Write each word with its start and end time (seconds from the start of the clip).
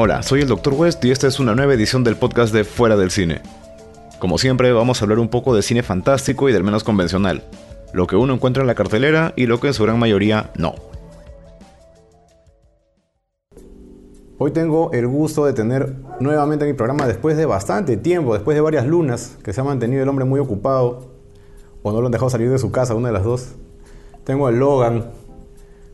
Hola, 0.00 0.22
soy 0.22 0.42
el 0.42 0.46
Dr. 0.46 0.74
West 0.74 1.04
y 1.04 1.10
esta 1.10 1.26
es 1.26 1.40
una 1.40 1.56
nueva 1.56 1.74
edición 1.74 2.04
del 2.04 2.14
podcast 2.14 2.54
de 2.54 2.62
Fuera 2.62 2.96
del 2.96 3.10
Cine. 3.10 3.40
Como 4.20 4.38
siempre, 4.38 4.70
vamos 4.70 5.02
a 5.02 5.04
hablar 5.04 5.18
un 5.18 5.26
poco 5.26 5.56
de 5.56 5.60
cine 5.60 5.82
fantástico 5.82 6.48
y 6.48 6.52
del 6.52 6.62
menos 6.62 6.84
convencional, 6.84 7.42
lo 7.92 8.06
que 8.06 8.14
uno 8.14 8.32
encuentra 8.32 8.60
en 8.60 8.68
la 8.68 8.76
cartelera 8.76 9.32
y 9.34 9.46
lo 9.46 9.58
que 9.58 9.66
en 9.66 9.74
su 9.74 9.82
gran 9.82 9.98
mayoría 9.98 10.52
no. 10.56 10.76
Hoy 14.38 14.52
tengo 14.52 14.92
el 14.92 15.08
gusto 15.08 15.44
de 15.46 15.52
tener 15.52 15.96
nuevamente 16.20 16.64
mi 16.64 16.74
programa 16.74 17.08
después 17.08 17.36
de 17.36 17.46
bastante 17.46 17.96
tiempo, 17.96 18.34
después 18.34 18.54
de 18.54 18.60
varias 18.60 18.86
lunas, 18.86 19.36
que 19.42 19.52
se 19.52 19.62
ha 19.62 19.64
mantenido 19.64 20.04
el 20.04 20.08
hombre 20.08 20.24
muy 20.24 20.38
ocupado, 20.38 21.10
o 21.82 21.90
no 21.90 22.00
lo 22.00 22.06
han 22.06 22.12
dejado 22.12 22.30
salir 22.30 22.50
de 22.50 22.58
su 22.58 22.70
casa, 22.70 22.94
una 22.94 23.08
de 23.08 23.14
las 23.14 23.24
dos. 23.24 23.56
Tengo 24.22 24.46
a 24.46 24.52
Logan. 24.52 25.06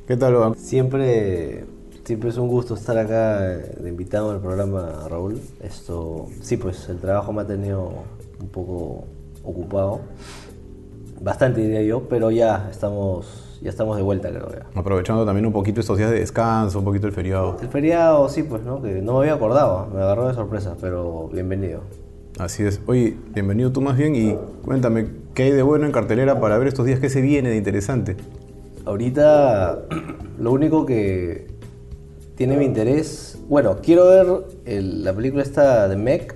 ¿Qué 0.07 0.19
tal, 0.19 0.35
Logan? 0.35 0.57
Siempre, 0.57 1.65
siempre 2.05 2.29
es 2.29 2.37
un 2.37 2.49
gusto 2.49 2.75
estar 2.75 2.97
acá 2.99 3.41
de 3.41 3.89
invitado 3.89 4.31
al 4.31 4.41
programa, 4.41 5.07
Raúl. 5.09 5.41
Esto, 5.63 6.27
sí, 6.41 6.57
pues 6.57 6.89
el 6.89 6.99
trabajo 6.99 7.33
me 7.33 7.43
ha 7.43 7.47
tenido 7.47 8.05
un 8.41 8.49
poco 8.49 9.05
ocupado, 9.43 10.01
bastante 11.21 11.61
diría 11.61 11.83
yo, 11.83 12.09
pero 12.09 12.31
ya 12.31 12.69
estamos, 12.71 13.59
ya 13.63 13.71
estamos 13.71 13.97
de 13.97 14.03
vuelta, 14.03 14.31
creo 14.31 14.51
ya. 14.51 14.67
Aprovechando 14.75 15.25
también 15.25 15.47
un 15.47 15.53
poquito 15.53 15.81
estos 15.81 15.99
días 15.99 16.11
de 16.11 16.21
descanso, 16.21 16.79
un 16.79 16.85
poquito 16.85 17.07
el 17.07 17.13
feriado. 17.13 17.57
El 17.61 17.69
feriado, 17.69 18.29
sí, 18.29 18.43
pues, 18.43 18.63
¿no? 18.63 18.83
Que 18.83 19.03
no 19.03 19.15
me 19.15 19.19
había 19.21 19.35
acordado, 19.35 19.87
me 19.93 20.01
agarró 20.01 20.29
de 20.29 20.35
sorpresa, 20.35 20.77
pero 20.81 21.29
bienvenido. 21.33 21.81
Así 22.39 22.65
es. 22.65 22.81
Oye, 22.87 23.17
bienvenido 23.33 23.71
tú 23.71 23.81
más 23.81 23.97
bien 23.97 24.17
y 24.17 24.37
cuéntame, 24.65 25.09
¿qué 25.35 25.45
hay 25.45 25.51
de 25.53 25.63
bueno 25.63 25.87
en 25.87 25.93
cartelera 25.93 26.41
para 26.41 26.59
ver 26.59 26.69
estos 26.69 26.85
días? 26.85 27.01
¿Qué 27.01 27.09
se 27.09 27.21
viene 27.21 27.51
de 27.51 27.57
interesante? 27.57 28.17
Ahorita 28.85 29.79
lo 30.39 30.53
único 30.53 30.85
que 30.85 31.54
tiene 32.37 32.57
mi 32.57 32.65
interés, 32.65 33.39
bueno, 33.49 33.77
quiero 33.83 34.07
ver 34.09 34.27
el- 34.65 35.05
la 35.05 35.13
película 35.13 35.43
esta 35.43 35.89
de 35.89 35.97
Meg, 35.97 36.35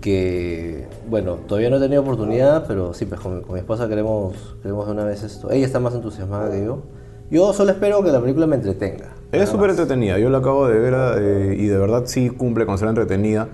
que, 0.00 0.86
bueno, 1.10 1.34
todavía 1.46 1.70
no 1.70 1.76
he 1.76 1.80
tenido 1.80 2.02
oportunidad, 2.02 2.64
pero 2.66 2.94
sí, 2.94 3.04
pues 3.06 3.20
con, 3.20 3.36
mi- 3.38 3.42
con 3.42 3.54
mi 3.54 3.60
esposa 3.60 3.88
queremos, 3.88 4.56
queremos 4.62 4.86
de 4.86 4.92
una 4.92 5.04
vez 5.04 5.22
esto. 5.24 5.50
Ella 5.50 5.66
está 5.66 5.80
más 5.80 5.94
entusiasmada 5.94 6.50
que 6.50 6.64
yo. 6.64 6.82
Yo 7.30 7.52
solo 7.52 7.72
espero 7.72 8.02
que 8.02 8.10
la 8.10 8.20
película 8.20 8.46
me 8.46 8.56
entretenga. 8.56 9.08
Es 9.32 9.50
súper 9.50 9.70
entretenida, 9.70 10.18
yo 10.18 10.30
la 10.30 10.38
acabo 10.38 10.66
de 10.68 10.78
ver 10.78 10.94
eh, 11.18 11.56
y 11.58 11.66
de 11.66 11.76
verdad 11.76 12.04
sí 12.06 12.30
cumple 12.30 12.64
con 12.64 12.78
ser 12.78 12.88
entretenida. 12.88 13.48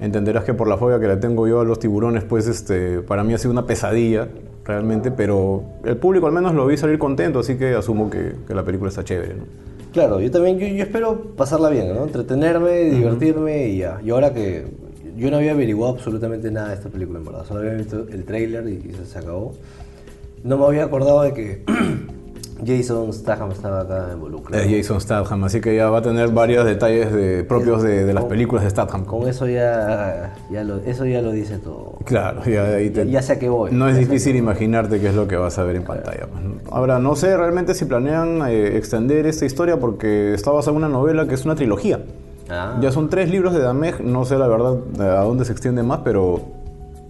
Entenderás 0.00 0.44
que 0.44 0.54
por 0.54 0.66
la 0.66 0.78
fobia 0.78 0.98
que 0.98 1.06
le 1.06 1.16
tengo 1.18 1.46
yo 1.46 1.60
a 1.60 1.64
los 1.64 1.78
tiburones, 1.78 2.24
pues 2.24 2.48
este, 2.48 3.00
para 3.02 3.22
mí 3.22 3.34
ha 3.34 3.38
sido 3.38 3.52
una 3.52 3.66
pesadilla 3.66 4.28
realmente, 4.64 5.10
pero 5.10 5.62
el 5.84 5.98
público 5.98 6.26
al 6.26 6.32
menos 6.32 6.54
lo 6.54 6.66
vi 6.66 6.76
salir 6.78 6.98
contento, 6.98 7.40
así 7.40 7.56
que 7.56 7.74
asumo 7.74 8.08
que, 8.10 8.32
que 8.48 8.54
la 8.54 8.64
película 8.64 8.88
está 8.88 9.04
chévere. 9.04 9.34
¿no? 9.34 9.44
Claro, 9.92 10.20
yo 10.20 10.30
también, 10.30 10.58
yo, 10.58 10.66
yo 10.68 10.84
espero 10.84 11.20
pasarla 11.36 11.68
bien, 11.68 11.94
¿no? 11.94 12.04
Entretenerme, 12.04 12.90
divertirme 12.90 13.68
y 13.68 13.78
ya. 13.78 14.00
Y 14.04 14.10
ahora 14.10 14.32
que 14.32 14.66
yo 15.16 15.30
no 15.30 15.38
había 15.38 15.52
averiguado 15.52 15.94
absolutamente 15.94 16.50
nada 16.50 16.68
de 16.68 16.74
esta 16.74 16.88
película, 16.88 17.18
en 17.18 17.24
verdad. 17.24 17.44
Solo 17.46 17.60
había 17.60 17.74
visto 17.74 18.06
el 18.10 18.24
tráiler 18.24 18.68
y, 18.68 18.90
y 18.90 18.92
se, 18.94 19.06
se 19.06 19.18
acabó. 19.18 19.54
No 20.44 20.56
me 20.58 20.64
había 20.64 20.84
acordado 20.84 21.22
de 21.22 21.34
que 21.34 21.62
Jason 22.64 23.12
Statham 23.12 23.50
estaba 23.52 23.80
acá 23.80 24.08
involucrado. 24.14 24.62
Es 24.62 24.70
Jason 24.70 25.00
Statham, 25.00 25.44
así 25.44 25.60
que 25.60 25.74
ya 25.76 25.90
va 25.90 25.98
a 25.98 26.02
tener 26.02 26.28
varios 26.30 26.64
detalles 26.64 27.12
de- 27.12 27.44
propios 27.44 27.82
de, 27.82 28.04
de 28.04 28.12
las 28.14 28.22
Con- 28.22 28.30
películas 28.30 28.64
de 28.64 28.70
Statham. 28.70 29.04
Con 29.04 29.28
eso 29.28 29.46
ya, 29.46 30.34
ya 30.50 30.64
lo, 30.64 30.76
eso 30.78 31.04
ya 31.06 31.22
lo 31.22 31.32
dice 31.32 31.58
todo. 31.58 31.98
Claro, 32.04 32.42
ya, 32.44 32.64
ahí 32.64 32.90
te- 32.90 33.06
Ya- 33.06 33.12
ya 33.12 33.22
sé 33.22 33.32
a 33.34 33.38
qué 33.38 33.48
voy. 33.48 33.70
No 33.72 33.88
es 33.88 33.96
difícil 33.96 34.36
imaginarte 34.36 35.00
qué 35.00 35.08
es 35.08 35.14
lo 35.14 35.26
que 35.28 35.36
vas 35.36 35.58
a 35.58 35.64
ver 35.64 35.76
en 35.76 35.84
pantalla. 35.84 36.26
pues. 36.26 36.42
Ahora, 36.72 36.98
no 36.98 37.16
sé 37.16 37.36
realmente 37.36 37.74
si 37.74 37.84
planean 37.84 38.42
eh, 38.48 38.76
extender 38.76 39.26
esta 39.26 39.44
historia 39.46 39.78
porque 39.78 40.34
está 40.34 40.50
basada 40.50 40.72
en 40.72 40.76
una 40.84 40.88
novela 40.88 41.26
que 41.26 41.34
es 41.34 41.44
una 41.44 41.54
trilogía. 41.54 42.00
Ah, 42.48 42.78
Ya 42.80 42.90
son 42.90 43.08
tres 43.08 43.30
libros 43.30 43.54
de 43.54 43.60
Dameg, 43.60 44.00
no 44.04 44.24
sé 44.24 44.36
la 44.36 44.48
verdad 44.48 44.74
eh, 44.98 45.02
a 45.02 45.20
dónde 45.22 45.44
se 45.44 45.52
extiende 45.52 45.82
más, 45.84 46.00
pero 46.02 46.40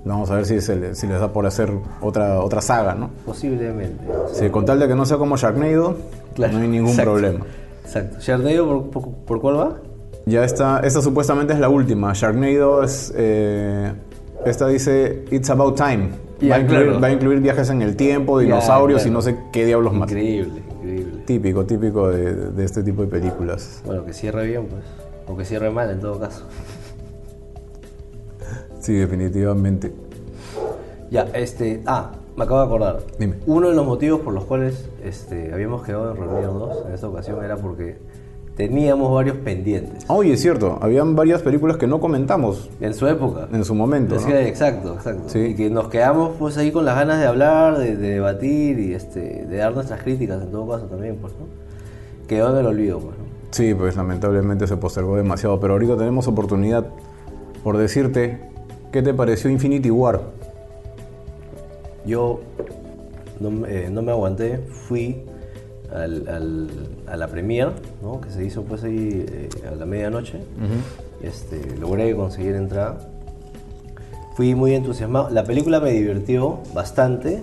vamos 0.04 0.30
a 0.30 0.36
ver 0.36 0.46
si, 0.46 0.60
se 0.60 0.76
le- 0.76 0.94
si 0.94 1.06
les 1.06 1.20
da 1.20 1.32
por 1.32 1.46
hacer 1.46 1.70
otra, 2.00 2.40
otra 2.40 2.60
saga, 2.60 2.94
¿no? 2.94 3.10
posiblemente. 3.26 4.04
Sí, 4.32 4.48
con 4.50 4.64
tal 4.64 4.78
de 4.80 4.88
que 4.88 4.94
no 4.94 5.04
sea 5.04 5.16
como 5.18 5.36
Sharknado, 5.36 5.96
Claro, 6.34 6.54
no 6.54 6.60
hay 6.60 6.68
ningún 6.68 6.90
exacto. 6.90 7.10
problema. 7.12 7.44
Exacto. 7.84 8.18
¿Sharknado 8.20 8.66
por, 8.66 8.90
por, 8.90 9.14
por 9.26 9.40
cuál 9.40 9.56
va? 9.58 9.76
Ya 10.26 10.44
está, 10.44 10.80
esta 10.80 11.02
supuestamente 11.02 11.52
es 11.54 11.58
la 11.58 11.68
última. 11.68 12.12
Sharknado 12.14 12.82
es. 12.84 13.12
eh, 13.16 13.92
esta 14.46 14.68
dice 14.68 15.24
It's 15.30 15.50
About 15.50 15.76
Time. 15.76 16.08
Va, 16.50 16.54
a 16.56 16.60
incluir, 16.60 16.84
claro. 16.84 17.00
va 17.00 17.06
a 17.08 17.12
incluir 17.12 17.40
viajes 17.40 17.68
en 17.68 17.82
el 17.82 17.96
tiempo, 17.96 18.38
dinosaurios 18.38 19.02
y 19.02 19.04
claro. 19.10 19.14
no 19.18 19.22
sé 19.22 19.36
qué 19.52 19.66
diablos 19.66 19.92
más. 19.92 20.08
Increíble, 20.10 20.62
increíble. 20.78 21.22
Típico, 21.26 21.66
típico 21.66 22.08
de, 22.08 22.34
de 22.52 22.64
este 22.64 22.82
tipo 22.82 23.02
de 23.02 23.08
películas. 23.08 23.82
Bueno, 23.84 24.04
que 24.06 24.14
cierre 24.14 24.46
bien, 24.46 24.66
pues. 24.66 24.82
O 25.26 25.36
que 25.36 25.44
cierre 25.44 25.70
mal, 25.70 25.90
en 25.90 26.00
todo 26.00 26.18
caso. 26.18 26.44
Sí, 28.80 28.94
definitivamente. 28.94 29.92
Ya, 31.10 31.22
este. 31.34 31.82
Ah, 31.86 32.12
me 32.36 32.44
acabo 32.44 32.60
de 32.60 32.66
acordar. 32.66 32.98
Dime. 33.18 33.36
Uno 33.46 33.68
de 33.70 33.74
los 33.74 33.84
motivos 33.86 34.20
por 34.20 34.32
los 34.32 34.44
cuales 34.44 34.88
este, 35.04 35.52
habíamos 35.52 35.82
quedado 35.84 36.12
en 36.12 36.16
reunirnos 36.16 36.78
en 36.86 36.94
esta 36.94 37.08
ocasión 37.08 37.44
era 37.44 37.56
porque 37.56 37.98
teníamos 38.56 39.12
varios 39.12 39.36
pendientes. 39.38 40.04
Oye, 40.08 40.34
es 40.34 40.40
cierto, 40.40 40.78
habían 40.80 41.16
varias 41.16 41.42
películas 41.42 41.76
que 41.78 41.86
no 41.86 41.98
comentamos 41.98 42.68
En 42.80 42.92
su 42.94 43.06
época. 43.06 43.48
en 43.52 43.64
su 43.64 43.74
momento. 43.74 44.16
Es 44.16 44.22
¿no? 44.22 44.28
que- 44.28 44.48
exacto, 44.48 44.94
exacto. 44.94 45.22
Sí. 45.28 45.38
Y 45.40 45.54
que 45.54 45.70
nos 45.70 45.88
quedamos 45.88 46.32
pues 46.38 46.56
ahí 46.58 46.70
con 46.70 46.84
las 46.84 46.94
ganas 46.96 47.20
de 47.20 47.26
hablar, 47.26 47.78
de, 47.78 47.96
de 47.96 48.08
debatir 48.10 48.78
y 48.78 48.94
este, 48.94 49.46
de 49.46 49.56
dar 49.56 49.74
nuestras 49.74 50.02
críticas 50.02 50.42
en 50.42 50.50
todo 50.50 50.68
caso 50.68 50.86
también, 50.86 51.16
pues, 51.20 51.32
¿no? 51.34 51.46
Quedó 52.28 52.52
en 52.52 52.58
el 52.58 52.66
olvido, 52.66 52.98
pues, 53.00 53.16
¿no? 53.18 53.24
Sí, 53.50 53.74
pues 53.74 53.96
lamentablemente 53.96 54.66
se 54.66 54.76
postergó 54.76 55.16
demasiado, 55.16 55.58
pero 55.58 55.72
ahorita 55.72 55.96
tenemos 55.96 56.28
oportunidad 56.28 56.86
por 57.64 57.76
decirte 57.78 58.40
qué 58.92 59.02
te 59.02 59.14
pareció 59.14 59.50
Infinity 59.50 59.90
War. 59.90 60.20
Yo 62.06 62.40
no, 63.40 63.50
me- 63.50 63.68
eh, 63.86 63.90
no 63.90 64.02
me 64.02 64.12
aguanté, 64.12 64.58
fui 64.88 65.22
al- 65.92 66.26
al- 66.28 66.68
a 67.06 67.16
la 67.16 67.28
premier, 67.28 67.70
¿no? 68.02 68.20
que 68.20 68.30
se 68.30 68.44
hizo 68.44 68.62
pues 68.62 68.84
ahí 68.84 69.26
eh, 69.28 69.48
a 69.70 69.74
la 69.74 69.86
medianoche. 69.86 70.38
este, 71.22 71.76
logré 71.78 72.14
conseguir 72.16 72.54
entrada. 72.54 72.98
Fui 74.34 74.54
muy 74.54 74.74
entusiasmado. 74.74 75.28
La 75.30 75.44
película 75.44 75.80
me 75.80 75.90
divirtió 75.92 76.60
bastante. 76.72 77.40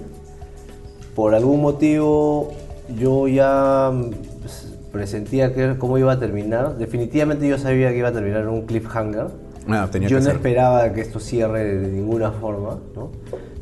Por 1.15 1.35
algún 1.35 1.61
motivo 1.61 2.51
yo 2.97 3.27
ya 3.27 3.91
mm, 3.93 4.11
pues, 4.41 4.73
presentía 4.91 5.53
que, 5.53 5.75
cómo 5.77 5.97
iba 5.99 6.13
a 6.13 6.19
terminar. 6.19 6.77
Definitivamente 6.77 7.47
yo 7.47 7.57
sabía 7.59 7.89
que 7.91 7.97
iba 7.97 8.07
a 8.09 8.13
terminar 8.13 8.41
en 8.41 8.49
un 8.49 8.61
cliffhanger. 8.65 9.27
Ah, 9.69 9.87
tenía 9.91 10.07
Yo 10.07 10.17
que 10.17 10.21
no 10.21 10.25
ser. 10.27 10.35
esperaba 10.37 10.93
que 10.93 11.01
esto 11.01 11.19
cierre 11.19 11.63
de 11.77 11.87
ninguna 11.91 12.31
forma, 12.31 12.77
¿no? 12.95 13.11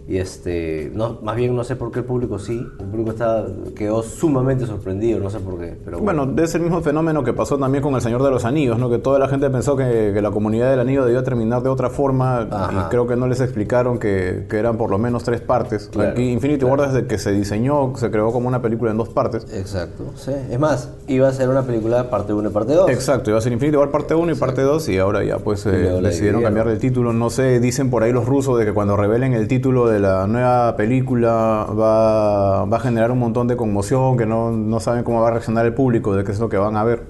Y 0.07 0.17
este, 0.17 0.91
no, 0.93 1.19
más 1.23 1.35
bien 1.35 1.55
no 1.55 1.63
sé 1.63 1.75
por 1.75 1.91
qué 1.91 1.99
el 1.99 2.05
público 2.05 2.37
sí, 2.37 2.63
el 2.79 2.85
público 2.85 3.09
estaba, 3.09 3.47
quedó 3.75 4.03
sumamente 4.03 4.67
sorprendido, 4.67 5.19
no 5.19 5.31
sé 5.31 5.39
por 5.39 5.59
qué, 5.59 5.75
pero 5.83 5.99
bueno. 5.99 6.25
Bueno, 6.27 6.43
es 6.43 6.53
el 6.53 6.61
mismo 6.61 6.81
fenómeno 6.81 7.23
que 7.23 7.33
pasó 7.33 7.57
también 7.57 7.81
con 7.81 7.95
El 7.95 8.01
Señor 8.01 8.21
de 8.21 8.29
los 8.29 8.45
Anillos, 8.45 8.77
¿no? 8.77 8.89
Que 8.89 8.99
toda 8.99 9.17
la 9.17 9.27
gente 9.27 9.49
pensó 9.49 9.75
que, 9.75 10.11
que 10.13 10.21
la 10.21 10.29
comunidad 10.29 10.69
del 10.69 10.79
anillo 10.79 11.05
debía 11.05 11.23
terminar 11.23 11.63
de 11.63 11.69
otra 11.69 11.89
forma 11.89 12.41
Ajá. 12.41 12.85
y 12.85 12.89
creo 12.89 13.07
que 13.07 13.15
no 13.15 13.27
les 13.27 13.41
explicaron 13.41 13.97
que, 13.97 14.45
que 14.47 14.57
eran 14.57 14.77
por 14.77 14.91
lo 14.91 14.99
menos 14.99 15.23
tres 15.23 15.41
partes. 15.41 15.89
Claro, 15.91 16.11
Aquí 16.11 16.29
Infinity 16.29 16.65
War 16.65 16.81
desde 16.81 17.07
que 17.07 17.17
se 17.17 17.31
diseñó, 17.31 17.95
se 17.95 18.11
creó 18.11 18.31
como 18.31 18.47
una 18.47 18.61
película 18.61 18.91
en 18.91 18.97
dos 18.97 19.09
partes. 19.09 19.47
Exacto, 19.53 20.11
sí. 20.15 20.31
Es 20.51 20.59
más, 20.59 20.91
iba 21.07 21.27
a 21.27 21.31
ser 21.31 21.49
una 21.49 21.63
película 21.63 22.11
parte 22.11 22.31
1 22.31 22.49
y 22.49 22.51
parte 22.51 22.73
2. 22.73 22.89
Exacto, 22.91 23.31
iba 23.31 23.39
a 23.39 23.41
ser 23.41 23.53
Infinity 23.53 23.77
War 23.77 23.89
parte 23.89 24.13
1 24.13 24.31
y 24.31 24.35
parte 24.35 24.61
2 24.61 24.87
y 24.89 24.99
ahora 24.99 25.23
ya 25.23 25.39
pues 25.39 25.65
eh, 25.65 25.69
decidieron 26.01 26.43
cambiarle 26.43 26.73
el 26.73 26.79
título. 26.79 27.11
No 27.11 27.31
sé, 27.31 27.59
dicen 27.59 27.89
por 27.89 28.03
ahí 28.03 28.11
los 28.11 28.27
rusos 28.27 28.59
de 28.59 28.65
que 28.65 28.73
cuando 28.73 28.95
revelen 28.95 29.33
el 29.33 29.47
título 29.47 29.87
de 29.87 29.94
la 29.99 30.27
nueva 30.27 30.75
película 30.75 31.67
va, 31.69 32.65
va 32.65 32.77
a 32.77 32.79
generar 32.79 33.11
un 33.11 33.19
montón 33.19 33.47
de 33.47 33.55
conmoción, 33.55 34.17
que 34.17 34.25
no, 34.25 34.51
no 34.51 34.79
saben 34.79 35.03
cómo 35.03 35.21
va 35.21 35.29
a 35.29 35.31
reaccionar 35.31 35.65
el 35.65 35.73
público, 35.73 36.15
de 36.15 36.23
qué 36.23 36.31
es 36.31 36.39
lo 36.39 36.49
que 36.49 36.57
van 36.57 36.75
a 36.75 36.83
ver. 36.83 37.03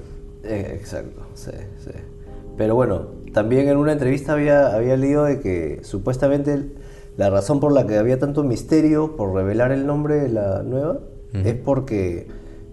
Eh, 0.44 0.78
Exacto, 0.80 1.22
sí, 1.34 1.52
sí. 1.80 1.92
Pero 2.58 2.76
bueno, 2.76 3.08
también 3.34 3.68
en 3.68 3.78
una 3.78 3.92
entrevista 3.92 4.34
había, 4.34 4.74
había 4.74 4.96
leído 4.96 5.26
de 5.26 5.40
que 5.40 5.80
supuestamente 5.84 6.72
la 7.18 7.30
razón 7.30 7.60
por 7.60 7.72
la 7.72 7.86
que 7.86 7.98
había 7.98 8.20
tanto 8.20 8.44
misterio 8.44 9.16
por 9.16 9.34
revelar 9.34 9.72
el 9.72 9.86
nombre 9.86 10.16
de 10.16 10.30
la 10.30 10.64
nueva 10.64 11.00
es 11.34 11.56
porque 11.56 12.28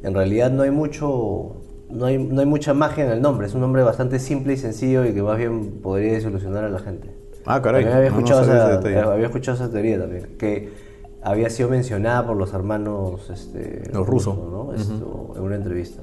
en 0.05 0.15
realidad 0.15 0.53
no 0.53 0.63
hay 0.63 0.71
mucho 0.71 1.57
no 1.91 2.07
hay, 2.07 2.19
no 2.19 2.41
hay 2.41 2.47
mucha 2.47 2.75
magia 2.75 3.05
en 3.05 3.11
el 3.11 3.21
nombre, 3.21 3.47
es 3.47 3.55
un 3.55 3.61
nombre 3.61 3.83
bastante 3.83 4.19
simple 4.19 4.55
y 4.55 4.57
sencillo 4.57 5.05
y 5.05 5.13
que 5.13 5.23
más 5.23 5.37
bien 5.37 5.81
podría 5.83 6.13
desilusionar 6.13 6.65
a 6.65 6.69
la 6.69 6.79
gente. 6.79 7.22
Ah, 7.47 7.61
caray. 7.61 7.85
Había 7.85 7.95
no, 7.95 8.01
no 8.01 8.07
escuchado, 8.19 8.45
sabía 8.45 8.79
ese 8.79 8.91
esa, 8.91 9.13
había 9.13 9.27
escuchado 9.27 9.57
esa 9.57 9.71
teoría 9.71 9.99
también, 10.01 10.37
que 10.39 10.73
había 11.23 11.51
sido 11.51 11.69
mencionada 11.69 12.27
por 12.27 12.37
los 12.37 12.53
hermanos 12.53 13.31
este, 13.31 13.91
Los 13.93 14.07
rusos. 14.07 14.37
¿no? 14.37 14.73
Esto, 14.75 15.35
en 15.37 15.43
una 15.43 15.57
entrevista. 15.57 16.03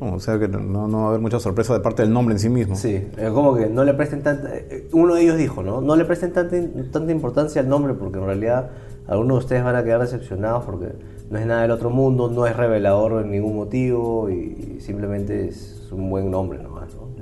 No, 0.00 0.14
o 0.14 0.20
sea 0.20 0.38
que 0.38 0.48
no, 0.48 0.88
no 0.88 0.98
va 0.98 1.04
a 1.04 1.08
haber 1.08 1.20
mucha 1.20 1.38
sorpresa 1.38 1.74
de 1.74 1.80
parte 1.80 2.02
del 2.02 2.12
nombre 2.12 2.34
en 2.34 2.38
sí 2.38 2.48
mismo. 2.48 2.76
Sí, 2.76 3.08
es 3.16 3.30
como 3.30 3.54
que 3.54 3.66
no 3.66 3.84
le 3.84 3.92
presten 3.92 4.22
tanta... 4.22 4.48
eh, 4.54 4.88
Uno 4.92 5.14
de 5.14 5.22
ellos 5.22 5.36
dijo, 5.36 5.62
¿no? 5.62 5.82
No 5.82 5.96
le 5.96 6.06
presten 6.06 6.32
tanta, 6.32 6.56
tanta 6.90 7.12
importancia 7.12 7.60
al 7.60 7.68
nombre 7.68 7.92
porque 7.92 8.18
en 8.18 8.24
realidad 8.24 8.70
algunos 9.06 9.38
de 9.38 9.44
ustedes 9.44 9.64
van 9.64 9.76
a 9.76 9.84
quedar 9.84 10.00
decepcionados 10.00 10.64
porque 10.64 10.92
no 11.30 11.38
es 11.38 11.46
nada 11.46 11.62
del 11.62 11.72
otro 11.72 11.90
mundo, 11.90 12.30
no 12.30 12.46
es 12.46 12.56
revelador 12.56 13.22
en 13.22 13.30
ningún 13.30 13.56
motivo 13.56 14.30
y, 14.30 14.78
simplemente 14.80 15.48
es 15.48 15.88
un 15.92 16.08
buen 16.10 16.30
nombre 16.30 16.58
nomás, 16.62 16.94
¿no? 16.94 17.12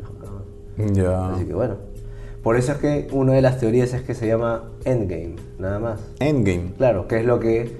Ya. 0.93 1.35
Así 1.35 1.45
que 1.45 1.55
bueno. 1.55 1.90
Por 2.43 2.57
eso 2.57 2.73
es 2.73 2.79
que 2.79 3.09
una 3.13 3.35
de 3.35 3.43
las 3.43 3.59
teorías 3.59 3.93
es 3.93 4.03
que 4.03 4.15
se 4.15 4.27
llama 4.27 4.71
Endgame, 4.85 5.37
nada 5.59 5.79
más. 5.79 6.01
Endgame. 6.21 6.73
Claro, 6.79 7.07
que 7.07 7.19
es 7.19 7.25
lo 7.27 7.39
que, 7.39 7.71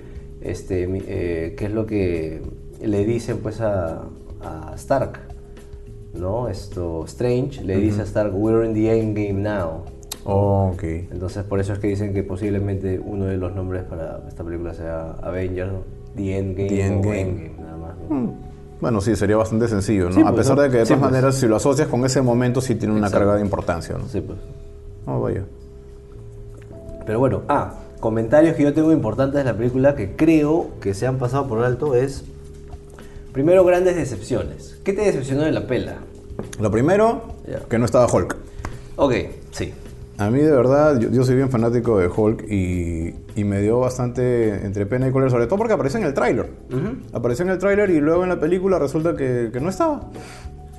este, 0.43 0.87
eh, 1.07 1.55
que 1.57 1.65
es 1.65 1.73
lo 1.73 1.87
que 1.87 2.43
le 2.83 3.05
dicen 3.07 3.39
pues 3.39 3.61
a, 3.63 4.03
a 4.43 4.73
Stark, 4.77 5.19
¿no? 6.13 6.49
Esto, 6.49 7.05
Strange 7.07 7.65
le 7.65 7.79
dice 7.79 8.03
a 8.03 8.05
Stark, 8.05 8.35
we're 8.35 8.67
in 8.67 8.75
the 8.75 8.99
Endgame 8.99 9.41
now. 9.41 9.85
Oh, 10.25 10.73
ok. 10.75 10.83
Entonces 11.11 11.45
por 11.45 11.59
eso 11.61 11.73
es 11.73 11.79
que 11.79 11.89
dicen 11.89 12.13
que 12.13 12.23
posiblemente 12.23 12.99
uno 12.99 13.25
de 13.25 13.39
los 13.39 13.55
nombres 13.55 13.85
para 13.85 14.23
esta 14.29 14.45
película 14.45 14.75
sea 14.75 15.13
Avengers, 15.23 15.73
¿no? 15.73 15.85
The 16.17 16.37
Endgame, 16.37 16.69
The 16.69 16.83
o 16.83 16.87
Endgame. 16.87 17.51
Nada 17.59 17.77
más. 17.79 17.95
¿no? 18.11 18.50
Bueno, 18.81 19.01
sí, 19.01 19.15
sería 19.15 19.37
bastante 19.37 19.69
sencillo, 19.69 20.07
¿no? 20.09 20.15
Sí, 20.15 20.21
a 20.21 20.25
pues, 20.25 20.37
pesar 20.37 20.57
¿no? 20.57 20.63
de 20.63 20.71
que 20.71 20.79
de 20.79 20.87
Sí, 20.87 20.89
todas 20.95 21.01
pues. 21.01 21.13
maneras, 21.13 21.35
si 21.37 21.47
lo 21.47 21.57
asocias 21.57 21.89
con 21.89 22.05
ese 22.05 22.23
momento, 22.23 22.61
sí 22.61 22.75
tiene 22.77 22.95
una 22.95 23.07
Exacto. 23.09 23.19
carga 23.27 23.37
de 23.37 23.43
importancia, 23.43 23.97
¿no? 23.99 24.09
Sí, 24.09 24.21
pues. 24.21 24.39
Oh, 25.07 25.21
vaya. 25.21 25.45
Pero 27.05 27.19
bueno, 27.19 27.43
ah, 27.49 27.75
comentarios 28.01 28.57
que 28.57 28.63
yo 28.63 28.73
tengo 28.73 28.93
importantes 28.93 29.39
de 29.39 29.45
la 29.45 29.57
película 29.57 29.95
que 29.95 30.17
creo 30.17 30.69
que 30.81 30.95
se 30.95 31.07
han 31.07 31.19
pasado 31.19 31.47
por 31.47 31.63
alto 31.65 31.95
es, 31.95 32.25
primero, 33.33 33.65
grandes 33.65 33.97
decepciones. 33.97 34.79
¿Qué 34.85 34.93
te 34.93 35.03
decepcionó 35.03 35.43
de 35.43 35.53
la 35.53 35.67
pela? 35.67 35.97
Lo 36.59 36.71
primero, 36.71 37.23
que 37.69 37.79
no 37.79 37.85
estaba 37.85 38.07
Hulk. 38.11 38.37
Ok, 38.97 39.15
sí. 39.51 39.75
A 40.21 40.31
mí 40.31 40.41
de 40.41 40.51
verdad, 40.51 41.01
yo, 41.01 41.09
yo 41.11 41.25
soy 41.25 41.35
bien 41.37 41.49
fanático 41.51 41.99
de 41.99 42.09
Hulk 42.09 42.45
y, 42.51 43.15
y 43.37 43.45
me 43.45 43.61
dio 43.63 43.81
bastante 43.81 44.67
entre 44.67 44.85
pena 44.87 45.09
y 45.09 45.13
cólera, 45.13 45.31
sobre 45.31 45.47
todo 45.47 45.57
porque 45.59 45.73
apareció 45.73 45.99
en 45.99 46.07
el 46.07 46.13
tráiler. 46.15 46.51
Apareció 47.15 47.45
en 47.45 47.51
el 47.53 47.59
tráiler 47.59 47.89
y 47.91 48.01
luego 48.01 48.23
en 48.23 48.29
la 48.29 48.39
película 48.39 48.79
resulta 48.79 49.17
que, 49.17 49.51
que 49.53 49.61
no 49.61 49.71
estaba. 49.71 50.03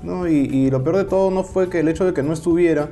¿no? 0.03 0.27
Y, 0.27 0.33
y 0.35 0.69
lo 0.69 0.83
peor 0.83 0.97
de 0.97 1.03
todo 1.05 1.31
no 1.31 1.43
fue 1.43 1.69
que 1.69 1.79
el 1.79 1.87
hecho 1.87 2.05
de 2.05 2.13
que 2.13 2.21
no 2.23 2.33
estuviera, 2.33 2.89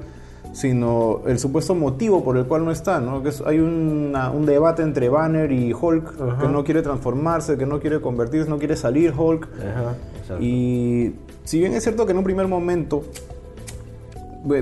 sino 0.54 1.22
el 1.28 1.38
supuesto 1.38 1.76
motivo 1.76 2.24
por 2.24 2.36
el 2.38 2.46
cual 2.46 2.66
no 2.66 2.72
está. 2.72 3.00
¿no? 3.00 3.22
Que 3.22 3.30
es- 3.30 3.42
hay 3.46 3.60
una- 3.60 4.32
un 4.32 4.46
debate 4.48 4.82
entre 4.82 5.08
Banner 5.10 5.52
y 5.52 5.72
Hulk, 5.74 6.40
que 6.40 6.48
no 6.48 6.64
quiere 6.64 6.82
transformarse, 6.82 7.58
que 7.58 7.68
no 7.68 7.80
quiere 7.80 8.02
convertirse, 8.02 8.50
no 8.50 8.58
quiere 8.58 8.76
salir 8.76 9.14
Hulk. 9.16 9.48
Y 10.40 11.14
si 11.44 11.60
bien 11.60 11.74
es 11.74 11.84
cierto 11.84 12.06
que 12.08 12.12
en 12.14 12.18
un 12.18 12.24
primer 12.24 12.48
momento 12.48 13.04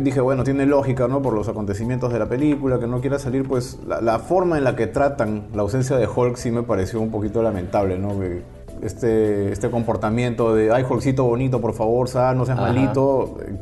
dije, 0.01 0.19
bueno, 0.21 0.43
tiene 0.43 0.65
lógica, 0.65 1.07
¿no? 1.07 1.21
Por 1.21 1.33
los 1.33 1.47
acontecimientos 1.47 2.11
de 2.11 2.19
la 2.19 2.27
película, 2.27 2.79
que 2.79 2.87
no 2.87 2.99
quiera 3.01 3.19
salir, 3.19 3.47
pues 3.47 3.79
la, 3.87 4.01
la 4.01 4.19
forma 4.19 4.57
en 4.57 4.63
la 4.63 4.75
que 4.75 4.87
tratan 4.87 5.47
la 5.53 5.61
ausencia 5.61 5.95
de 5.97 6.07
Hulk 6.07 6.35
sí 6.35 6.51
me 6.51 6.63
pareció 6.63 6.99
un 6.99 7.11
poquito 7.11 7.41
lamentable, 7.43 7.97
¿no? 7.97 8.19
Que 8.19 8.41
este, 8.81 9.51
este 9.51 9.69
comportamiento 9.69 10.53
de, 10.55 10.71
ay, 10.71 10.83
Hulkcito 10.87 11.23
bonito, 11.23 11.61
por 11.61 11.73
favor, 11.73 12.09
sal, 12.09 12.37
no 12.37 12.45
seas 12.45 12.57
Ajá. 12.59 12.71
malito. 12.73 13.37
eh, 13.41 13.55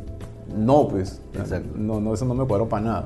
No, 0.56 0.88
pues. 0.88 1.20
Exacto. 1.34 1.68
No, 1.76 2.00
no, 2.00 2.14
eso 2.14 2.24
no 2.24 2.34
me 2.34 2.46
cuadró 2.46 2.68
para 2.68 2.82
nada. 2.84 3.04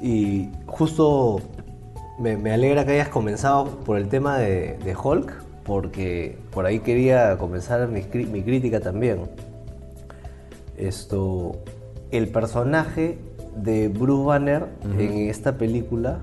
Y 0.00 0.48
justo 0.66 1.40
me, 2.18 2.36
me 2.36 2.52
alegra 2.52 2.84
que 2.84 2.92
hayas 2.92 3.08
comenzado 3.08 3.66
por 3.84 3.98
el 3.98 4.08
tema 4.08 4.38
de, 4.38 4.78
de 4.84 4.96
Hulk, 4.96 5.32
porque 5.64 6.38
por 6.50 6.66
ahí 6.66 6.80
quería 6.80 7.38
comenzar 7.38 7.86
mi 7.88 8.02
crítica 8.02 8.80
también. 8.80 9.20
Esto, 10.76 11.56
el 12.10 12.28
personaje 12.28 13.18
de 13.56 13.88
Bruce 13.88 14.24
Banner 14.24 14.66
en 14.98 15.28
esta 15.28 15.58
película 15.58 16.20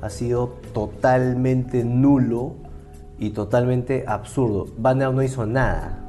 ha 0.00 0.10
sido 0.10 0.54
totalmente 0.72 1.84
nulo 1.84 2.54
y 3.18 3.30
totalmente 3.30 4.04
absurdo. 4.06 4.66
Banner 4.78 5.12
no 5.12 5.22
hizo 5.22 5.44
nada. 5.46 6.04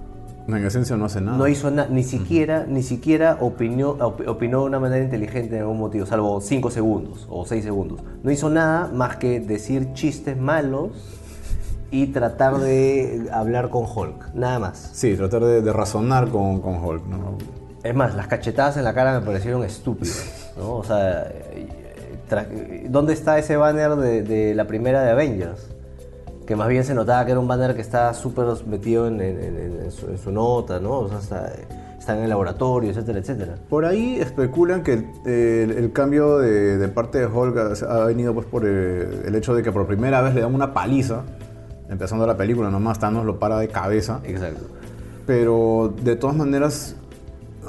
En 0.48 0.66
esencia 0.66 0.96
no 0.98 1.06
hace 1.06 1.22
nada. 1.22 1.38
No 1.38 1.48
hizo 1.48 1.70
nada, 1.70 1.90
ni 1.92 2.04
siquiera, 2.04 2.66
ni 2.68 2.82
siquiera 2.82 3.38
opinó, 3.40 3.92
op- 3.92 4.28
opinó 4.28 4.62
de 4.62 4.66
una 4.66 4.80
manera 4.80 5.04
inteligente 5.04 5.56
en 5.56 5.62
algún 5.62 5.78
motivo, 5.78 6.06
salvo 6.08 6.42
5 6.42 6.72
segundos 6.72 7.28
o 7.30 7.46
6 7.46 7.64
segundos. 7.64 8.02
No 8.24 8.32
hizo 8.32 8.50
nada 8.50 8.90
más 8.94 9.18
que 9.18 9.40
decir 9.40 9.94
chistes 9.94 10.38
malos 10.38 10.90
y 11.92 12.08
tratar 12.08 12.58
de 12.60 13.28
hablar 13.32 13.70
con 13.70 13.86
Hulk, 13.86 14.34
nada 14.34 14.58
más. 14.60 14.90
Sí, 14.94 15.16
tratar 15.16 15.44
de, 15.46 15.62
de 15.62 15.74
razonar 15.74 16.30
con, 16.30 16.62
con 16.62 16.84
Hulk, 16.84 17.06
¿no? 17.06 17.38
Es 17.84 17.96
más, 17.96 18.14
las 18.16 18.28
cachetadas 18.28 18.76
en 18.78 18.84
la 18.84 18.94
cara 18.94 19.20
me 19.20 19.26
parecieron 19.26 19.64
estúpidas, 19.64 20.52
¿no? 20.58 20.76
O 20.76 20.84
sea, 20.84 21.32
¿dónde 22.90 23.14
está 23.14 23.38
ese 23.40 23.56
banner 23.58 23.96
de, 23.96 24.24
de 24.24 24.56
la 24.56 24.68
primera 24.68 25.02
de 25.04 25.12
Avengers? 25.12 25.68
Que 26.46 26.56
más 26.56 26.68
bien 26.68 26.84
se 26.84 26.94
notaba 26.94 27.26
que 27.26 27.32
era 27.32 27.40
un 27.40 27.48
banner 27.48 27.76
que 27.76 27.82
estaba 27.82 28.14
súper 28.14 28.46
metido 28.68 29.08
en, 29.08 29.22
en- 29.22 29.84
en- 29.84 29.92
su, 29.92 30.08
en 30.10 30.18
su 30.18 30.32
nota, 30.32 30.80
¿no? 30.80 31.00
O 31.00 31.10
sea, 31.10 31.20
está, 31.20 31.52
está 31.98 32.18
en 32.18 32.24
el 32.24 32.30
laboratorio, 32.30 32.90
etcétera, 32.92 33.20
etcétera. 33.20 33.56
Por 33.70 33.86
ahí 33.86 34.20
especulan 34.20 34.84
que 34.84 35.06
eh, 35.26 35.62
el, 35.64 35.72
el 35.72 35.92
cambio 35.94 36.40
de, 36.40 36.78
de 36.78 36.88
parte 36.90 37.20
de 37.20 37.28
Hulk 37.28 37.84
ha, 37.88 38.04
venido 38.06 38.34
pues 38.34 38.46
por 38.48 38.64
eh, 38.66 39.22
el 39.26 39.36
hecho 39.36 39.54
de 39.56 39.62
que 39.64 39.72
por 39.72 39.86
primera 39.88 40.22
vez 40.22 40.34
le 40.36 40.42
dan 40.42 40.54
una 40.54 40.74
paliza, 40.74 41.22
empezando 41.88 42.26
la 42.28 42.36
película, 42.36 42.70
nomás 42.70 43.00
Thanos 43.00 43.26
lo 43.26 43.40
para 43.40 43.58
de 43.60 43.68
cabeza, 43.68 44.20
Exacto. 44.24 44.66
pero 45.26 45.94
de 46.02 46.16
todas 46.16 46.36
maneras, 46.36 46.96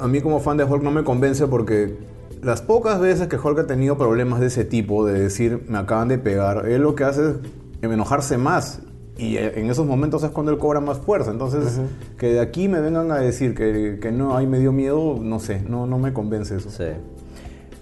a 0.01 0.07
mí 0.07 0.21
como 0.21 0.39
fan 0.39 0.57
de 0.57 0.63
Hulk 0.63 0.83
no 0.83 0.91
me 0.91 1.03
convence 1.03 1.47
porque 1.47 1.95
las 2.41 2.61
pocas 2.61 2.99
veces 2.99 3.27
que 3.27 3.37
Hulk 3.37 3.59
ha 3.59 3.67
tenido 3.67 3.97
problemas 3.97 4.39
de 4.39 4.47
ese 4.47 4.65
tipo, 4.65 5.05
de 5.05 5.19
decir 5.19 5.63
me 5.67 5.77
acaban 5.77 6.07
de 6.07 6.17
pegar, 6.17 6.67
él 6.67 6.81
lo 6.81 6.95
que 6.95 7.03
hace 7.03 7.21
es 7.29 7.35
enojarse 7.81 8.37
más. 8.37 8.81
Y 9.17 9.37
eh, 9.37 9.59
en 9.59 9.69
esos 9.69 9.85
momentos 9.85 10.23
es 10.23 10.31
cuando 10.31 10.51
él 10.51 10.57
cobra 10.57 10.79
más 10.79 10.97
fuerza. 10.97 11.29
Entonces, 11.29 11.79
que 12.17 12.33
de 12.33 12.39
aquí 12.39 12.67
me 12.67 12.81
vengan 12.81 13.11
a 13.11 13.17
decir 13.17 13.53
que, 13.53 13.99
que 14.01 14.11
no, 14.11 14.35
ahí 14.35 14.47
me 14.47 14.57
dio 14.57 14.71
miedo, 14.71 15.19
no 15.21 15.39
sé, 15.39 15.61
no, 15.61 15.85
no 15.85 15.99
me 15.99 16.13
convence 16.13 16.55
eso. 16.55 16.71
Sí. 16.71 16.85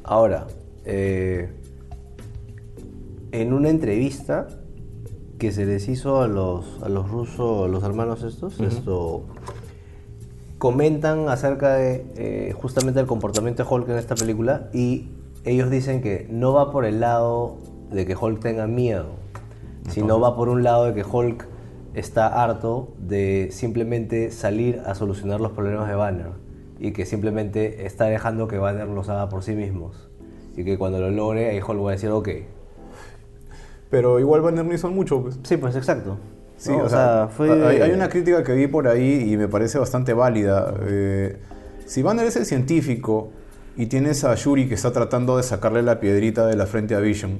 Ahora, 0.03 0.47
eh, 0.83 1.49
en 3.31 3.53
una 3.53 3.69
entrevista 3.69 4.47
que 5.37 5.53
se 5.53 5.65
les 5.65 5.87
hizo 5.87 6.21
a 6.21 6.27
los, 6.27 6.81
a 6.83 6.89
los 6.89 7.09
rusos, 7.09 7.65
a 7.65 7.67
los 7.69 7.83
hermanos 7.83 8.23
estos, 8.23 8.59
esto 8.59 9.25
comentan 10.59 11.29
acerca 11.29 11.75
de 11.75 12.05
eh, 12.17 12.53
justamente 12.53 12.99
el 12.99 13.07
comportamiento 13.07 13.63
de 13.63 13.69
Hulk 13.69 13.89
en 13.89 13.97
esta 13.97 14.15
película 14.15 14.69
y 14.73 15.07
ellos 15.45 15.71
dicen 15.71 16.01
que 16.01 16.27
no 16.29 16.53
va 16.53 16.69
por 16.69 16.83
el 16.85 16.99
lado 16.99 17.57
de 17.91 18.05
que 18.05 18.13
Hulk 18.13 18.41
tenga 18.41 18.67
miedo, 18.67 19.07
sino 19.89 20.19
va 20.19 20.35
por 20.35 20.49
un 20.49 20.61
lado 20.61 20.85
de 20.85 20.93
que 20.93 21.03
Hulk 21.09 21.47
está 21.93 22.43
harto 22.43 22.93
de 22.99 23.47
simplemente 23.51 24.31
salir 24.31 24.81
a 24.85 24.95
solucionar 24.95 25.39
los 25.39 25.53
problemas 25.53 25.87
de 25.87 25.95
Banner 25.95 26.31
y 26.77 26.91
que 26.91 27.05
simplemente 27.05 27.85
está 27.85 28.05
dejando 28.05 28.49
que 28.49 28.57
Banner 28.57 28.87
los 28.87 29.07
haga 29.07 29.29
por 29.29 29.43
sí 29.43 29.55
mismos 29.55 30.09
y 30.57 30.65
que 30.65 30.77
cuando 30.77 30.99
lo 30.99 31.09
logre 31.09 31.49
ahí 31.49 31.61
Hulk 31.65 31.85
va 31.85 31.91
a 31.91 31.93
decir 31.93 32.09
ok. 32.09 32.29
Pero 33.89 34.19
igual 34.19 34.41
Banner 34.41 34.65
no 34.65 34.73
hizo 34.73 34.89
mucho, 34.89 35.21
pues. 35.21 35.39
Sí, 35.43 35.55
pues 35.55 35.75
exacto. 35.75 36.17
Sí, 36.59 36.71
No, 36.71 36.83
o, 36.83 36.89
sea, 36.89 37.29
fue... 37.35 37.51
hay, 37.65 37.81
hay 37.81 37.91
una 37.91 38.09
crítica 38.09 38.43
que 38.43 38.53
vi 38.53 38.67
por 38.67 38.87
ahí 38.87 39.31
y 39.31 39.37
me 39.37 39.47
parece 39.47 39.79
bastante 39.79 40.13
válida. 40.13 40.73
Eh, 40.87 41.37
si 41.85 42.03
Banner 42.03 42.25
es 42.27 42.35
el 42.35 42.45
científico 42.45 43.31
y 43.77 43.85
tienes 43.85 44.25
a 44.25 44.35
Shuri 44.35 44.67
que 44.67 44.75
está 44.75 44.91
tratando 44.91 45.37
de 45.37 45.43
sacarle 45.43 45.81
la 45.81 46.01
piedrita 46.01 46.45
de 46.45 46.57
la 46.57 46.65
frente 46.65 46.95
a 46.95 46.99
Vision, 46.99 47.39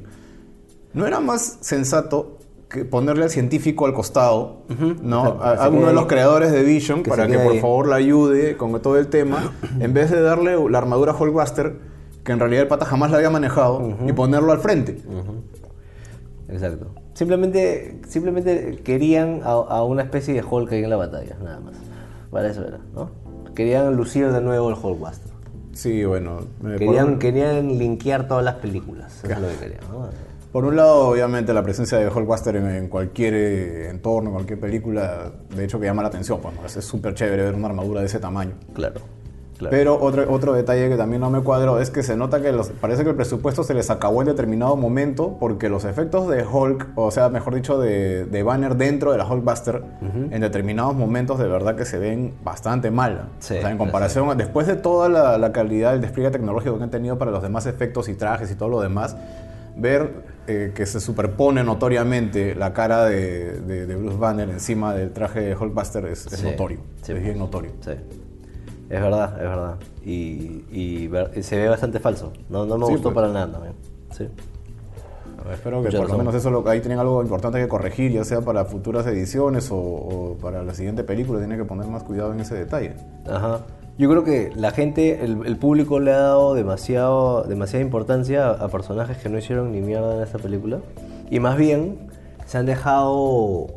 ¿no 0.94 1.06
era 1.06 1.20
más 1.20 1.58
sensato 1.60 2.38
que 2.70 2.86
ponerle 2.86 3.24
al 3.24 3.30
científico 3.30 3.86
al 3.86 3.94
costado, 3.94 4.62
¿no? 5.02 5.42
A, 5.42 5.68
uno 5.70 5.88
de 5.88 5.94
los 5.94 6.06
creadores 6.06 6.52
de 6.52 6.64
Vision 6.64 7.04
Que 7.04 7.10
para 7.10 7.28
que 7.28 7.40
por 7.40 7.54
ahí. 7.54 7.60
favor 7.60 7.88
la 7.88 7.96
ayude 7.96 8.58
con 8.58 8.80
todo 8.82 8.98
el 8.98 9.08
tema, 9.08 9.54
en 9.80 9.94
vez 9.94 10.12
de 10.12 10.22
darle 10.22 10.56
la 10.70 10.78
armadura 10.78 11.14
Hulkbuster, 11.14 11.76
que 12.24 12.32
en 12.32 12.40
realidad 12.40 12.64
el 12.64 12.68
pata 12.68 12.86
jamás 12.86 13.12
la 13.12 13.18
había 13.18 13.32
manejado, 13.32 13.98
y 14.08 14.14
ponerlo 14.14 14.52
al 14.52 14.60
frente. 14.60 15.02
Exacto. 16.48 16.99
Simplemente, 17.20 18.00
simplemente 18.08 18.80
querían 18.82 19.42
a, 19.44 19.50
a 19.52 19.84
una 19.84 20.04
especie 20.04 20.34
de 20.34 20.42
Hulk 20.42 20.72
ahí 20.72 20.86
en 20.86 20.90
la 20.90 20.96
batalla, 20.96 21.36
nada 21.44 21.60
más. 21.60 21.74
Para 22.32 22.48
eso 22.50 22.66
era, 22.66 22.78
¿no? 22.96 23.10
Querían 23.54 23.94
lucir 23.98 24.32
de 24.32 24.40
nuevo 24.40 24.70
el 24.70 24.76
Hulkbuster. 24.82 25.30
Sí, 25.74 26.06
bueno. 26.06 26.40
eh, 26.66 26.76
Querían, 26.78 27.08
por- 27.10 27.20
querían 27.20 27.78
linkear 27.78 28.26
todas 28.30 28.46
las 28.46 28.56
películas. 28.56 29.22
Eso 29.22 29.34
es 29.34 29.42
lo 29.42 29.48
que 29.50 29.56
querían, 29.58 29.82
¿no? 29.92 30.08
Por 30.54 30.64
un 30.64 30.78
lado, 30.78 31.10
obviamente, 31.10 31.54
la 31.54 31.62
presencia 31.62 31.98
de 31.98 32.08
Hulkbuster 32.08 32.56
en, 32.56 32.70
en 32.70 32.88
cualquier 32.88 33.34
eh, 33.34 33.90
entorno, 33.90 34.30
en 34.30 34.36
cualquier 34.36 34.60
película, 34.62 35.30
de 35.54 35.66
hecho 35.66 35.78
que 35.78 35.88
llama 35.88 36.02
la 36.04 36.08
atención, 36.08 36.40
pues, 36.42 36.56
¿no? 36.56 36.66
es 36.66 36.72
súper 36.86 37.16
chévere 37.16 37.44
ver 37.44 37.54
una 37.54 37.68
armadura 37.68 38.00
de 38.00 38.06
ese 38.06 38.20
tamaño. 38.20 38.54
Claro. 38.74 39.02
Claro. 39.60 39.70
Pero 39.70 40.02
otro, 40.02 40.26
otro 40.34 40.54
detalle 40.54 40.90
que 40.90 40.96
también 40.98 41.22
no 41.22 41.30
me 41.30 41.42
cuadro 41.42 41.80
es 41.80 41.92
que 41.92 42.02
se 42.02 42.18
nota 42.18 42.42
que 42.42 42.52
los, 42.52 42.70
parece 42.70 43.04
que 43.04 43.12
el 43.12 43.16
presupuesto 43.16 43.64
se 43.64 43.76
les 43.76 43.92
acabó 43.92 44.22
en 44.22 44.28
determinado 44.28 44.76
momento 44.76 45.38
porque 45.40 45.70
los 45.70 45.86
efectos 45.86 46.28
de 46.28 46.44
Hulk, 46.44 46.88
o 46.96 47.12
sea, 47.12 47.30
mejor 47.30 47.54
dicho, 47.54 47.78
de, 47.80 48.26
de 48.26 48.42
Banner 48.44 48.76
dentro 48.76 49.12
de 49.12 49.20
la 49.20 49.32
Hulkbuster, 49.32 49.84
en 50.32 50.42
determinados 50.42 50.96
momentos 50.96 51.38
de 51.38 51.48
verdad 51.48 51.76
que 51.76 51.86
se 51.86 52.00
ven 52.00 52.34
bastante 52.44 52.90
mal. 52.90 53.30
Sí, 53.40 53.56
o 53.58 53.62
sea, 53.62 53.70
en 53.70 53.78
comparación, 53.78 54.36
después 54.38 54.66
de 54.66 54.76
toda 54.78 55.10
la, 55.10 55.38
la 55.38 55.52
calidad, 55.52 55.94
el 55.94 56.02
despliegue 56.02 56.32
tecnológico 56.32 56.78
que 56.80 56.84
han 56.86 56.90
tenido 56.90 57.18
para 57.20 57.30
los 57.30 57.44
demás 57.44 57.66
efectos 57.68 58.10
y 58.10 58.16
trajes 58.16 58.50
y 58.50 58.56
todo 58.56 58.70
lo 58.70 58.82
demás, 58.82 59.16
ver 59.76 60.40
eh, 60.48 60.72
que 60.74 60.86
se 60.86 61.00
superpone 61.00 61.64
notoriamente 61.64 62.56
la 62.56 62.74
cara 62.74 63.06
de, 63.06 63.62
de- 63.62 63.86
de 63.86 63.96
Bruce 63.96 64.18
Banner 64.18 64.50
encima 64.50 64.94
del 64.96 65.12
traje 65.12 65.42
de 65.42 65.56
Hulkbuster 65.56 66.06
es, 66.06 66.26
es 66.26 66.40
Sí, 66.40 66.46
notorio. 66.46 66.80
sí. 67.04 67.12
Es 67.12 67.22
bien 67.22 67.38
notorio. 67.38 67.72
Sí. 67.82 67.92
Es 68.90 69.02
verdad, 69.02 69.34
es 69.36 69.44
verdad. 69.50 69.76
Y, 70.04 70.64
y 70.72 71.10
y 71.36 71.44
se 71.44 71.58
ve 71.58 71.70
bastante 71.70 72.00
falso. 72.00 72.32
No, 72.50 72.66
no 72.66 72.78
me 72.78 72.86
Sí, 72.88 72.92
gustó 72.94 73.14
pues. 73.14 73.16
para 73.16 73.28
nada 73.28 73.52
también. 73.52 73.74
Sí. 74.12 74.28
Espero 75.54 75.82
que 75.82 75.90
por 75.92 76.10
lo 76.10 76.18
menos 76.18 76.36
eso 76.36 76.52
lo, 76.52 76.68
ahí 76.68 76.80
tienen 76.82 77.00
algo 77.00 77.22
importante 77.22 77.60
que 77.60 77.68
corregir, 77.68 78.12
ya 78.12 78.24
sea 78.24 78.42
para 78.42 78.66
futuras 78.66 79.08
ediciones 79.08 79.72
o, 79.72 79.78
o 79.78 80.38
para 80.42 80.64
la 80.64 80.74
siguiente 80.74 81.04
película. 81.04 81.40
Tienen 81.40 81.58
que 81.58 81.66
poner 81.66 81.88
más 81.88 82.04
cuidado 82.04 82.34
en 82.34 82.40
ese 82.42 82.56
detalle. 82.56 82.96
Ajá. 83.28 83.62
Yo 83.98 84.10
creo 84.10 84.24
que 84.24 84.52
la 84.56 84.72
gente, 84.72 85.24
el, 85.24 85.46
el 85.46 85.58
público 85.58 86.00
le 86.00 86.12
ha 86.12 86.20
dado 86.20 86.54
demasiado, 86.56 87.44
demasiada 87.44 87.84
importancia 87.84 88.48
a, 88.50 88.52
a 88.54 88.68
personajes 88.70 89.18
que 89.18 89.30
no 89.30 89.38
hicieron 89.38 89.72
ni 89.72 89.82
mierda 89.82 90.16
en 90.16 90.24
esta 90.24 90.40
película. 90.40 90.80
Y 91.30 91.40
más 91.40 91.58
bien 91.58 92.10
se 92.46 92.58
han 92.58 92.66
dejado, 92.66 93.68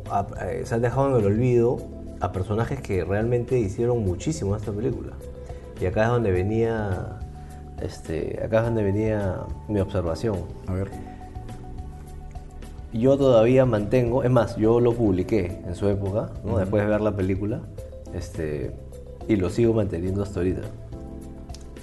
eh, 0.41 0.63
se 0.65 0.75
han 0.75 0.81
dejado 0.81 1.09
en 1.11 1.15
el 1.21 1.25
olvido 1.25 1.77
a 2.23 2.31
personajes 2.31 2.79
que 2.79 3.03
realmente 3.03 3.59
hicieron 3.59 4.05
muchísimo 4.05 4.53
en 4.53 4.61
esta 4.61 4.71
película. 4.71 5.11
Y 5.81 5.85
acá 5.85 6.03
es 6.03 6.09
donde 6.09 6.31
venía, 6.31 7.19
este, 7.81 8.39
acá 8.41 8.59
es 8.59 8.63
donde 8.63 8.81
venía 8.81 9.41
mi 9.67 9.81
observación. 9.81 10.37
A 10.67 10.73
ver. 10.73 10.89
Yo 12.93 13.17
todavía 13.17 13.65
mantengo, 13.65 14.23
es 14.23 14.31
más, 14.31 14.55
yo 14.55 14.79
lo 14.79 14.93
publiqué 14.93 15.61
en 15.67 15.75
su 15.75 15.89
época, 15.89 16.29
¿no? 16.45 16.59
después 16.59 16.83
de 16.83 16.89
ver 16.89 17.01
la 17.01 17.13
película, 17.13 17.59
este, 18.13 18.71
y 19.27 19.35
lo 19.35 19.49
sigo 19.49 19.73
manteniendo 19.73 20.23
hasta 20.23 20.39
ahorita. 20.39 20.61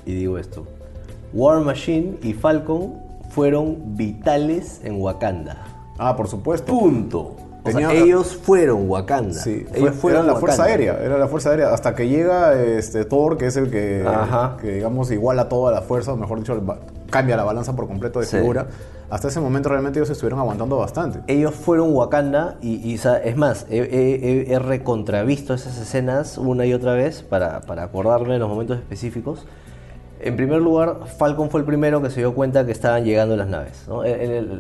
Y 0.07 0.15
digo 0.15 0.39
esto, 0.39 0.65
War 1.35 1.61
Machine 1.61 2.17
y 2.23 2.33
Falcon 2.33 2.95
fueron 3.29 3.95
vitales 3.95 4.81
en 4.85 5.03
Wakanda. 5.03 5.67
Ah, 5.99 6.17
por 6.17 6.29
supuesto. 6.29 6.73
Punto. 6.73 7.37
O 7.63 7.71
sea, 7.71 7.89
Tenía- 7.89 7.93
ellos 8.05 8.37
fueron 8.37 8.89
Wakanda. 8.89 9.35
Sí, 9.35 9.67
ellos 9.75 9.91
fue, 9.91 9.93
fueron 9.93 10.25
era 10.25 10.33
la 10.35 10.39
fuerza 10.41 10.63
Wakanda. 10.63 10.71
aérea, 10.85 11.05
era 11.05 11.19
la 11.19 11.29
fuerza 11.29 11.51
aérea, 11.51 11.75
hasta 11.75 11.95
que 11.95 12.09
llega 12.09 12.55
este 12.63 13.05
Thor, 13.05 13.37
que 13.37 13.47
es 13.47 13.57
el 13.57 13.71
que, 13.71 14.05
que 14.61 14.73
digamos 14.73 15.11
iguala 15.11 15.49
toda 15.49 15.71
la 15.73 15.83
fuerza, 15.83 16.13
o 16.13 16.17
mejor 16.17 16.39
dicho, 16.39 16.61
cambia 17.11 17.37
la 17.37 17.45
balanza 17.45 17.77
por 17.77 17.87
completo 17.87 18.21
de 18.21 18.27
Sí. 18.27 18.37
figura. 18.39 18.67
Hasta 19.11 19.27
ese 19.29 19.41
momento 19.41 19.69
realmente 19.69 19.99
ellos 19.99 20.09
estuvieron 20.11 20.39
aguantando 20.39 20.77
bastante. 20.79 21.21
Ellos 21.27 21.53
fueron 21.55 21.93
Wakanda 21.95 22.57
y, 22.63 22.77
y, 22.77 22.95
es 22.95 23.37
más, 23.37 23.67
he, 23.69 23.79
he- 23.79 24.15
he- 24.51 24.53
he 24.55 24.59
recontravisto 24.61 25.53
esas 25.53 25.77
escenas 25.79 26.39
una 26.39 26.65
y 26.65 26.73
otra 26.73 26.95
vez 26.95 27.23
para, 27.23 27.61
para 27.63 27.83
acordarme 27.83 28.35
de 28.35 28.39
los 28.39 28.49
momentos 28.49 28.79
específicos. 28.79 29.47
En 30.23 30.37
primer 30.37 30.61
lugar, 30.61 30.99
Falcon 31.17 31.49
fue 31.51 31.61
el 31.61 31.67
primero 31.67 32.03
que 32.03 32.11
se 32.11 32.21
dio 32.21 32.35
cuenta 32.35 32.67
que 32.67 32.73
estaban 32.73 33.05
llegando 33.05 33.37
las 33.37 33.49
naves. 33.49 33.85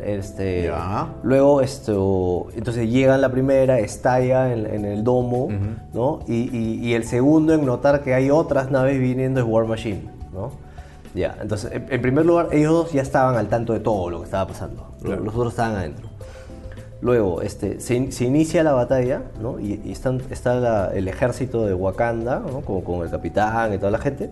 este, 0.05 0.62
Ya. 0.64 1.09
Luego, 1.23 1.61
esto, 1.61 2.47
entonces 2.57 2.88
llegan 2.90 3.21
la 3.21 3.29
primera, 3.31 3.79
estalla 3.79 4.52
en, 4.52 4.67
en 4.67 4.85
el 4.87 5.05
domo, 5.05 5.49
¿no? 5.93 6.21
Y, 6.26 6.57
y- 6.57 6.79
y 6.88 6.95
el 6.95 7.05
segundo 7.05 7.52
en 7.52 7.67
notar 7.67 8.02
que 8.02 8.14
hay 8.14 8.31
otras 8.31 8.71
naves 8.71 8.99
viniendo 8.99 9.40
es 9.40 9.47
War 9.47 9.67
Machine, 9.67 10.05
¿no? 10.33 10.50
Ya, 11.14 11.37
entonces, 11.43 11.73
en, 11.73 11.87
en 11.90 12.00
primer 12.00 12.25
lugar, 12.25 12.49
ellos 12.52 12.73
dos 12.73 12.93
ya 12.93 13.02
estaban 13.02 13.35
al 13.37 13.49
tanto 13.49 13.73
de 13.73 13.81
todo 13.81 14.09
lo 14.11 14.19
que 14.21 14.25
estaba 14.26 14.47
pasando. 14.47 14.95
Claro. 15.02 15.25
Los 15.25 15.35
otros 15.35 15.52
estaban 15.52 15.76
adentro. 15.76 16.09
Luego, 17.02 17.40
este, 17.43 17.81
se, 17.81 17.95
in- 17.95 18.12
se 18.12 18.25
inicia 18.26 18.62
la 18.62 18.73
batalla, 18.73 19.23
¿no? 19.40 19.59
Y, 19.59 19.81
y 19.85 19.93
están, 19.93 20.21
está 20.31 20.55
la- 20.55 20.90
el 20.95 21.09
ejército 21.09 21.64
de 21.67 21.73
Wakanda, 21.75 22.43
con 22.67 23.02
el 23.02 23.11
capitán 23.11 23.73
y 23.75 23.79
toda 23.79 23.90
la 23.90 23.99
gente. 23.99 24.31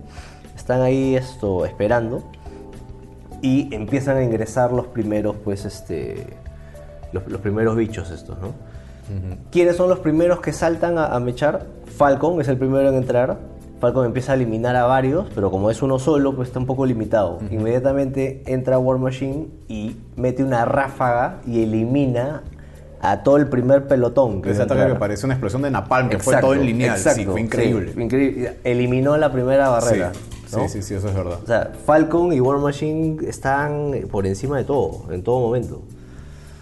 Están 0.58 0.82
ahí 0.82 1.14
esto, 1.14 1.64
esperando. 1.64 2.24
Y 3.40 3.72
empiezan 3.74 4.16
a 4.16 4.22
ingresar 4.24 4.72
los 4.72 4.88
primeros, 4.88 5.36
pues, 5.44 5.64
este... 5.64 6.26
Los, 7.12 7.26
los 7.28 7.40
primeros 7.40 7.76
bichos 7.76 8.10
estos, 8.10 8.38
¿no? 8.38 8.48
¿Quiénes 9.50 9.76
son 9.76 9.88
los 9.88 10.00
primeros 10.00 10.40
que 10.40 10.52
saltan 10.52 10.98
a, 10.98 11.06
a 11.06 11.20
mechar? 11.20 11.64
Falcon 11.96 12.40
es 12.42 12.48
el 12.48 12.58
primero 12.58 12.90
en 12.90 12.96
entrar. 12.96 13.38
Falcon 13.80 14.04
empieza 14.04 14.32
a 14.32 14.34
eliminar 14.34 14.76
a 14.76 14.84
varios, 14.84 15.26
pero 15.34 15.50
como 15.50 15.70
es 15.70 15.80
uno 15.80 15.98
solo, 15.98 16.34
pues 16.34 16.48
está 16.48 16.58
un 16.58 16.66
poco 16.66 16.84
limitado. 16.84 17.38
Inmediatamente 17.50 18.42
entra 18.46 18.78
War 18.78 18.98
Machine 18.98 19.46
y 19.68 19.96
mete 20.16 20.42
una 20.44 20.64
ráfaga 20.66 21.40
y 21.46 21.62
elimina 21.62 22.42
a 23.00 23.22
todo 23.22 23.36
el 23.38 23.46
primer 23.46 23.86
pelotón. 23.86 24.42
Que 24.42 24.50
Ese 24.50 24.62
ataque 24.62 24.80
entrar. 24.80 24.96
que 24.96 25.00
pareció 25.00 25.26
una 25.26 25.34
explosión 25.34 25.62
de 25.62 25.70
napalm, 25.70 26.08
que 26.10 26.18
fue 26.18 26.36
todo 26.38 26.52
en 26.54 26.66
lineal. 26.66 26.98
sí, 26.98 27.24
fue 27.24 27.40
increíble. 27.40 27.92
sí, 27.94 28.02
increíble. 28.02 28.56
Eliminó 28.64 29.16
la 29.16 29.32
primera 29.32 29.68
barrera. 29.68 30.12
Sí, 30.12 30.37
¿no? 30.52 30.68
sí, 30.68 30.68
sí, 30.68 30.82
sí, 30.82 30.94
eso 30.94 31.08
es 31.08 31.14
verdad. 31.14 31.38
O 31.42 31.46
sea, 31.46 31.72
Falcon 31.86 32.32
y 32.32 32.40
War 32.40 32.58
Machine 32.58 33.16
están 33.28 33.92
por 34.10 34.26
encima 34.26 34.56
de 34.58 34.64
todo, 34.64 35.12
en 35.12 35.22
todo 35.22 35.40
momento. 35.40 35.82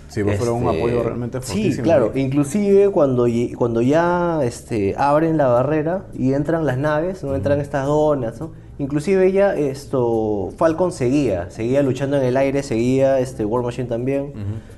Sí, 0.09 0.23
pues 0.23 0.39
fueron 0.39 0.63
un 0.63 0.69
Este, 0.69 0.79
apoyo 0.79 1.03
realmente 1.03 1.41
Sí, 1.43 1.47
fortísimo. 1.53 1.83
claro. 1.85 2.13
Inclusive 2.15 2.91
cuando, 2.91 3.27
cuando 3.57 3.83
ya 3.83 4.41
este, 4.45 4.95
abren 4.97 5.37
la 5.37 5.49
barrera 5.49 6.07
y 6.15 6.33
entran 6.33 6.65
las 6.65 6.79
naves, 6.79 7.23
no 7.25 7.35
entran 7.35 7.61
estas 7.61 7.87
donas, 7.87 8.41
¿no? 8.41 8.53
Inclusive 8.79 9.33
ya 9.33 9.55
esto 9.55 10.53
Falcon 10.57 10.93
seguía, 10.93 11.51
seguía 11.51 11.83
luchando 11.83 12.19
en 12.19 12.25
el 12.25 12.37
aire, 12.37 12.63
seguía 12.63 13.19
este 13.21 13.45
War 13.45 13.63
Machine 13.65 13.89
también. 13.89 14.33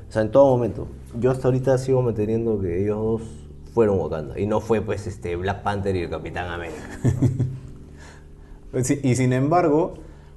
O 0.09 0.13
sea, 0.13 0.23
en 0.23 0.31
todo 0.31 0.47
momento. 0.57 0.87
Yo 1.21 1.31
hasta 1.31 1.49
ahorita 1.49 1.77
sigo 1.79 2.01
manteniendo 2.03 2.61
que 2.61 2.83
ellos 2.83 2.97
dos 2.99 3.23
fueron 3.75 3.99
Wakanda 4.01 4.39
y 4.41 4.47
no 4.47 4.61
fue 4.61 4.81
pues 4.81 5.07
este 5.07 5.37
Black 5.37 5.63
Panther 5.63 5.95
y 5.97 6.03
el 6.03 6.11
Capitán 6.11 6.51
América. 6.51 6.81
Y 8.73 9.15
sin 9.15 9.33
embargo, 9.33 9.95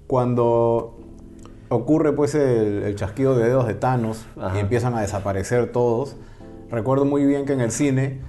cuando 0.08 0.98
ocurre 1.70 2.14
pues 2.14 2.36
el, 2.36 2.84
el 2.84 2.96
chasquido 2.96 3.36
de 3.36 3.46
dedos 3.46 3.68
de 3.68 3.74
Thanos 3.74 4.26
Ajá. 4.38 4.58
y 4.58 4.60
empiezan 4.60 4.94
a 4.96 5.02
desaparecer 5.02 5.72
todos, 5.72 6.18
recuerdo 6.70 7.06
muy 7.06 7.26
bien 7.26 7.46
que 7.46 7.54
en 7.54 7.62
el 7.62 7.72
cine 7.72 8.22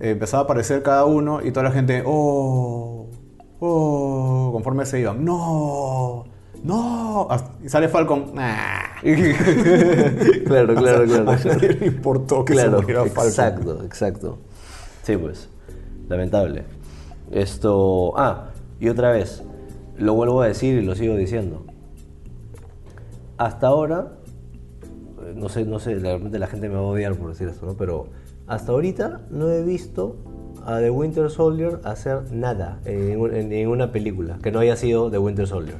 eh, 0.00 0.10
empezaba 0.10 0.42
a 0.42 0.44
aparecer 0.44 0.82
cada 0.82 1.04
uno 1.04 1.40
y 1.42 1.50
toda 1.50 1.64
la 1.64 1.72
gente, 1.72 2.02
oh, 2.06 3.06
oh, 3.60 4.50
conforme 4.52 4.86
se 4.86 5.00
iban, 5.00 5.24
no, 5.24 6.24
no, 6.62 7.28
y 7.64 7.68
sale 7.68 7.88
Falcon, 7.88 8.32
nah. 8.34 9.00
claro, 10.46 10.74
claro, 10.74 11.04
claro. 11.06 11.30
A 11.30 11.36
nadie 11.36 11.74
le 11.74 11.86
importó 11.86 12.44
que 12.44 12.54
claro, 12.54 12.70
se 12.70 12.82
muriera 12.82 13.04
Falcon. 13.04 13.26
exacto, 13.26 13.84
exacto. 13.84 14.38
Sí, 15.02 15.16
pues, 15.16 15.48
lamentable. 16.08 16.64
Esto, 17.30 18.18
ah, 18.18 18.50
y 18.80 18.88
otra 18.88 19.10
vez, 19.12 19.42
lo 19.96 20.14
vuelvo 20.14 20.42
a 20.42 20.46
decir 20.48 20.78
y 20.78 20.82
lo 20.84 20.94
sigo 20.94 21.16
diciendo. 21.16 21.64
Hasta 23.36 23.68
ahora, 23.68 24.12
no 25.34 25.48
sé, 25.48 25.64
no 25.64 25.78
sé, 25.78 25.96
de 25.96 26.12
repente 26.16 26.38
la 26.38 26.46
gente 26.46 26.68
me 26.68 26.74
va 26.74 26.80
a 26.80 26.84
odiar 26.84 27.14
por 27.14 27.30
decir 27.30 27.48
esto, 27.48 27.66
¿no? 27.66 27.74
Pero 27.74 28.06
hasta 28.46 28.72
ahorita 28.72 29.20
no 29.30 29.48
he 29.50 29.62
visto 29.62 30.16
a 30.66 30.78
The 30.80 30.90
Winter 30.90 31.30
Soldier 31.30 31.80
hacer 31.84 32.32
nada 32.32 32.80
en, 32.84 33.48
ninguna 33.48 33.92
película 33.92 34.38
que 34.42 34.50
no 34.50 34.58
haya 34.58 34.76
sido 34.76 35.10
The 35.10 35.18
Winter 35.18 35.46
Soldier. 35.46 35.78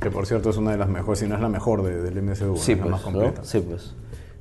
Que 0.00 0.10
por 0.10 0.26
cierto 0.26 0.50
es 0.50 0.56
una 0.56 0.72
de 0.72 0.78
las 0.78 0.88
mejores, 0.88 1.18
si 1.20 1.26
no 1.26 1.34
es 1.34 1.40
la 1.40 1.48
mejor 1.48 1.82
de- 1.82 2.02
del 2.02 2.22
MCU, 2.22 2.56
Sí, 2.56 2.74
la 2.74 2.82
pues, 2.82 2.90
más 2.92 3.00
¿no? 3.06 3.12
completa. 3.12 3.44
Sí, 3.44 3.60
pues. 3.60 3.94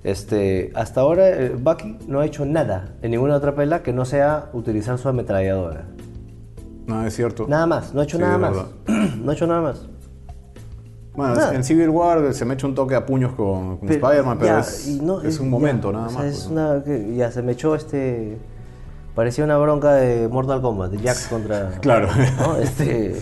Este, 0.04 0.72
hasta 0.76 1.02
ahora 1.02 1.30
eh, 1.30 1.56
Bucky 1.60 1.98
no 2.08 2.20
ha 2.20 2.26
hecho 2.26 2.46
nada 2.46 2.94
en 3.02 3.12
ninguna 3.12 3.36
otra 3.36 3.56
pela 3.56 3.82
que 3.84 3.92
no 3.94 4.06
sea 4.06 4.50
utilizar 4.54 4.98
su 5.00 5.10
ametralladora. 5.10 5.86
No, 6.88 7.06
es 7.06 7.16
cierto. 7.16 7.46
Nada 7.48 7.68
más, 7.68 7.94
no 7.94 8.02
ha 8.02 8.04
hecho 8.06 8.18
Sí, 8.18 8.24
nada 8.24 8.38
más. 8.38 8.54
no 9.18 9.32
ha 9.32 9.34
hecho 9.34 9.46
nada 9.46 9.62
más. 9.62 9.82
Bueno, 11.14 11.34
Nada. 11.34 11.56
en 11.56 11.64
Civil 11.64 11.90
War 11.90 12.34
se 12.34 12.46
me 12.46 12.54
echa 12.54 12.68
un 12.68 12.76
toque 12.76 12.94
a 12.94 13.04
puños 13.06 13.34
con, 13.34 13.78
con 13.78 13.90
Spider-Man, 13.90 14.38
pero 14.40 14.60
es, 14.60 14.88
y 14.88 15.00
no, 15.02 15.22
es 15.22 15.40
un 15.40 15.48
ya, 15.48 15.52
momento 15.52 15.90
o 15.90 15.92
nada 15.92 16.10
sea, 16.10 16.20
más. 16.20 16.28
es 16.28 16.38
pues, 16.42 16.48
una, 16.52 16.84
que 16.84 17.16
ya 17.16 17.32
se 17.32 17.42
me 17.42 17.54
echó 17.54 17.76
este. 17.76 18.38
Parecía 19.16 19.44
una 19.44 19.58
bronca 19.58 19.94
de 19.94 20.28
Mortal 20.28 20.62
Kombat, 20.62 20.92
de 20.92 21.00
Jax 21.00 21.28
contra. 21.28 21.72
Claro. 21.82 22.08
¿no? 22.40 22.58
Este, 22.58 23.20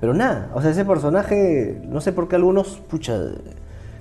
pero 0.00 0.12
nada, 0.12 0.50
o 0.54 0.60
sea, 0.60 0.72
ese 0.72 0.84
personaje, 0.84 1.80
no 1.86 2.00
sé 2.00 2.12
por 2.12 2.26
qué 2.26 2.34
algunos, 2.34 2.80
pucha, 2.90 3.16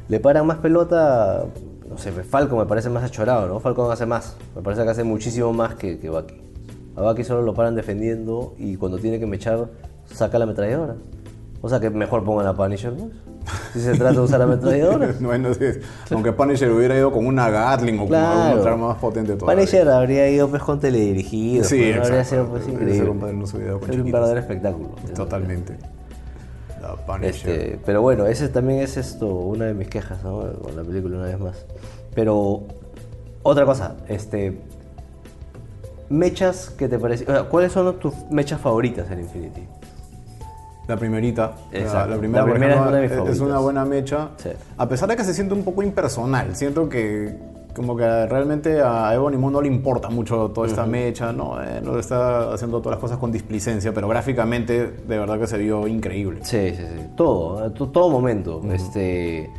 le 0.08 0.20
paran 0.20 0.48
más 0.48 0.58
pelota. 0.58 1.46
No 1.88 1.98
sé, 2.00 2.12
Falcon 2.12 2.58
me 2.58 2.66
parece 2.66 2.90
más 2.90 3.04
achorado, 3.04 3.48
¿no? 3.48 3.60
Falcon 3.60 3.92
hace 3.92 4.08
más. 4.08 4.38
Me 4.56 4.64
parece 4.64 4.84
que 4.84 4.90
hace 4.90 5.04
muchísimo 5.04 5.54
más 5.54 5.76
que, 5.76 6.00
que 6.00 6.10
Bucky. 6.10 6.49
A 6.96 7.02
Bucky 7.02 7.24
solo 7.24 7.42
lo 7.42 7.54
paran 7.54 7.76
defendiendo 7.76 8.54
y 8.58 8.76
cuando 8.76 8.98
tiene 8.98 9.20
que 9.20 9.26
mechar, 9.26 9.68
saca 10.14 10.38
la 10.38 10.44
ametralladora. 10.44 10.96
O 11.62 11.70
sea 11.70 11.80
que 11.80 11.90
mejor 11.90 12.24
pongan 12.24 12.48
a 12.48 12.56
Punisher, 12.56 12.94
¿no? 12.94 13.10
Si 13.74 13.82
se 13.82 13.94
trata 13.96 14.14
de 14.14 14.20
usar 14.20 14.42
ametralladora. 14.42 15.16
no, 15.20 15.38
no 15.38 15.54
sé, 15.54 15.82
aunque 16.12 16.32
Punisher 16.32 16.72
hubiera 16.72 16.96
ido 16.96 17.12
con 17.12 17.26
una 17.26 17.50
Gatling 17.50 18.00
o 18.00 18.06
con 18.06 18.16
algún 18.16 18.60
otra 18.60 18.76
más 18.76 18.98
potente 18.98 19.36
todavía. 19.36 19.56
Punisher 19.56 19.90
habría 19.90 20.30
ido 20.30 20.48
pues 20.50 20.64
con 20.64 20.80
teledirigido. 20.80 21.64
Sí, 21.64 21.78
pues, 21.78 21.96
¿no? 21.96 22.04
habría 22.04 22.24
sido 22.24 22.46
pues 22.48 22.68
increíble. 22.68 23.34
no 23.34 23.48
se 23.48 23.58
hubiera 23.58 23.74
con 23.74 23.90
un 23.92 24.12
verdadero 24.12 24.40
espectáculo. 24.40 24.90
Totalmente. 25.16 25.78
La 26.82 26.96
Punisher. 26.96 27.50
Este, 27.50 27.80
pero 27.86 28.02
bueno, 28.02 28.26
ese 28.26 28.48
también 28.48 28.80
es 28.80 28.96
esto, 28.96 29.28
una 29.28 29.66
de 29.66 29.74
mis 29.74 29.90
quejas 29.90 30.24
¿no? 30.24 30.54
con 30.62 30.76
la 30.76 30.84
película 30.84 31.18
una 31.18 31.26
vez 31.26 31.40
más. 31.40 31.66
Pero 32.16 32.64
otra 33.44 33.66
cosa, 33.66 33.96
este 34.08 34.62
mechas 36.10 36.70
que 36.72 36.88
te 36.88 36.98
parecen, 37.00 37.28
¿cuáles 37.50 37.72
son 37.72 37.98
tus 38.00 38.14
mechas 38.30 38.60
favoritas 38.60 39.10
en 39.12 39.20
Infinity? 39.20 39.62
La 40.88 40.98
primerita. 40.98 41.54
Exacto. 41.72 42.10
La, 42.16 42.18
primera, 42.18 42.46
La 42.46 42.52
es 42.52 42.80
una 42.82 42.92
de 42.92 43.02
mis 43.02 43.06
es- 43.06 43.12
es 43.12 43.18
favoritas. 43.18 43.40
una 43.42 43.60
buena 43.60 43.86
mecha. 43.86 44.30
Sí. 44.38 44.50
A 44.78 44.90
pesar 44.90 45.08
de 45.10 45.16
que 45.16 45.24
se 45.24 45.34
siente 45.36 45.54
un 45.54 45.64
poco 45.64 45.84
impersonal. 45.84 46.56
Siento 46.56 46.90
que 46.90 47.38
como 47.76 47.96
que 47.96 48.26
realmente 48.26 48.82
a 48.82 49.14
Ebony 49.14 49.38
Moon 49.38 49.54
no 49.54 49.62
le 49.62 49.68
importa 49.68 50.10
mucho 50.10 50.50
toda 50.50 50.68
esta 50.68 50.86
mecha, 50.88 51.32
¿no? 51.32 51.62
Eh, 51.64 51.80
no 51.84 52.00
está 52.00 52.52
haciendo 52.54 52.80
todas 52.80 52.96
las 52.98 53.00
cosas 53.02 53.20
con 53.20 53.32
displicencia, 53.32 53.94
pero 53.94 54.08
gráficamente 54.08 54.88
de 55.08 55.18
verdad 55.20 55.40
que 55.40 55.46
se 55.46 55.58
vio 55.60 55.88
increíble. 55.88 56.40
Sí, 56.44 56.72
sí, 56.76 56.78
sí. 56.84 57.06
Todo, 57.16 57.68
eh, 57.68 57.70
to- 57.70 57.90
todo 57.90 58.10
momento. 58.10 58.60
Este. 58.74 59.50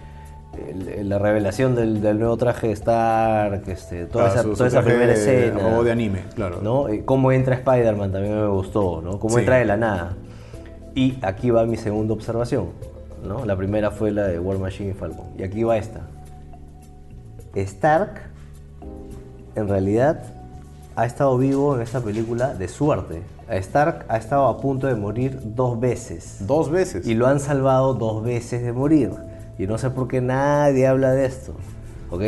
El- 0.68 1.08
la 1.08 1.18
revelación 1.18 1.74
del, 1.74 2.00
del 2.00 2.18
nuevo 2.18 2.36
traje 2.36 2.68
de 2.68 2.72
Stark, 2.74 3.62
este, 3.68 4.04
toda 4.06 4.26
Claro, 4.26 4.34
esa, 4.34 4.42
su- 4.42 4.48
su 4.50 4.54
toda 4.56 4.68
esa 4.68 4.80
traje 4.80 4.90
primera 4.96 5.12
escena. 5.14 5.58
modo 5.68 5.82
de 5.84 5.92
anime, 5.92 6.22
claro. 6.34 6.60
¿no? 6.62 6.88
Eh, 6.88 7.02
Cómo 7.04 7.32
entra 7.32 7.54
Spider-Man 7.56 8.12
también 8.12 8.40
me 8.40 8.46
gustó, 8.48 9.00
¿no? 9.02 9.18
Cómo 9.18 9.34
Sí. 9.34 9.40
entra 9.40 9.56
de 9.56 9.64
la 9.64 9.76
nada. 9.76 10.16
Y 10.94 11.18
aquí 11.22 11.50
va 11.50 11.64
mi 11.66 11.76
segunda 11.76 12.14
observación, 12.14 12.66
¿no? 13.26 13.44
La 13.44 13.56
primera 13.56 13.90
fue 13.90 14.10
la 14.10 14.24
de 14.26 14.38
War 14.38 14.58
Machine 14.58 14.90
y 14.90 14.94
Falcon. 14.94 15.26
Y 15.38 15.42
aquí 15.44 15.62
va 15.62 15.76
esta. 15.76 16.00
Stark, 17.54 18.20
en 19.56 19.68
realidad, 19.68 20.22
ha 20.96 21.06
estado 21.06 21.36
vivo 21.38 21.74
en 21.76 21.82
esta 21.82 22.00
película 22.00 22.54
de 22.54 22.68
suerte. 22.68 23.22
Stark 23.48 24.04
ha 24.08 24.16
estado 24.16 24.46
a 24.46 24.60
punto 24.60 24.86
de 24.86 24.94
morir 24.94 25.38
dos 25.42 25.80
veces. 25.80 26.36
Dos 26.46 26.70
veces. 26.70 27.06
Y 27.06 27.14
lo 27.14 27.26
han 27.26 27.40
salvado 27.40 27.94
dos 27.94 28.22
veces 28.22 28.62
de 28.62 28.72
morir. 28.72 29.10
Y 29.60 29.66
no 29.66 29.76
sé 29.76 29.90
por 29.90 30.08
qué 30.08 30.22
nadie 30.22 30.86
habla 30.86 31.10
de 31.12 31.26
esto. 31.26 31.52
¿Ok? 32.08 32.22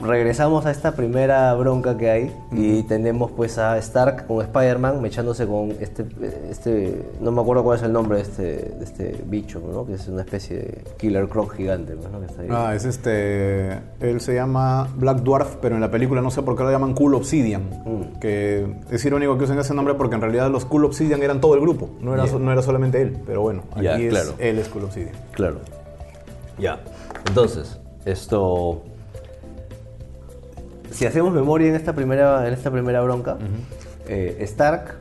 Regresamos 0.00 0.66
a 0.66 0.70
esta 0.70 0.92
primera 0.92 1.54
bronca 1.54 1.96
que 1.96 2.10
hay 2.10 2.36
y 2.52 2.82
tenemos 2.82 3.30
pues 3.30 3.58
a 3.58 3.78
Stark 3.78 4.26
con 4.26 4.42
Spider-Man 4.42 5.00
mechándose 5.00 5.46
con 5.46 5.70
este, 5.80 6.04
este, 6.50 7.10
no 7.20 7.30
me 7.30 7.40
acuerdo 7.40 7.62
cuál 7.62 7.78
es 7.78 7.84
el 7.84 7.92
nombre 7.92 8.18
de 8.18 8.22
este, 8.22 8.42
de 8.42 8.84
este 8.84 9.24
bicho, 9.26 9.60
¿no? 9.60 9.86
Que 9.86 9.94
es 9.94 10.08
una 10.08 10.22
especie 10.22 10.56
de 10.56 10.84
Killer 10.98 11.28
Croc 11.28 11.54
gigante, 11.54 11.94
¿no? 11.94 12.20
Que 12.20 12.26
está 12.26 12.42
ahí. 12.42 12.48
Ah, 12.50 12.74
es 12.74 12.84
este. 12.84 13.78
Él 14.00 14.20
se 14.20 14.34
llama 14.34 14.88
Black 14.96 15.20
Dwarf, 15.20 15.56
pero 15.62 15.76
en 15.76 15.80
la 15.80 15.90
película 15.90 16.20
no 16.20 16.30
sé 16.30 16.42
por 16.42 16.56
qué 16.56 16.64
lo 16.64 16.70
llaman 16.70 16.94
Cool 16.94 17.14
Obsidian. 17.14 17.62
Mm. 17.84 18.18
Que 18.20 18.66
es 18.90 19.04
irónico 19.04 19.38
que 19.38 19.44
usen 19.44 19.58
ese 19.58 19.74
nombre 19.74 19.94
porque 19.94 20.16
en 20.16 20.20
realidad 20.20 20.50
los 20.50 20.64
Cool 20.64 20.86
Obsidian 20.86 21.22
eran 21.22 21.40
todo 21.40 21.54
el 21.54 21.60
grupo, 21.60 21.90
no 22.00 22.14
era, 22.14 22.26
no 22.26 22.52
era 22.52 22.62
solamente 22.62 23.00
él. 23.00 23.16
Pero 23.24 23.42
bueno, 23.42 23.62
aquí 23.74 23.86
es, 23.86 24.10
claro. 24.10 24.34
él 24.38 24.58
es 24.58 24.68
Cool 24.68 24.84
Obsidian. 24.84 25.14
Claro. 25.32 25.60
Ya. 26.58 26.80
Entonces, 27.26 27.78
esto. 28.04 28.82
Si 30.94 31.06
hacemos 31.06 31.32
memoria 31.32 31.68
en 31.68 31.74
esta 31.74 31.92
primera, 31.92 32.46
en 32.46 32.54
esta 32.54 32.70
primera 32.70 33.00
bronca, 33.02 33.36
eh, 34.08 34.36
Stark 34.40 34.96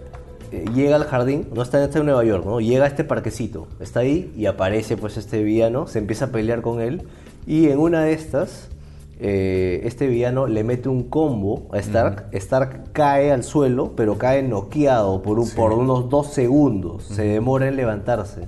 eh, 0.52 0.66
llega 0.74 0.96
al 0.96 1.04
jardín, 1.06 1.48
no 1.54 1.62
está, 1.62 1.84
está 1.84 2.00
en 2.00 2.06
Nueva 2.06 2.24
York, 2.24 2.46
¿no? 2.46 2.60
Llega 2.60 2.86
a 2.86 2.88
este 2.88 3.04
parquecito, 3.04 3.68
está 3.80 4.00
ahí 4.02 4.34
y 4.36 4.46
aparece 4.48 4.98
pues 4.98 5.18
este 5.18 5.44
villano, 5.44 5.88
se 5.88 6.00
empieza 6.00 6.26
a 6.26 6.28
pelear 6.30 6.62
con 6.62 6.82
él 6.82 7.04
y 7.46 7.70
en 7.70 7.78
una 7.80 8.04
de 8.04 8.14
estas, 8.14 8.70
eh, 9.20 9.82
este 9.86 10.08
villano 10.08 10.48
le 10.48 10.64
mete 10.64 10.90
un 10.90 11.04
combo 11.04 11.68
a 11.72 11.78
Stark, 11.80 12.26
Stark 12.32 12.92
cae 12.94 13.32
al 13.32 13.44
suelo, 13.44 13.92
pero 13.96 14.18
cae 14.18 14.42
noqueado 14.44 15.22
por, 15.22 15.38
un- 15.40 15.50
por 15.52 15.74
unos 15.74 16.10
dos 16.10 16.28
segundos, 16.34 17.04
se 17.04 17.24
demora 17.24 17.68
en 17.68 17.76
levantarse. 17.76 18.48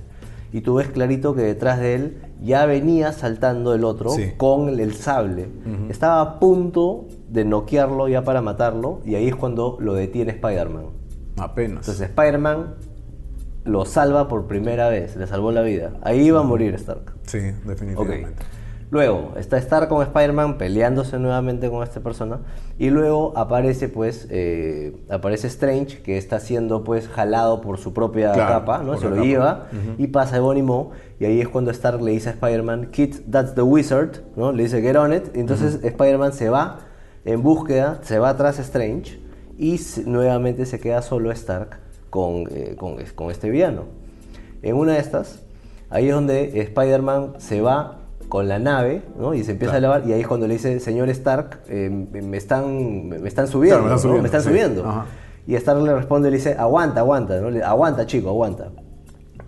Y 0.52 0.60
tú 0.62 0.74
ves 0.76 0.88
clarito 0.88 1.34
que 1.34 1.42
detrás 1.42 1.80
de 1.80 1.94
él 1.94 2.16
ya 2.42 2.64
venía 2.66 3.12
saltando 3.12 3.74
el 3.74 3.84
otro 3.84 4.10
Sí. 4.10 4.32
con 4.36 4.68
el, 4.68 4.80
el 4.80 4.94
sable. 4.94 5.48
Estaba 5.90 6.20
a 6.20 6.38
punto 6.40 7.06
de 7.28 7.44
noquearlo 7.44 8.08
ya 8.08 8.22
para 8.22 8.40
matarlo 8.42 9.00
y 9.04 9.14
ahí 9.14 9.28
es 9.28 9.36
cuando 9.36 9.76
lo 9.80 9.94
detiene 9.94 10.32
Spider-Man. 10.32 10.86
Apenas. 11.38 11.78
Entonces 11.88 12.08
Spider-Man 12.08 12.74
lo 13.64 13.84
salva 13.84 14.28
por 14.28 14.46
primera 14.46 14.88
vez, 14.88 15.16
le 15.16 15.26
salvó 15.26 15.50
la 15.52 15.62
vida. 15.62 15.92
Ahí 16.02 16.20
iba 16.26 16.40
a 16.40 16.44
morir 16.44 16.74
Stark. 16.74 17.12
sí, 17.24 17.38
definitivamente. 17.64 18.42
Luego 18.88 19.32
está 19.36 19.58
Stark 19.58 19.88
con 19.88 20.00
Spider-Man 20.00 20.58
peleándose 20.58 21.18
nuevamente 21.18 21.68
con 21.68 21.82
esta 21.82 21.98
persona 22.00 22.38
y 22.78 22.90
luego 22.90 23.36
aparece 23.36 23.88
pues 23.88 24.28
eh, 24.30 24.96
aparece 25.10 25.48
Strange 25.48 26.02
que 26.02 26.16
está 26.16 26.38
siendo 26.38 26.84
pues 26.84 27.08
jalado 27.08 27.60
por 27.60 27.78
su 27.78 27.92
propia 27.92 28.32
Claro, 28.32 28.52
capa, 28.60 28.84
¿no? 28.84 28.96
Se 28.96 29.06
lo 29.06 29.16
capa. 29.16 29.24
lleva 29.26 29.66
y 29.98 30.06
pasa 30.06 30.36
Ebony 30.36 30.62
Maw 30.62 30.90
y 31.18 31.24
ahí 31.24 31.40
es 31.40 31.48
cuando 31.48 31.72
Stark 31.72 32.00
le 32.00 32.12
dice 32.12 32.28
a 32.28 32.32
Spider-Man, 32.34 32.92
Kid, 32.92 33.16
that's 33.28 33.56
the 33.56 33.62
wizard, 33.62 34.20
¿no? 34.36 34.52
Le 34.52 34.62
dice 34.62 34.80
get 34.80 34.94
on 34.94 35.12
it 35.12 35.34
y 35.34 35.40
entonces 35.40 35.80
Spider-Man 35.82 36.32
se 36.32 36.48
va 36.48 36.78
en 37.26 37.42
búsqueda, 37.42 37.98
se 38.02 38.18
va 38.18 38.30
atrás 38.30 38.58
Strange 38.58 39.18
y 39.58 39.78
nuevamente 40.06 40.64
se 40.64 40.80
queda 40.80 41.02
solo 41.02 41.30
Stark 41.32 41.78
con, 42.08 42.44
eh, 42.50 42.74
con, 42.78 42.96
con 43.14 43.30
este 43.30 43.50
villano. 43.50 43.82
En 44.62 44.76
una 44.76 44.94
de 44.94 45.00
estas, 45.00 45.42
ahí 45.90 46.08
es 46.08 46.14
donde 46.14 46.60
Spider-Man 46.62 47.34
se 47.38 47.60
va 47.60 47.98
con 48.28 48.48
la 48.48 48.58
nave, 48.58 49.02
¿no? 49.18 49.34
Y 49.34 49.44
se 49.44 49.52
empieza 49.52 49.74
a 49.74 49.78
elevar, 49.78 50.02
y 50.06 50.12
ahí 50.12 50.20
es 50.22 50.26
cuando 50.26 50.46
le 50.48 50.54
dice, 50.54 50.80
señor 50.80 51.08
Stark, 51.10 51.60
eh, 51.68 51.90
me, 51.90 52.36
están, 52.36 53.08
me 53.08 53.28
están 53.28 53.46
subiendo, 53.46 53.82
Claro, 53.84 53.90
me 53.90 53.94
están 53.94 53.96
¿no? 53.96 53.98
subiendo, 54.00 54.22
Me 54.22 54.26
están 54.26 54.42
sí. 54.42 54.48
subiendo. 54.48 55.04
Y 55.46 55.54
Stark 55.54 55.82
le 55.82 55.94
responde 55.94 56.28
y 56.28 56.30
le 56.32 56.36
dice, 56.38 56.54
aguanta, 56.54 57.00
aguanta, 57.00 57.40
¿no? 57.40 57.50
Le- 57.50 57.62
aguanta, 57.62 58.06
chico, 58.06 58.28
aguanta. 58.30 58.70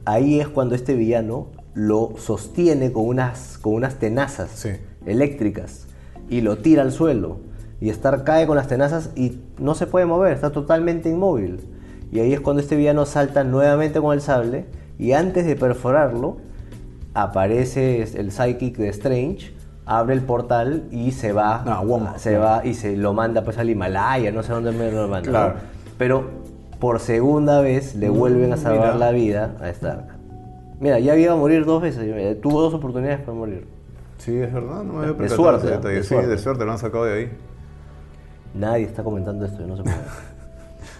Ahí 0.04 0.40
es 0.40 0.48
cuando 0.48 0.74
este 0.76 0.94
villano 0.94 1.48
lo 1.74 2.14
sostiene 2.18 2.92
con 2.92 3.06
unas, 3.06 3.58
con 3.58 3.74
unas 3.74 3.96
tenazas 3.96 4.50
Sí. 4.50 4.70
eléctricas 5.06 5.86
y 6.30 6.40
lo 6.40 6.58
tira 6.58 6.82
al 6.82 6.92
suelo. 6.92 7.38
Y 7.80 7.90
Stark 7.90 8.24
cae 8.24 8.46
con 8.46 8.56
las 8.56 8.66
tenazas 8.68 9.10
y 9.14 9.38
no 9.58 9.74
se 9.74 9.86
puede 9.86 10.04
mover, 10.06 10.32
está 10.32 10.50
totalmente 10.50 11.08
inmóvil. 11.08 11.60
Y 12.10 12.20
ahí 12.20 12.32
es 12.32 12.40
cuando 12.40 12.60
este 12.62 12.74
villano 12.76 13.06
salta 13.06 13.44
nuevamente 13.44 14.00
con 14.00 14.12
el 14.14 14.20
sable 14.20 14.64
y 14.98 15.12
antes 15.12 15.46
de 15.46 15.54
perforarlo 15.56 16.38
aparece 17.14 18.02
el 18.18 18.32
psychic 18.32 18.76
de 18.76 18.88
Strange, 18.88 19.52
abre 19.86 20.14
el 20.14 20.22
portal 20.22 20.84
y 20.90 21.12
se 21.12 21.32
va, 21.32 21.62
Ah, 21.66 21.82
Wong. 21.84 22.16
se 22.16 22.36
va 22.38 22.64
y 22.64 22.74
se 22.74 22.96
lo 22.96 23.12
manda 23.14 23.42
pues 23.44 23.58
al 23.58 23.70
Himalaya, 23.70 24.30
no 24.32 24.42
sé 24.42 24.52
dónde 24.52 24.72
me 24.72 24.90
lo 24.90 25.08
manda. 25.08 25.26
¿no? 25.26 25.30
Claro. 25.30 25.54
Pero 25.98 26.24
por 26.78 27.00
segunda 27.00 27.60
vez 27.60 27.94
le 27.94 28.08
vuelven 28.08 28.52
a 28.52 28.56
salvar 28.56 28.94
mira. 28.94 29.06
la 29.06 29.10
vida 29.12 29.56
a 29.60 29.68
Stark. 29.70 30.04
Mira, 30.80 31.00
ya 31.00 31.16
iba 31.16 31.32
a 31.32 31.36
morir 31.36 31.64
dos 31.64 31.82
veces, 31.82 32.40
tuvo 32.40 32.60
dos 32.60 32.74
oportunidades 32.74 33.20
para 33.20 33.32
morir. 33.36 33.66
Sí, 34.18 34.36
es 34.36 34.52
verdad, 34.52 34.82
no 34.84 34.92
me 34.94 35.06
había 35.06 35.12
De 35.14 35.28
suerte, 35.28 35.66
de 35.88 36.02
Sí, 36.02 36.08
suerte. 36.08 36.28
de 36.28 36.38
suerte 36.38 36.64
lo 36.64 36.72
han 36.72 36.78
sacado 36.78 37.04
de 37.04 37.12
ahí. 37.14 37.30
Nadie 38.54 38.84
está 38.84 39.02
comentando 39.02 39.44
esto, 39.44 39.60
yo 39.60 39.66
no 39.66 39.76
sé 39.76 39.82
por. 39.82 39.92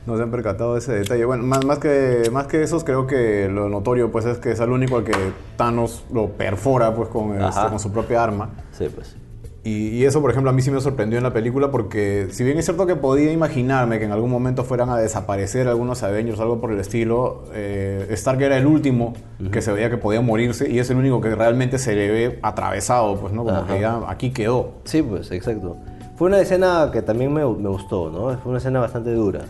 No 0.07 0.17
se 0.17 0.23
han 0.23 0.31
percatado 0.31 0.73
de 0.73 0.79
ese 0.79 0.93
detalle. 0.93 1.27
Bueno, 1.27 1.45
más, 1.45 1.67
más, 1.67 1.79
que, 1.79 2.31
más 2.33 2.47
que 2.47 2.63
esos, 2.63 2.83
creo 2.83 3.07
que 3.07 3.47
lo 3.47 3.69
notorio 3.69 4.11
pues 4.11 4.25
es 4.25 4.39
que 4.39 4.53
es 4.53 4.61
el 4.61 4.71
único 4.71 4.97
al 4.97 5.05
que 5.05 5.13
Thanos 5.57 6.07
lo 6.11 6.29
perfora 6.29 6.95
pues 6.95 7.11
con, 7.11 7.39
este, 7.39 7.69
con 7.69 7.79
su 7.79 7.93
propia 7.93 8.25
arma. 8.25 8.49
Sí, 8.73 8.89
pues. 8.95 9.17
Y, 9.65 9.89
y 9.89 10.05
eso, 10.07 10.23
por 10.23 10.31
ejemplo, 10.31 10.49
a 10.49 10.55
mí 10.55 10.63
sí 10.63 10.71
me 10.71 10.81
sorprendió 10.81 11.19
en 11.19 11.25
la 11.25 11.35
película 11.35 11.71
porque 11.71 12.29
si 12.31 12.43
bien 12.43 12.57
es 12.57 12.65
cierto 12.65 12.87
que 12.87 12.97
podía 12.97 13.31
imaginarme 13.33 13.99
que 13.99 14.07
en 14.07 14.13
algún 14.13 14.31
momento 14.31 14.65
fueran 14.65 14.89
a 14.89 14.97
desaparecer 14.97 15.69
algunos 15.69 16.03
Avengers 16.03 16.39
o 16.39 16.43
algo 16.43 16.59
por 16.59 16.73
el 16.73 16.81
estilo, 16.81 17.45
eh, 17.53 18.07
Stark 18.13 18.41
era 18.41 18.57
el 18.57 18.67
último 18.67 19.13
que 19.53 19.61
se 19.61 19.73
veía 19.73 19.91
que 19.91 19.99
podía 19.99 20.23
morirse 20.23 20.71
y 20.71 20.79
es 20.79 20.89
el 20.89 20.97
único 20.97 21.21
que 21.21 21.35
realmente 21.35 21.79
se 21.79 21.95
le 21.95 22.11
ve 22.11 22.39
atravesado, 22.41 23.21
pues, 23.21 23.35
¿no? 23.35 23.45
Como 23.45 23.59
Ajá. 23.59 23.75
que 23.75 23.81
ya 23.81 24.01
aquí 24.09 24.31
quedó. 24.31 24.75
Sí, 24.85 25.03
pues, 25.03 25.31
exacto. 25.33 25.77
Fue 26.19 26.27
una 26.27 26.41
escena 26.41 26.91
que 26.93 27.01
también 27.01 27.33
me, 27.33 27.45
me 27.47 27.69
gustó, 27.69 28.11
¿no? 28.11 28.37
Fue 28.39 28.51
una 28.51 28.59
escena 28.59 28.81
bastante 28.81 29.13
dura, 29.15 29.43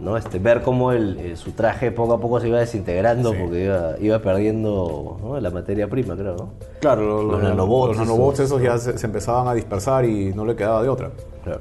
¿no? 0.00 0.16
Este, 0.16 0.38
ver 0.38 0.62
cómo 0.62 0.90
el, 0.90 1.18
el- 1.18 1.36
su 1.36 1.50
traje 1.52 1.90
poco 1.92 2.14
a 2.14 2.18
poco 2.18 2.40
se 2.40 2.48
iba 2.48 2.58
desintegrando 2.58 3.32
Sí. 3.32 3.36
porque 3.38 3.64
iba, 3.64 3.98
iba 4.00 4.18
perdiendo 4.20 5.18
¿no? 5.22 5.38
la 5.38 5.50
materia 5.50 5.88
prima, 5.90 6.14
creo, 6.16 6.34
¿no? 6.34 6.48
Claro, 6.80 7.02
lo- 7.02 7.22
Los 7.32 7.42
lo- 7.42 7.48
nanobots 7.50 7.98
los 7.98 8.06
nanobots 8.08 8.40
esos. 8.40 8.58
esos 8.58 8.62
ya 8.62 8.78
se, 8.78 8.96
se 8.98 9.04
empezaban 9.06 9.46
a 9.48 9.52
dispersar 9.54 10.06
y 10.06 10.32
no 10.32 10.46
le 10.46 10.56
quedaba 10.56 10.82
de 10.82 10.88
otra. 10.88 11.10
Claro. 11.44 11.60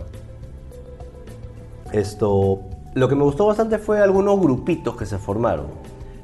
Esto, 1.92 2.60
lo 2.94 3.10
que 3.10 3.16
me 3.16 3.24
gustó 3.24 3.48
bastante 3.48 3.78
fue 3.80 4.00
algunos 4.00 4.40
grupitos 4.40 4.96
que 4.96 5.06
se 5.06 5.18
formaron. 5.18 5.66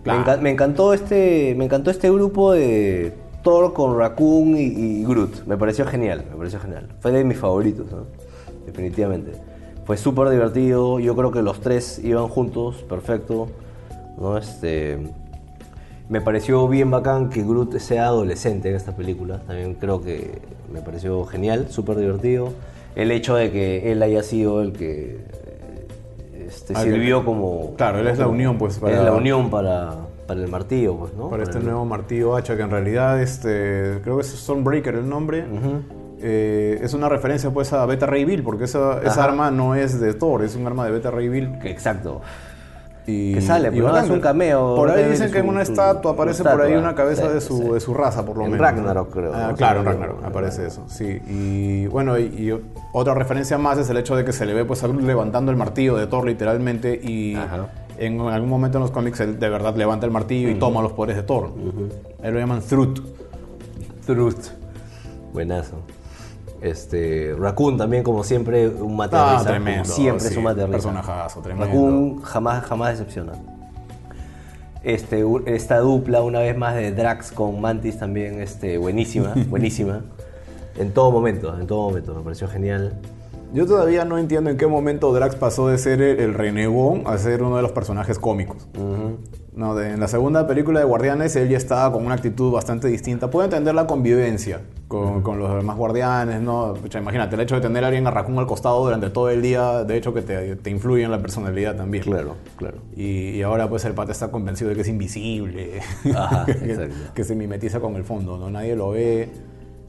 Claro. 0.04 0.20
Me, 0.20 0.26
enca- 0.26 0.40
me 0.42 0.50
encantó 0.52 0.94
este, 0.94 1.56
me 1.58 1.66
encantó 1.66 1.92
este 1.92 2.10
grupo 2.10 2.54
de 2.54 3.14
Thor 3.44 3.74
con 3.74 3.98
Raccoon 3.98 4.58
y, 4.58 4.62
y 4.64 5.04
Groot. 5.06 5.46
Me 5.46 5.58
pareció 5.58 5.86
genial, 5.86 6.26
me 6.30 6.36
pareció 6.38 6.60
genial. 6.60 6.88
Fue 7.00 7.12
de 7.12 7.24
mis 7.24 7.38
favoritos, 7.38 7.86
¿no? 7.92 8.06
definitivamente. 8.66 9.32
Fue 9.86 9.96
súper 9.96 10.30
divertido. 10.30 11.00
Yo 11.00 11.16
creo 11.16 11.32
que 11.32 11.42
los 11.42 11.62
tres 11.62 12.00
iban 12.04 12.28
juntos, 12.28 12.84
perfecto. 12.90 13.48
¿no? 14.20 14.38
Este, 14.38 14.98
me 16.10 16.20
pareció 16.20 16.68
bien 16.68 16.92
bacán 16.92 17.30
que 17.30 17.42
Groot 17.44 17.78
sea 17.80 18.08
adolescente 18.08 18.70
en 18.70 18.76
esta 18.76 18.96
película. 18.96 19.40
También 19.48 19.76
creo 19.76 20.02
que 20.02 20.40
me 20.74 20.82
pareció 20.82 21.24
genial, 21.26 21.68
súper 21.70 21.98
divertido. 21.98 22.50
El 22.96 23.12
hecho 23.12 23.36
de 23.36 23.52
que 23.52 23.92
él 23.92 24.02
haya 24.04 24.24
sido 24.24 24.62
el 24.62 24.74
que 24.74 25.20
este, 26.48 26.74
que- 26.74 26.82
sirvió 26.82 27.24
como... 27.24 27.76
Claro, 27.76 28.00
él 28.00 28.08
es 28.08 28.18
la 28.20 28.28
unión, 28.28 28.58
pues, 28.58 28.80
para- 28.80 28.98
es 28.98 29.04
la 29.04 29.14
unión 29.14 29.50
para, 29.50 29.96
para 30.28 30.42
el 30.42 30.48
martillo, 30.50 30.96
pues, 30.98 31.14
¿no? 31.14 31.30
Para 31.30 31.44
este 31.44 31.58
el- 31.60 31.66
nuevo 31.66 31.86
martillo 31.86 32.36
hacha 32.36 32.56
que 32.58 32.62
en 32.64 32.70
realidad 32.70 33.22
este, 33.22 34.00
creo 34.04 34.18
que 34.18 34.22
es 34.22 34.28
Stormbreaker 34.28 34.96
el 34.96 35.08
nombre. 35.10 35.46
Eh, 36.20 36.80
es 36.82 36.94
una 36.94 37.10
referencia 37.10 37.52
pues 37.52 37.72
a 37.74 37.86
Beta 37.86 38.08
Ray 38.08 38.26
Bill 38.26 38.42
porque 38.44 38.64
esa, 38.64 39.02
esa 39.04 39.24
arma 39.24 39.52
no 39.52 39.76
es 39.76 40.00
de 40.00 40.14
Thor, 40.16 40.44
es 40.44 40.56
un 40.56 40.66
arma 40.66 40.84
de 40.86 40.92
Beta 40.92 41.12
Ray 41.12 41.30
Bill. 41.30 41.56
Exacto. 41.64 42.22
Y, 43.10 43.36
Que 43.36 43.42
sale, 43.42 43.70
y 43.70 43.80
pues, 43.80 43.94
¿no? 43.94 43.98
Es 44.00 44.10
un 44.10 44.20
cameo, 44.20 44.76
Por 44.76 44.90
ahí 44.92 45.10
dicen 45.10 45.32
que 45.32 45.38
en 45.38 45.48
una 45.48 45.62
estatua 45.62 46.12
aparece 46.12 46.44
por 46.44 46.62
ahí 46.62 46.74
una 46.76 46.94
cabeza 46.94 47.30
de, 47.30 47.40
su, 47.40 47.74
de 47.76 47.80
su 47.80 47.94
raza, 47.94 48.26
por 48.26 48.36
lo 48.36 48.44
En 48.44 48.52
menos. 48.52 48.66
Ragnarok, 48.68 49.10
creo, 49.14 49.32
Ah, 49.34 49.48
¿no? 49.52 49.56
claro, 49.56 49.80
en 49.80 49.86
Ragnarok 49.86 50.26
aparece 50.26 50.68
eso, 50.68 50.84
sí. 50.88 51.22
Y 51.26 51.88
bueno, 51.88 52.20
y, 52.20 52.24
y 52.24 52.62
otra 52.92 53.14
referencia 53.14 53.58
más 53.58 53.78
es 53.78 53.90
el 53.90 53.96
hecho 53.96 54.14
de 54.18 54.26
que 54.26 54.34
se 54.34 54.46
le 54.46 54.54
ve 54.54 54.66
pues 54.66 54.84
a 54.84 54.88
Groot 54.88 55.04
levantando 55.04 55.52
el 55.52 55.58
martillo 55.58 55.96
de 55.96 56.08
Thor 56.08 56.26
literalmente 56.26 57.00
y 57.02 57.36
Ajá. 57.36 57.68
En 57.98 58.20
algún 58.22 58.50
momento 58.50 58.78
en 58.78 58.82
los 58.84 58.92
cómics 58.92 59.20
él 59.20 59.40
de 59.40 59.50
verdad 59.50 59.76
levanta 59.76 60.06
el 60.06 60.12
martillo 60.12 60.50
y 60.50 60.56
toma 60.56 60.82
los 60.82 60.94
poderes 60.94 61.16
de 61.18 61.24
Thor. 61.24 61.52
Ahí 62.24 62.32
lo 62.32 62.40
llaman 62.40 62.62
Thrut. 62.62 63.00
Truth. 64.06 64.48
Buenazo. 65.34 65.76
Este, 66.62 67.36
Raccoon 67.38 67.78
también, 67.78 68.04
como 68.04 68.24
siempre, 68.24 68.68
un 68.68 68.96
mate 68.96 69.16
Ah, 69.20 69.42
tremendo. 69.46 69.86
siempre 69.86 70.22
sí, 70.26 70.32
es 70.32 70.38
un 70.38 70.44
mate. 70.44 70.66
Personajazo, 70.66 71.42
tremendo. 71.42 71.66
Raccoon 71.68 72.22
jamás, 72.24 72.64
jamás 72.66 72.92
decepciona. 72.98 73.34
Este, 74.84 75.24
esta 75.48 75.80
dupla, 75.80 76.22
una 76.22 76.40
vez 76.40 76.58
más, 76.58 76.76
de 76.76 76.92
Drax 76.94 77.32
con 77.32 77.60
Mantis 77.60 77.98
también, 78.00 78.42
este, 78.42 78.78
buenísima, 78.78 79.34
buenísima. 79.50 80.02
En 80.78 80.92
todo 80.94 81.12
momento, 81.12 81.58
en 81.60 81.68
todo 81.68 81.90
momento, 81.90 82.16
me 82.16 82.22
pareció 82.22 82.48
genial. 82.48 82.94
Yo 83.54 83.66
todavía 83.66 84.04
no 84.06 84.18
entiendo 84.18 84.50
en 84.50 84.58
qué 84.58 84.68
momento 84.68 85.14
Drax 85.14 85.36
pasó 85.36 85.68
de 85.70 85.78
ser 85.78 86.02
el, 86.02 86.20
el 86.20 86.34
renegón 86.34 87.04
a 87.06 87.18
ser 87.18 87.42
uno 87.42 87.56
de 87.56 87.62
los 87.62 87.72
personajes 87.72 88.20
cómicos. 88.20 88.68
No, 89.56 89.74
de- 89.74 89.92
en 89.94 90.00
la 90.00 90.08
segunda 90.08 90.46
película 90.46 90.80
de 90.80 90.86
Guardianes 90.86 91.36
él 91.36 91.50
ya 91.50 91.58
estaba 91.58 91.92
con 91.92 92.06
una 92.06 92.14
actitud 92.16 92.52
bastante 92.52 92.88
distinta. 92.90 93.32
Puedo 93.32 93.46
entender 93.46 93.74
la 93.74 93.88
convivencia 93.88 94.62
con, 94.88 95.22
con 95.24 95.40
los 95.40 95.56
demás 95.56 95.78
guardianes, 95.78 96.42
¿no? 96.42 96.74
Pucha, 96.76 97.00
imagínate, 97.00 97.36
el 97.36 97.42
hecho 97.42 97.56
de 97.56 97.62
tener 97.62 97.84
a 97.84 97.88
alguien 97.88 98.06
a 98.06 98.12
Raccoon 98.12 98.38
al 98.38 98.46
costado 98.46 98.84
durante 98.84 99.10
todo 99.10 99.30
el 99.30 99.42
día, 99.42 99.84
de 99.86 99.98
hecho 99.98 100.14
que 100.14 100.22
te, 100.22 100.58
te 100.58 100.70
influye 100.70 101.04
en 101.04 101.10
la 101.12 101.20
personalidad 101.22 101.76
también. 101.76 102.04
Claro, 102.04 102.36
claro. 102.58 102.78
Y, 102.96 103.30
y 103.30 103.42
ahora 103.42 103.68
pues 103.70 103.84
el 103.86 103.94
pata 103.94 104.12
está 104.12 104.30
convencido 104.30 104.70
de 104.70 104.76
que 104.76 104.82
es 104.82 104.88
invisible, 104.90 105.80
Ajá, 106.16 106.46
que, 106.46 106.52
exacto. 106.52 106.96
que 107.16 107.24
se 107.24 107.34
mimetiza 107.34 107.80
con 107.80 107.96
el 107.96 108.04
fondo, 108.04 108.38
¿no? 108.38 108.52
Nadie 108.52 108.76
lo 108.76 108.92
ve 108.92 109.30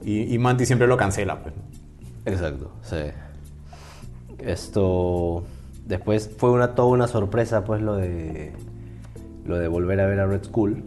y, 0.04 0.32
y 0.34 0.38
Mantis 0.38 0.68
siempre 0.68 0.86
lo 0.86 0.96
cancela, 0.96 1.42
pues. 1.42 1.54
Exacto, 2.24 2.70
sí. 2.82 2.96
Esto. 4.38 5.44
Después 5.86 6.30
fue 6.36 6.50
una, 6.50 6.74
toda 6.74 6.88
una 6.88 7.08
sorpresa, 7.08 7.64
pues, 7.64 7.82
lo 7.82 7.96
de. 7.96 8.52
Lo 9.46 9.58
de 9.58 9.68
volver 9.68 10.00
a 10.00 10.06
ver 10.06 10.20
a 10.20 10.26
Red 10.26 10.44
Skull. 10.44 10.84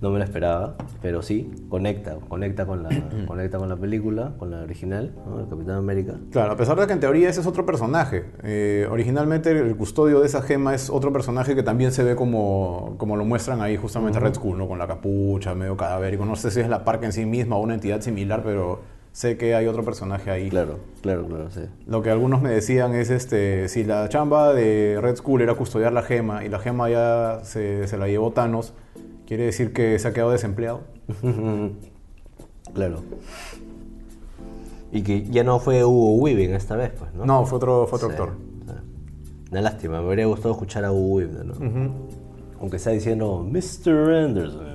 No 0.00 0.10
me 0.10 0.18
lo 0.18 0.24
esperaba, 0.24 0.76
pero 1.02 1.20
sí, 1.20 1.50
conecta, 1.68 2.16
conecta 2.26 2.64
con 2.64 2.82
la, 2.82 2.88
conecta 3.26 3.58
con 3.58 3.68
la 3.68 3.76
película, 3.76 4.32
con 4.38 4.50
la 4.50 4.62
original, 4.62 5.12
¿no? 5.26 5.40
El 5.40 5.48
Capitán 5.48 5.76
América. 5.76 6.14
Claro, 6.30 6.52
a 6.52 6.56
pesar 6.56 6.80
de 6.80 6.86
que 6.86 6.94
en 6.94 7.00
teoría 7.00 7.28
ese 7.28 7.42
es 7.42 7.46
otro 7.46 7.66
personaje. 7.66 8.24
Eh, 8.42 8.88
originalmente 8.90 9.50
el 9.50 9.76
custodio 9.76 10.20
de 10.20 10.26
esa 10.26 10.40
gema 10.40 10.74
es 10.74 10.88
otro 10.88 11.12
personaje 11.12 11.54
que 11.54 11.62
también 11.62 11.92
se 11.92 12.02
ve 12.02 12.16
como, 12.16 12.94
como 12.96 13.16
lo 13.16 13.26
muestran 13.26 13.60
ahí 13.60 13.76
justamente 13.76 14.18
Red 14.18 14.36
Skull, 14.36 14.56
¿no? 14.56 14.66
Con 14.66 14.78
la 14.78 14.86
capucha, 14.86 15.54
medio 15.54 15.76
cadavérico. 15.76 16.24
No 16.24 16.34
sé 16.34 16.50
si 16.50 16.60
es 16.60 16.68
la 16.70 16.82
parca 16.82 17.04
en 17.04 17.12
sí 17.12 17.26
misma 17.26 17.56
o 17.56 17.60
una 17.60 17.74
entidad 17.74 18.00
similar, 18.00 18.42
pero 18.42 18.80
sé 19.12 19.36
que 19.36 19.54
hay 19.54 19.66
otro 19.66 19.84
personaje 19.84 20.30
ahí. 20.30 20.48
Claro, 20.50 20.78
claro, 21.02 21.26
claro, 21.26 21.50
sí. 21.50 21.62
Lo 21.86 22.02
que 22.02 22.10
algunos 22.10 22.40
me 22.42 22.50
decían 22.50 22.94
es 22.94 23.10
este, 23.10 23.68
si 23.68 23.84
la 23.84 24.08
chamba 24.08 24.52
de 24.54 24.98
Red 25.00 25.16
Skull 25.16 25.42
era 25.42 25.54
custodiar 25.54 25.92
la 25.92 26.02
gema 26.02 26.44
y 26.44 26.48
la 26.48 26.58
gema 26.58 26.88
ya 26.90 27.40
se, 27.42 27.86
se 27.88 27.96
la 27.98 28.06
llevó 28.08 28.32
Thanos, 28.32 28.72
quiere 29.26 29.44
decir 29.44 29.72
que 29.72 29.98
se 29.98 30.08
ha 30.08 30.12
quedado 30.12 30.30
desempleado. 30.32 30.82
claro. 32.74 33.02
Y 34.92 35.02
que 35.02 35.22
ya 35.24 35.44
no 35.44 35.60
fue 35.60 35.84
Hugo 35.84 36.14
Weaving 36.16 36.52
esta 36.54 36.74
vez, 36.76 36.90
pues, 36.98 37.12
¿no? 37.14 37.24
No, 37.24 37.46
fue 37.46 37.56
otro, 37.58 37.86
fue 37.86 37.96
otro 37.96 38.08
Sí, 38.08 38.12
actor. 38.14 38.32
sí. 38.66 38.72
Una 39.52 39.60
lástima, 39.62 40.00
me 40.00 40.08
habría 40.08 40.26
gustado 40.26 40.52
escuchar 40.52 40.84
a 40.84 40.92
Hugo 40.92 41.14
Weaving, 41.16 41.46
¿no? 41.46 41.54
Aunque 42.60 42.76
está 42.76 42.90
diciendo 42.90 43.46
Mr. 43.48 44.12
Anderson. 44.24 44.66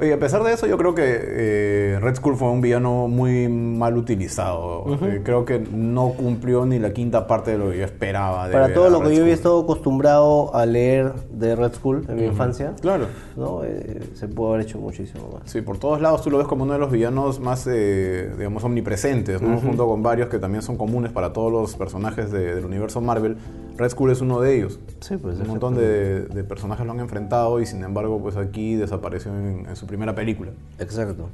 Oye, 0.00 0.14
a 0.14 0.18
pesar 0.18 0.42
de 0.42 0.52
eso, 0.52 0.66
yo 0.66 0.78
creo 0.78 0.94
que 0.94 1.02
eh, 1.06 1.98
Red 2.00 2.14
Skull 2.16 2.36
fue 2.36 2.48
un 2.48 2.60
villano 2.60 3.06
muy 3.06 3.48
mal 3.48 3.96
utilizado. 3.98 4.84
Eh, 5.02 5.20
creo 5.22 5.44
que 5.44 5.58
no 5.58 6.10
cumplió 6.16 6.64
ni 6.64 6.78
la 6.78 6.92
quinta 6.92 7.26
parte 7.26 7.50
de 7.52 7.58
lo 7.58 7.70
que 7.70 7.78
yo 7.78 7.84
esperaba. 7.84 8.46
de 8.48 8.52
Para 8.54 8.72
todo 8.72 8.88
lo 8.88 9.00
Red 9.02 9.08
que 9.10 9.16
yo 9.16 9.22
había 9.22 9.34
estado 9.34 9.60
acostumbrado 9.60 10.54
a 10.54 10.64
leer 10.64 11.12
de 11.32 11.54
Red 11.54 11.74
Skull 11.74 12.06
en 12.08 12.16
mi 12.16 12.24
infancia, 12.24 12.74
Claro. 12.80 13.06
¿no? 13.36 13.62
Eh, 13.64 14.00
se 14.14 14.26
pudo 14.28 14.54
haber 14.54 14.62
hecho 14.66 14.78
muchísimo 14.78 15.28
más. 15.34 15.50
Sí, 15.50 15.60
por 15.60 15.76
todos 15.78 16.00
lados 16.00 16.22
tú 16.22 16.30
lo 16.30 16.38
ves 16.38 16.46
como 16.46 16.64
uno 16.64 16.72
de 16.72 16.78
los 16.78 16.90
villanos 16.90 17.38
más, 17.40 17.66
eh, 17.70 18.30
digamos, 18.38 18.64
omnipresentes, 18.64 19.42
¿no? 19.42 19.60
Junto 19.60 19.86
con 19.86 20.02
varios 20.02 20.28
que 20.30 20.38
también 20.38 20.62
son 20.62 20.76
comunes 20.78 21.12
para 21.12 21.32
todos 21.32 21.52
los 21.52 21.76
personajes 21.76 22.30
de- 22.32 22.54
del 22.54 22.64
universo 22.64 23.00
Marvel. 23.02 23.36
Red 23.80 23.90
Skull 23.90 24.10
es 24.10 24.20
uno 24.20 24.40
de 24.42 24.56
ellos. 24.56 24.78
Sí, 25.00 25.16
pues, 25.16 25.40
Un 25.40 25.48
montón 25.48 25.74
de, 25.74 26.26
de 26.26 26.44
personajes 26.44 26.84
lo 26.84 26.92
han 26.92 27.00
enfrentado 27.00 27.60
y 27.60 27.66
sin 27.66 27.82
embargo, 27.82 28.20
pues 28.20 28.36
aquí 28.36 28.74
desapareció 28.74 29.32
en, 29.34 29.66
en 29.66 29.74
su 29.74 29.86
primera 29.86 30.14
película. 30.14 30.50
Exacto. 30.78 31.30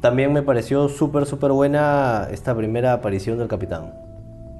También 0.00 0.32
me 0.32 0.42
pareció 0.42 0.88
súper, 0.88 1.26
súper 1.26 1.50
buena 1.50 2.28
esta 2.30 2.54
primera 2.54 2.92
aparición 2.92 3.38
del 3.38 3.48
capitán. 3.48 3.92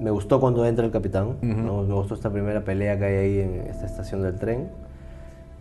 Me 0.00 0.10
gustó 0.10 0.40
cuando 0.40 0.66
entra 0.66 0.84
el 0.84 0.90
capitán. 0.90 1.36
¿no? 1.40 1.82
Me 1.84 1.94
gustó 1.94 2.14
esta 2.16 2.30
primera 2.30 2.62
pelea 2.62 2.98
que 2.98 3.04
hay 3.04 3.14
ahí 3.14 3.38
en 3.40 3.54
esta 3.68 3.86
estación 3.86 4.22
del 4.22 4.34
tren. 4.36 4.68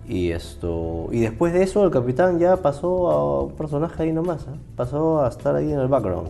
Y 0.07 0.31
esto 0.31 1.07
y 1.11 1.19
después 1.19 1.53
de 1.53 1.61
eso 1.61 1.85
el 1.85 1.91
capitán 1.91 2.39
ya 2.39 2.57
pasó 2.57 3.11
a 3.11 3.43
un 3.43 3.51
personaje 3.51 4.01
ahí 4.01 4.11
nomás. 4.11 4.41
¿eh? 4.43 4.57
Pasó 4.75 5.23
a 5.23 5.29
estar 5.29 5.55
ahí 5.55 5.71
en 5.71 5.79
el 5.79 5.87
background. 5.87 6.29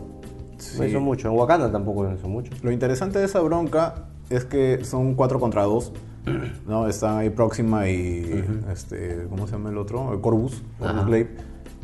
No 0.77 0.85
hizo 0.85 0.99
mucho. 0.99 1.29
En 1.29 1.37
Wakanda 1.37 1.71
tampoco 1.71 2.11
hizo 2.11 2.27
mucho. 2.27 2.51
Lo 2.61 2.71
interesante 2.73 3.19
de 3.19 3.25
esa 3.25 3.39
bronca 3.39 3.95
es 4.29 4.45
que 4.45 4.83
son 4.83 5.15
4 5.15 5.39
contra 5.39 5.63
2. 5.63 5.91
¿no? 6.67 6.87
Están 6.87 7.17
ahí 7.17 7.29
Próxima 7.29 7.89
y. 7.89 8.45
este, 8.71 9.25
¿Cómo 9.29 9.47
se 9.47 9.53
llama 9.53 9.69
el 9.69 9.77
otro? 9.77 10.13
El. 10.13 10.21
Corvus 10.21 10.63
Glaive. 10.79 11.29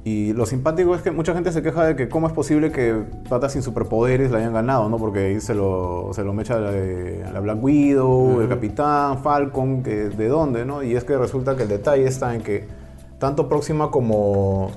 Y 0.04 0.34
lo 0.34 0.46
simpático 0.46 0.94
es 0.94 1.02
que 1.02 1.10
mucha 1.10 1.34
gente 1.34 1.52
se 1.52 1.64
queja 1.64 1.84
de 1.84 1.96
que 1.96 2.10
cómo 2.10 2.28
es 2.28 2.34
posible 2.34 2.72
que 2.72 2.94
patas 3.28 3.54
sin 3.54 3.64
superpoderes 3.64 4.30
la 4.30 4.38
hayan 4.38 4.54
ganado, 4.54 4.88
¿no? 4.88 5.00
Porque 5.00 5.20
ahí 5.20 5.42
se 5.42 5.56
lo, 5.56 6.12
se 6.14 6.24
lo 6.24 6.32
mecha 6.32 6.60
la, 6.60 6.72
la 7.32 7.40
Black 7.40 7.64
Widow, 7.64 8.40
el 8.42 8.48
Capitán, 8.48 9.24
Falcon, 9.24 9.82
que, 9.82 10.10
¿de 10.10 10.28
dónde, 10.28 10.64
no? 10.64 10.84
Y 10.84 10.96
es 10.96 11.04
que 11.06 11.18
resulta 11.18 11.56
que 11.56 11.64
el 11.64 11.70
detalle 11.70 12.06
está 12.06 12.36
en 12.36 12.44
que 12.44 12.68
tanto 13.18 13.50
Próxima 13.50 13.90
como, 13.90 14.70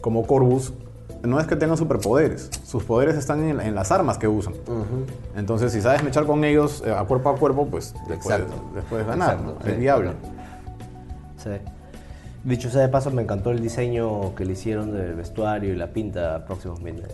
como 0.00 0.26
Corvus 0.26 0.74
no 1.24 1.40
es 1.40 1.46
que 1.46 1.56
tengan 1.56 1.76
superpoderes, 1.76 2.50
sus 2.64 2.84
poderes 2.84 3.16
están 3.16 3.42
en, 3.42 3.60
en 3.60 3.74
las 3.74 3.90
armas 3.90 4.18
que 4.18 4.28
usan. 4.28 4.54
Entonces, 5.36 5.72
si 5.72 5.80
sabes 5.80 6.02
mechar 6.04 6.26
con 6.26 6.44
ellos 6.44 6.82
eh, 6.86 6.92
a 6.92 7.04
cuerpo 7.04 7.30
a 7.30 7.36
cuerpo, 7.36 7.66
pues 7.66 7.94
les 8.08 8.18
puedes, 8.22 8.40
Exacto. 8.42 8.62
les 8.74 8.84
puedes 8.84 9.06
ganar, 9.06 9.30
Exacto, 9.34 9.56
¿no? 9.60 9.66
es 9.68 9.74
sí, 9.74 9.80
viable. 9.80 10.10
Sí. 11.38 11.50
Dicho 12.44 12.68
sea 12.70 12.82
de 12.82 12.88
paso, 12.88 13.10
me 13.10 13.22
encantó 13.22 13.50
el 13.50 13.60
diseño 13.62 14.34
que 14.34 14.44
le 14.44 14.52
hicieron 14.52 14.92
del 14.92 15.14
vestuario 15.14 15.72
y 15.72 15.76
la 15.76 15.86
pinta 15.88 16.36
a 16.36 16.44
Próximos 16.44 16.80
Midnight. 16.82 17.12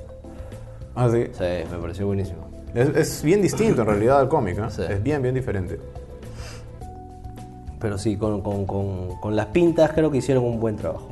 Ah, 0.96 1.09
sí. 1.11 1.27
Sí, 1.33 1.44
me 1.70 1.79
pareció 1.81 2.07
buenísimo. 2.07 2.49
Es, 2.75 2.88
es 2.96 3.23
bien 3.23 3.40
distinto 3.42 3.83
en 3.83 3.87
realidad 3.88 4.18
al 4.20 4.29
cómic, 4.29 4.59
¿eh? 4.59 4.62
Sí. 4.70 4.83
Es 4.88 5.03
bien, 5.03 5.23
bien 5.23 5.35
diferente. 5.37 5.79
Pero 7.79 7.96
sí, 7.96 8.16
con, 8.16 8.42
con- 8.42 8.66
con- 8.66 9.20
con 9.20 9.37
las 9.37 9.46
pintas 9.46 9.92
creo 9.92 10.11
que 10.11 10.18
hicieron 10.18 10.44
un 10.44 10.59
buen 10.61 10.77
trabajo. 10.77 11.09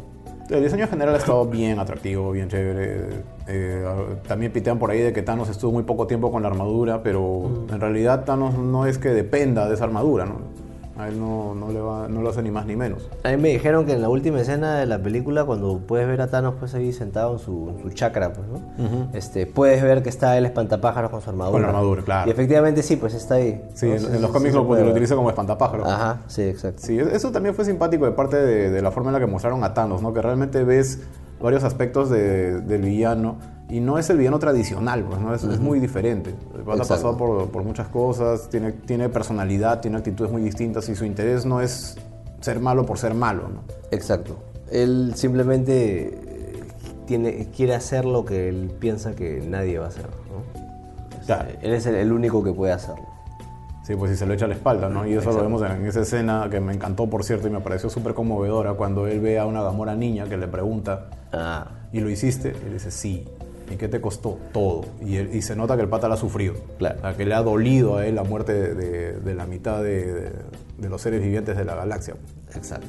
El 0.50 0.62
diseño 0.62 0.84
en 0.84 0.90
general 0.90 1.14
ha 1.14 1.18
estado 1.18 1.44
bien 1.44 1.78
atractivo, 1.78 2.32
bien 2.32 2.48
chévere. 2.48 3.22
Eh, 3.46 3.84
también 4.26 4.50
pitean 4.50 4.78
por 4.78 4.90
ahí 4.90 5.00
de 5.00 5.12
que 5.12 5.22
Thanos 5.22 5.50
estuvo 5.50 5.72
muy 5.72 5.82
poco 5.82 6.06
tiempo 6.06 6.30
con 6.32 6.42
la 6.42 6.48
armadura, 6.48 7.02
pero 7.02 7.66
en 7.70 7.80
realidad 7.80 8.24
Thanos 8.24 8.56
no 8.56 8.86
es 8.86 8.96
que 8.96 9.10
dependa 9.10 9.68
de 9.68 9.74
esa 9.74 9.84
armadura, 9.84 10.24
¿no? 10.24 10.67
A 10.98 11.06
él 11.08 11.18
no, 11.20 11.54
no 11.54 11.70
le 11.70 11.80
va, 11.80 12.08
no 12.08 12.22
lo 12.22 12.30
hace 12.30 12.42
ni 12.42 12.50
más 12.50 12.66
ni 12.66 12.74
menos. 12.74 13.08
A 13.22 13.30
mí 13.30 13.36
me 13.36 13.50
dijeron 13.50 13.86
que 13.86 13.92
en 13.92 14.02
la 14.02 14.08
última 14.08 14.40
escena 14.40 14.78
de 14.78 14.86
la 14.86 14.98
película, 15.00 15.44
cuando 15.44 15.78
puedes 15.78 16.08
ver 16.08 16.20
a 16.20 16.26
Thanos 16.26 16.54
pues 16.58 16.74
ahí 16.74 16.92
sentado 16.92 17.34
en 17.34 17.38
su, 17.38 17.70
en 17.76 17.80
su 17.82 17.90
chakra, 17.90 18.32
pues, 18.32 18.46
¿no? 18.48 19.08
este, 19.14 19.46
puedes 19.46 19.80
ver 19.82 20.02
que 20.02 20.08
está 20.08 20.36
el 20.36 20.44
espantapájaros 20.44 21.10
con 21.10 21.20
su 21.20 21.30
armadura. 21.30 21.52
Con 21.52 21.62
la 21.62 21.68
armadura, 21.68 22.02
claro. 22.02 22.28
Y 22.28 22.32
efectivamente 22.32 22.82
sí, 22.82 22.96
pues 22.96 23.14
está 23.14 23.36
ahí. 23.36 23.62
Sí, 23.74 23.86
en, 23.90 24.04
en 24.12 24.20
los 24.20 24.30
cómics 24.32 24.50
sí 24.52 24.56
lo, 24.58 24.64
lo 24.74 24.90
utiliza 24.90 25.14
como 25.14 25.28
espantapájaros. 25.30 25.86
Ajá, 25.86 26.18
sí, 26.26 26.42
exacto. 26.42 26.82
Sí, 26.84 26.98
eso 26.98 27.30
también 27.30 27.54
fue 27.54 27.64
simpático 27.64 28.04
de 28.04 28.12
parte 28.12 28.36
de, 28.36 28.70
de 28.70 28.82
la 28.82 28.90
forma 28.90 29.10
en 29.10 29.14
la 29.14 29.20
que 29.20 29.26
mostraron 29.26 29.62
a 29.62 29.74
Thanos, 29.74 30.02
¿no? 30.02 30.12
Que 30.12 30.20
realmente 30.20 30.64
ves 30.64 31.00
varios 31.40 31.62
aspectos 31.62 32.10
de- 32.10 32.60
del 32.60 32.82
villano 32.82 33.36
y 33.68 33.80
no 33.80 33.98
es 33.98 34.08
el 34.10 34.18
villano 34.18 34.38
tradicional, 34.38 35.04
pues, 35.04 35.20
¿no? 35.20 35.34
Es, 35.34 35.44
es 35.44 35.60
muy 35.60 35.78
diferente. 35.78 36.34
El 36.54 36.62
pata 36.62 36.82
ha 36.82 36.86
pasado 36.86 37.16
por, 37.16 37.50
por 37.50 37.64
muchas 37.64 37.88
cosas, 37.88 38.48
tiene, 38.48 38.72
tiene 38.72 39.08
personalidad, 39.08 39.80
tiene 39.80 39.98
actitudes 39.98 40.32
muy 40.32 40.42
distintas 40.42 40.88
y 40.88 40.94
su 40.94 41.04
interés 41.04 41.44
no 41.44 41.60
es 41.60 41.96
ser 42.40 42.60
malo 42.60 42.86
por 42.86 42.98
ser 42.98 43.14
malo, 43.14 43.48
¿no? 43.48 43.62
Exacto. 43.90 44.38
Él 44.70 45.12
simplemente 45.16 46.08
eh, 46.08 46.62
tiene, 47.06 47.48
quiere 47.54 47.74
hacer 47.74 48.04
lo 48.04 48.24
que 48.24 48.48
él 48.48 48.70
piensa 48.78 49.14
que 49.14 49.42
nadie 49.46 49.78
va 49.78 49.86
a 49.86 49.88
hacer. 49.88 50.06
Él 51.60 51.74
es 51.74 51.84
el, 51.84 51.94
el 51.94 52.12
único 52.12 52.42
que 52.42 52.52
puede 52.52 52.72
hacerlo. 52.72 53.04
Sí, 53.82 53.96
pues 53.96 54.10
si 54.10 54.16
se 54.18 54.26
lo 54.26 54.34
echa 54.34 54.44
a 54.44 54.48
la 54.48 54.54
espalda, 54.54 54.88
¿no? 54.88 55.06
Y 55.06 55.14
eso 55.14 55.32
lo 55.32 55.42
vemos 55.42 55.62
en, 55.62 55.72
en 55.72 55.86
esa 55.86 56.00
escena 56.00 56.48
que 56.50 56.60
me 56.60 56.74
encantó, 56.74 57.08
por 57.08 57.24
cierto, 57.24 57.48
y 57.48 57.50
me 57.50 57.60
pareció 57.60 57.88
súper 57.90 58.12
conmovedora 58.14 58.74
cuando 58.74 59.06
él 59.06 59.20
ve 59.20 59.38
a 59.38 59.46
una 59.46 59.62
Gamora 59.62 59.94
niña 59.94 60.26
que 60.26 60.36
le 60.36 60.46
pregunta, 60.46 61.08
Ah, 61.32 61.66
¿y 61.92 62.00
lo 62.00 62.10
hiciste? 62.10 62.54
Y 62.62 62.66
él 62.66 62.72
dice, 62.74 62.90
sí. 62.90 63.26
¿Y 63.70 63.76
qué 63.76 63.88
te 63.88 64.00
costó? 64.00 64.38
Todo. 64.52 64.84
Y, 65.00 65.16
él- 65.16 65.30
y 65.34 65.42
se 65.42 65.54
nota 65.56 65.76
que 65.76 65.82
el 65.82 65.88
pata 65.88 66.08
la 66.08 66.14
ha 66.14 66.18
sufrido. 66.18 66.54
Claro. 66.78 66.96
O 66.98 67.00
sea, 67.02 67.16
que 67.16 67.24
le 67.26 67.34
ha 67.34 67.42
dolido 67.42 67.96
a 67.96 68.06
él 68.06 68.14
la 68.14 68.24
muerte 68.24 68.52
de, 68.54 68.74
de- 68.74 69.12
de 69.20 69.34
la 69.34 69.46
mitad 69.46 69.82
de, 69.82 70.32
los 70.78 71.00
seres 71.02 71.20
vivientes 71.22 71.56
de 71.56 71.64
la 71.64 71.74
galaxia. 71.74 72.14
Exacto. 72.54 72.86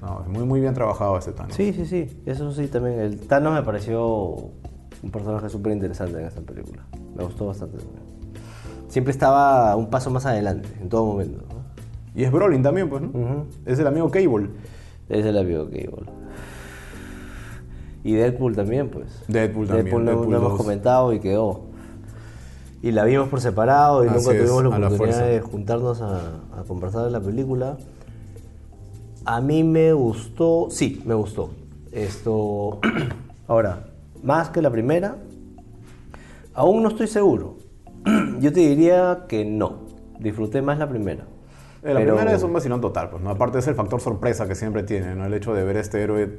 No, 0.00 0.24
muy, 0.28 0.44
muy 0.44 0.60
bien 0.60 0.74
trabajado 0.74 1.16
ese 1.16 1.32
Thanos. 1.32 1.54
Sí, 1.54 1.72
sí, 1.72 1.86
sí. 1.86 2.22
Eso 2.26 2.52
sí, 2.52 2.66
también. 2.66 2.98
El 2.98 3.20
Thanos 3.20 3.54
me 3.54 3.62
pareció 3.62 4.34
un 5.02 5.10
personaje 5.12 5.48
súper 5.48 5.72
interesante 5.72 6.18
en 6.20 6.26
esta 6.26 6.40
película. 6.40 6.84
Me 7.16 7.24
gustó 7.24 7.46
bastante. 7.46 7.78
Siempre 8.88 9.12
estaba 9.12 9.74
un 9.76 9.88
paso 9.90 10.10
más 10.10 10.26
adelante, 10.26 10.68
en 10.80 10.88
todo 10.88 11.06
momento. 11.06 11.44
¿no? 11.48 11.62
Y 12.14 12.24
es 12.24 12.32
Brolin 12.32 12.62
también, 12.62 12.90
pues, 12.90 13.00
¿no? 13.02 13.46
Es 13.64 13.78
el 13.78 13.86
amigo 13.86 14.10
Cable. 14.10 14.50
Es 15.08 15.24
el 15.24 15.38
amigo 15.38 15.64
Cable. 15.66 16.10
Y 18.04 18.14
Deadpool 18.14 18.56
también, 18.56 18.88
pues. 18.88 19.06
Deadpool 19.28 19.66
también, 19.66 19.84
Deadpool 19.86 20.04
Deadpool 20.06 20.30
no 20.30 20.36
hemos 20.36 20.50
2. 20.52 20.60
comentado 20.60 21.12
y 21.12 21.20
quedó. 21.20 21.60
Y 22.82 22.90
la 22.90 23.04
vimos 23.04 23.28
por 23.28 23.40
separado 23.40 24.04
y 24.04 24.08
Así 24.08 24.18
nunca 24.18 24.38
tuvimos 24.44 24.78
la 24.80 24.86
oportunidad 24.86 25.26
de 25.26 25.40
juntarnos 25.40 26.00
a, 26.00 26.40
a 26.58 26.64
conversar 26.66 27.04
de 27.04 27.10
la 27.12 27.20
película. 27.20 27.78
A 29.24 29.40
mí 29.40 29.62
me 29.62 29.92
gustó, 29.92 30.66
sí, 30.68 31.00
me 31.04 31.14
gustó. 31.14 31.50
Esto, 31.92 32.80
ahora, 33.46 33.84
más 34.22 34.48
que 34.48 34.60
la 34.62 34.70
primera, 34.70 35.16
aún 36.54 36.82
no 36.82 36.88
estoy 36.88 37.06
seguro. 37.06 37.56
Yo 38.40 38.52
te 38.52 38.60
diría 38.60 39.26
que 39.28 39.44
no. 39.44 39.82
Disfruté 40.18 40.60
más 40.60 40.78
la 40.78 40.88
primera. 40.88 41.24
Eh, 41.82 41.92
La 41.92 42.00
Pero- 42.00 42.14
primera 42.14 42.36
es 42.36 42.42
un 42.42 42.52
vacilón 42.52 42.80
total, 42.80 43.10
pues, 43.10 43.22
¿no? 43.22 43.30
Aparte 43.30 43.58
es 43.58 43.66
el 43.66 43.74
factor 43.74 44.00
sorpresa 44.00 44.46
que 44.46 44.54
siempre 44.54 44.82
tiene, 44.84 45.14
¿no? 45.16 45.26
El 45.26 45.34
hecho 45.34 45.52
de 45.52 45.64
ver 45.64 45.76
este 45.76 46.00
héroe 46.00 46.30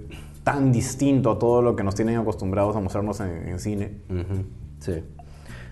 tan 0.44 0.72
distinto 0.72 1.32
a 1.32 1.40
todo 1.40 1.62
lo 1.62 1.76
que 1.76 1.84
nos 1.84 1.96
tienen 1.96 2.18
acostumbrados 2.18 2.76
a 2.76 2.80
mostrarnos 2.80 3.20
en, 3.20 3.48
en 3.50 3.60
cine. 3.60 3.98
Ujú, 4.10 4.44
Sí. 4.80 5.04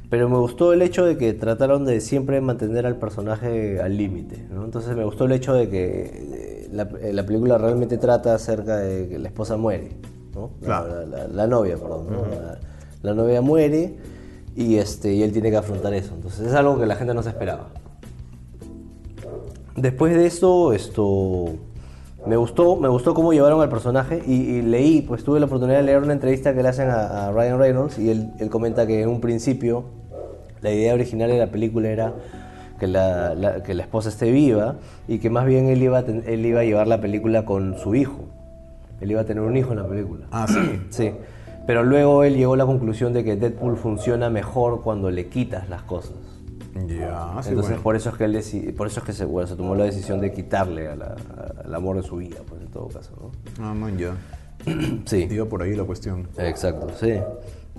Pero 0.10 0.28
me 0.28 0.38
gustó 0.38 0.74
el 0.74 0.82
hecho 0.82 1.06
de 1.06 1.18
que 1.18 1.32
trataron 1.34 1.86
de 1.86 2.02
siempre 2.02 2.42
mantener 2.42 2.86
al 2.86 2.98
personaje 2.98 3.80
al 3.82 3.96
límite, 3.96 4.46
¿no? 4.54 4.66
Entonces 4.66 4.94
me 4.98 5.06
gustó 5.06 5.24
el 5.24 5.32
hecho 5.32 5.54
de 5.54 5.70
que 5.70 6.02
eh, 6.66 6.70
la, 6.74 6.84
eh, 7.02 7.14
la 7.14 7.26
película 7.26 7.58
realmente 7.58 7.98
trata 7.98 8.34
acerca 8.36 8.76
de 8.76 9.08
que 9.08 9.20
la 9.20 9.30
esposa 9.30 9.56
muere, 9.56 9.92
¿no? 10.36 10.50
La- 10.60 10.66
Claro. 10.68 11.06
La, 11.06 11.06
la- 11.06 11.28
la 11.30 11.48
novia, 11.48 11.78
perdón, 11.78 12.08
¿no? 12.12 12.26
la, 12.26 12.60
la 13.04 13.14
novia 13.14 13.40
muere 13.42 13.96
y, 14.54 14.76
este, 14.76 15.14
y 15.14 15.24
él 15.24 15.32
tiene 15.32 15.50
que 15.50 15.56
afrontar 15.56 15.94
eso. 15.94 16.14
Entonces 16.14 16.46
es 16.46 16.54
algo 16.56 16.78
que 16.78 16.86
la 16.86 16.96
gente 16.96 17.14
no 17.14 17.24
se 17.24 17.30
esperaba. 17.30 17.70
Después 19.76 20.14
de 20.16 20.26
eso, 20.26 20.74
esto 20.74 21.46
me 22.28 22.36
gustó, 22.36 22.76
me 22.76 22.88
gustó 22.88 23.14
cómo 23.14 23.34
llevaron 23.34 23.62
al 23.62 23.70
personaje 23.70 24.22
y, 24.28 24.34
y 24.34 24.62
leí, 24.62 25.02
pues 25.02 25.24
tuve 25.24 25.40
la 25.40 25.46
oportunidad 25.46 25.78
de 25.78 25.84
leer 25.84 26.04
una 26.04 26.14
entrevista 26.14 26.54
que 26.54 26.62
le 26.62 26.70
hacen 26.70 26.90
a, 26.90 27.28
a 27.28 27.32
Ryan 27.32 27.58
Reynolds 27.58 27.98
y 27.98 28.10
él, 28.10 28.32
él 28.40 28.50
comenta 28.50 28.86
que 28.86 29.02
en 29.02 29.10
un 29.10 29.22
principio 29.22 29.86
la 30.62 30.72
idea 30.72 30.94
original 30.94 31.30
de 31.30 31.40
la 31.40 31.48
película 31.48 31.90
era 31.90 32.14
que 32.80 32.88
la, 32.88 33.34
la- 33.34 33.64
que 33.64 33.74
la 33.74 33.84
esposa 33.84 34.10
esté 34.10 34.32
viva 34.32 34.76
y 35.08 35.20
que 35.20 35.30
más 35.30 35.46
bien 35.46 35.68
él 35.70 35.82
iba, 35.82 36.00
a 36.00 36.04
ten- 36.04 36.24
él 36.28 36.46
iba 36.46 36.60
a 36.60 36.64
llevar 36.64 36.88
la 36.88 37.00
película 37.02 37.46
con 37.46 37.78
su 37.78 37.96
hijo. 37.96 38.20
Él 39.00 39.10
iba 39.12 39.22
a 39.22 39.26
tener 39.26 39.42
un 39.42 39.56
hijo 39.58 39.72
en 39.72 39.80
la 39.80 39.88
película. 39.88 40.26
Ah, 40.32 40.46
sí. 40.48 40.60
Sí, 40.90 41.12
pero 41.66 41.84
luego 41.84 42.24
él 42.24 42.36
llegó 42.36 42.54
a 42.54 42.58
la 42.58 42.66
conclusión 42.66 43.14
de 43.14 43.24
que 43.24 43.36
Deadpool 43.36 43.78
funciona 43.78 44.30
mejor 44.30 44.82
cuando 44.82 45.10
le 45.10 45.28
quitas 45.28 45.70
las 45.70 45.82
cosas. 45.84 46.12
Ya, 46.74 47.40
sí, 47.42 47.50
Entonces 47.50 47.56
bueno. 47.56 47.82
por 47.84 47.96
eso 47.96 48.10
es 48.10 48.16
que 48.16 48.24
él 48.26 48.36
deci- 48.36 48.74
por 48.74 48.88
eso 48.88 49.02
es 49.02 49.06
que 49.06 49.14
se, 49.14 49.26
bueno, 49.26 49.48
se 49.48 49.56
tomó 49.56 49.76
la 49.76 49.84
decisión 49.84 50.22
de 50.22 50.32
quitarle 50.32 50.88
a 50.88 50.96
la- 50.96 51.16
a- 51.16 51.66
al 51.66 51.76
amor 51.76 51.98
de 51.98 52.04
su 52.04 52.16
vida, 52.18 52.38
pues 52.48 52.62
en 52.62 52.68
todo 52.70 52.88
caso, 52.88 53.12
¿no? 53.22 53.32
Ah, 53.66 53.74
man, 53.74 53.98
ya. 53.98 54.16
Sí. 55.06 55.28
Iba 55.30 55.46
por 55.46 55.62
ahí 55.64 55.76
la 55.76 55.84
cuestión. 55.84 56.28
Exacto, 56.38 56.88
sí. 57.00 57.14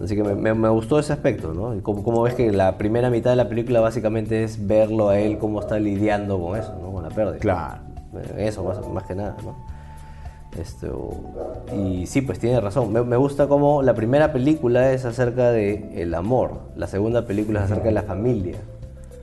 Así 0.03 0.17
que 0.17 0.23
me, 0.23 0.35
me- 0.35 0.55
me 0.55 0.69
gustó 0.69 0.99
ese 0.99 1.13
aspecto, 1.13 1.55
¿no? 1.55 1.75
Y 1.75 1.81
como, 1.81 2.03
como 2.03 2.23
ves 2.23 2.35
que 2.35 2.51
la 2.53 2.77
primera 2.79 3.09
mitad 3.11 3.31
de 3.31 3.37
la 3.37 3.49
película 3.49 3.81
básicamente 3.81 4.43
es 4.45 4.67
verlo 4.67 5.09
a 5.11 5.19
él 5.19 5.39
cómo 5.39 5.61
está 5.61 5.79
lidiando 5.79 6.41
con 6.41 6.59
eso, 6.59 6.75
¿no? 6.81 6.91
Con 6.93 7.03
la 7.03 7.11
pérdida. 7.11 7.39
Claro. 7.39 7.83
Eh, 8.15 8.47
Eso, 8.49 8.63
más, 8.65 8.87
más 8.89 9.05
que 9.05 9.15
nada, 9.15 9.37
¿no? 9.45 9.55
Esto, 10.61 11.13
y 11.75 12.07
sí, 12.07 12.21
pues 12.21 12.39
tiene 12.39 12.61
razón. 12.61 12.93
Me, 12.93 13.03
me 13.03 13.17
gusta 13.17 13.49
cómo 13.49 13.81
la 13.83 13.95
primera 13.95 14.35
película 14.35 14.93
es 14.93 15.07
acerca 15.07 15.51
de 15.51 16.03
el 16.03 16.15
amor, 16.15 16.61
la 16.77 16.87
segunda 16.89 17.25
película 17.27 17.61
es 17.61 17.67
acerca 17.71 17.85
de 17.85 17.93
la 17.93 18.03
familia. 18.03 18.59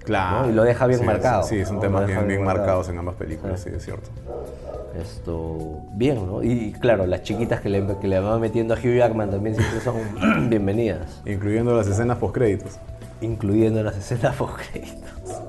Claro. 0.10 0.41
¿no? 0.45 0.50
Y 0.50 0.54
lo 0.56 0.63
deja 0.63 0.88
bien 0.88 1.00
Sí, 1.02 1.06
marcado, 1.06 1.43
Sí, 1.43 1.63
son 1.65 1.76
¿no? 1.76 1.82
temas 1.82 2.06
bien, 2.08 2.17
bien 2.19 2.28
bien 2.30 2.43
marcado. 2.43 2.65
marcados 2.65 2.89
en 2.89 2.98
ambas 2.98 3.13
películas, 3.15 3.60
sí, 3.62 3.69
es 3.76 3.86
cierto. 3.86 4.10
Esto, 5.00 5.84
bien, 5.93 6.26
¿no? 6.26 6.41
Y 6.43 6.74
claro, 6.74 7.06
las 7.06 7.22
chiquitas 7.22 7.62
que 7.62 7.69
le, 7.69 7.86
que 8.02 8.08
le 8.08 8.19
van 8.19 8.41
metiendo 8.41 8.74
a 8.74 8.78
Hugh 8.78 8.95
Jackman 8.98 9.30
también 9.30 9.56
siempre 9.56 9.80
son 9.82 9.95
bienvenidas, 10.50 11.22
Incluyendo 11.26 11.76
las 11.76 11.88
escenas 11.88 12.17
post-créditos. 12.17 12.80
incluyendo 13.22 13.84
las 13.84 13.98
escenas 13.98 14.36
post 14.38 14.56
créditos. 14.72 15.41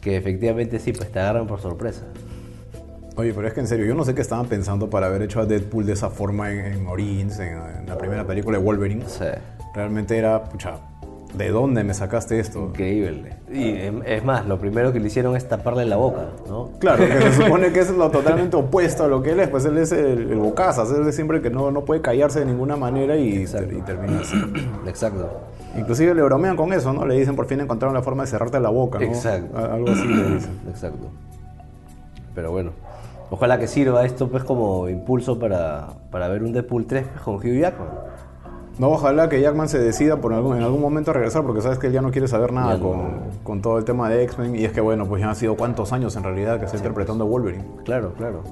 Que 0.00 0.16
efectivamente 0.16 0.78
sí, 0.78 0.92
pues 0.92 1.12
te 1.12 1.20
agarran 1.20 1.46
por 1.46 1.60
sorpresa. 1.60 2.02
Oye, 3.16 3.34
pero 3.34 3.46
es 3.46 3.52
que 3.52 3.60
en 3.60 3.66
serio, 3.68 3.84
yo 3.84 3.94
no 3.94 4.04
sé 4.04 4.14
qué 4.14 4.22
estaban 4.22 4.46
pensando 4.46 4.88
para 4.88 5.06
haber 5.08 5.20
hecho 5.20 5.38
a 5.40 5.44
Deadpool 5.44 5.84
de 5.84 5.92
esa 5.92 6.08
forma 6.08 6.50
en, 6.50 6.60
en 6.60 6.86
Origins, 6.86 7.38
en, 7.38 7.52
en 7.80 7.86
la 7.86 7.98
primera 7.98 8.26
película 8.26 8.56
de 8.58 8.64
Wolverine. 8.64 9.06
Sea, 9.06 9.38
Realmente 9.74 10.16
era, 10.16 10.42
pucha, 10.44 10.76
¿de 11.34 11.50
dónde 11.50 11.84
me 11.84 11.94
sacaste 11.94 12.38
esto? 12.38 12.60
increíble. 12.60 13.36
Y 13.50 13.68
em, 13.70 14.02
es 14.04 14.24
más, 14.24 14.46
lo 14.46 14.58
primero 14.58 14.92
que 14.92 15.00
le 15.00 15.06
hicieron 15.06 15.36
es 15.36 15.48
taparle 15.48 15.84
la 15.86 15.96
boca, 15.96 16.26
¿no? 16.48 16.70
Claro, 16.78 17.06
que 17.06 17.20
se 17.20 17.32
supone 17.42 17.72
que 17.72 17.80
es 17.80 17.90
lo 17.90 18.10
totalmente 18.10 18.56
opuesto 18.56 19.04
a 19.04 19.08
lo 19.08 19.22
que 19.22 19.30
él 19.30 19.40
es, 19.40 19.48
pues 19.48 19.64
él 19.64 19.78
es 19.78 19.92
el, 19.92 20.30
el 20.30 20.38
bocazas, 20.38 20.90
él 20.90 21.06
es 21.06 21.14
siempre 21.14 21.40
que 21.40 21.50
no, 21.50 21.70
no 21.70 21.84
puede 21.84 22.00
callarse 22.00 22.40
de 22.40 22.46
ninguna 22.46 22.76
manera 22.76 23.16
y, 23.16 23.44
termina 23.86 24.20
así. 24.20 24.36
Exacto. 24.86 25.30
Inclusive 25.76 26.14
le 26.14 26.22
bromean 26.22 26.56
con 26.56 26.72
eso, 26.72 26.92
¿no? 26.92 27.06
Le 27.06 27.18
dicen 27.18 27.34
por 27.34 27.46
fin 27.46 27.60
encontraron 27.60 27.94
la 27.94 28.02
forma 28.02 28.24
de 28.24 28.30
cerrarte 28.30 28.60
la 28.60 28.68
boca, 28.70 28.98
¿no? 28.98 29.06
Exacto. 29.06 29.56
Algo 29.56 29.90
así 29.90 30.06
le 30.06 30.34
dicen. 30.34 30.60
Exacto. 30.68 31.08
Pero 32.34 32.50
bueno, 32.50 32.72
ojalá 33.30 33.58
que 33.58 33.66
sirva 33.66 34.04
esto 34.04 34.28
pues 34.28 34.44
como 34.44 34.88
impulso 34.88 35.38
para, 35.38 35.88
para 36.10 36.28
ver 36.28 36.42
un 36.42 36.52
Deadpool 36.52 36.86
3 36.86 37.06
pues, 37.08 37.22
con 37.22 37.34
Hugh 37.36 37.60
Jackman. 37.60 37.88
No, 38.78 38.88
ojalá 38.90 39.28
que 39.28 39.40
Jackman 39.40 39.68
se 39.68 39.78
decida 39.78 40.16
por 40.16 40.32
algún, 40.32 40.56
en 40.56 40.62
algún 40.62 40.80
momento 40.80 41.10
a 41.10 41.14
regresar, 41.14 41.42
porque 41.44 41.60
sabes 41.60 41.78
que 41.78 41.88
él 41.88 41.92
ya 41.92 42.00
no 42.02 42.10
quiere 42.10 42.26
saber 42.26 42.52
nada 42.52 42.76
no. 42.78 42.82
con, 42.82 43.00
con 43.44 43.62
todo 43.62 43.78
el 43.78 43.84
tema 43.84 44.08
de 44.08 44.22
X-Men. 44.24 44.56
Y 44.56 44.64
es 44.64 44.72
que, 44.72 44.80
bueno, 44.80 45.06
pues 45.06 45.20
ya 45.20 45.28
han 45.28 45.36
sido 45.36 45.56
cuántos 45.56 45.92
años 45.92 46.16
en 46.16 46.22
realidad 46.24 46.58
que 46.58 46.64
está 46.64 46.76
interpretando 46.78 47.24
a 47.24 47.26
Wolverine. 47.26 47.64
Claro, 47.84 48.12
claro. 48.14 48.42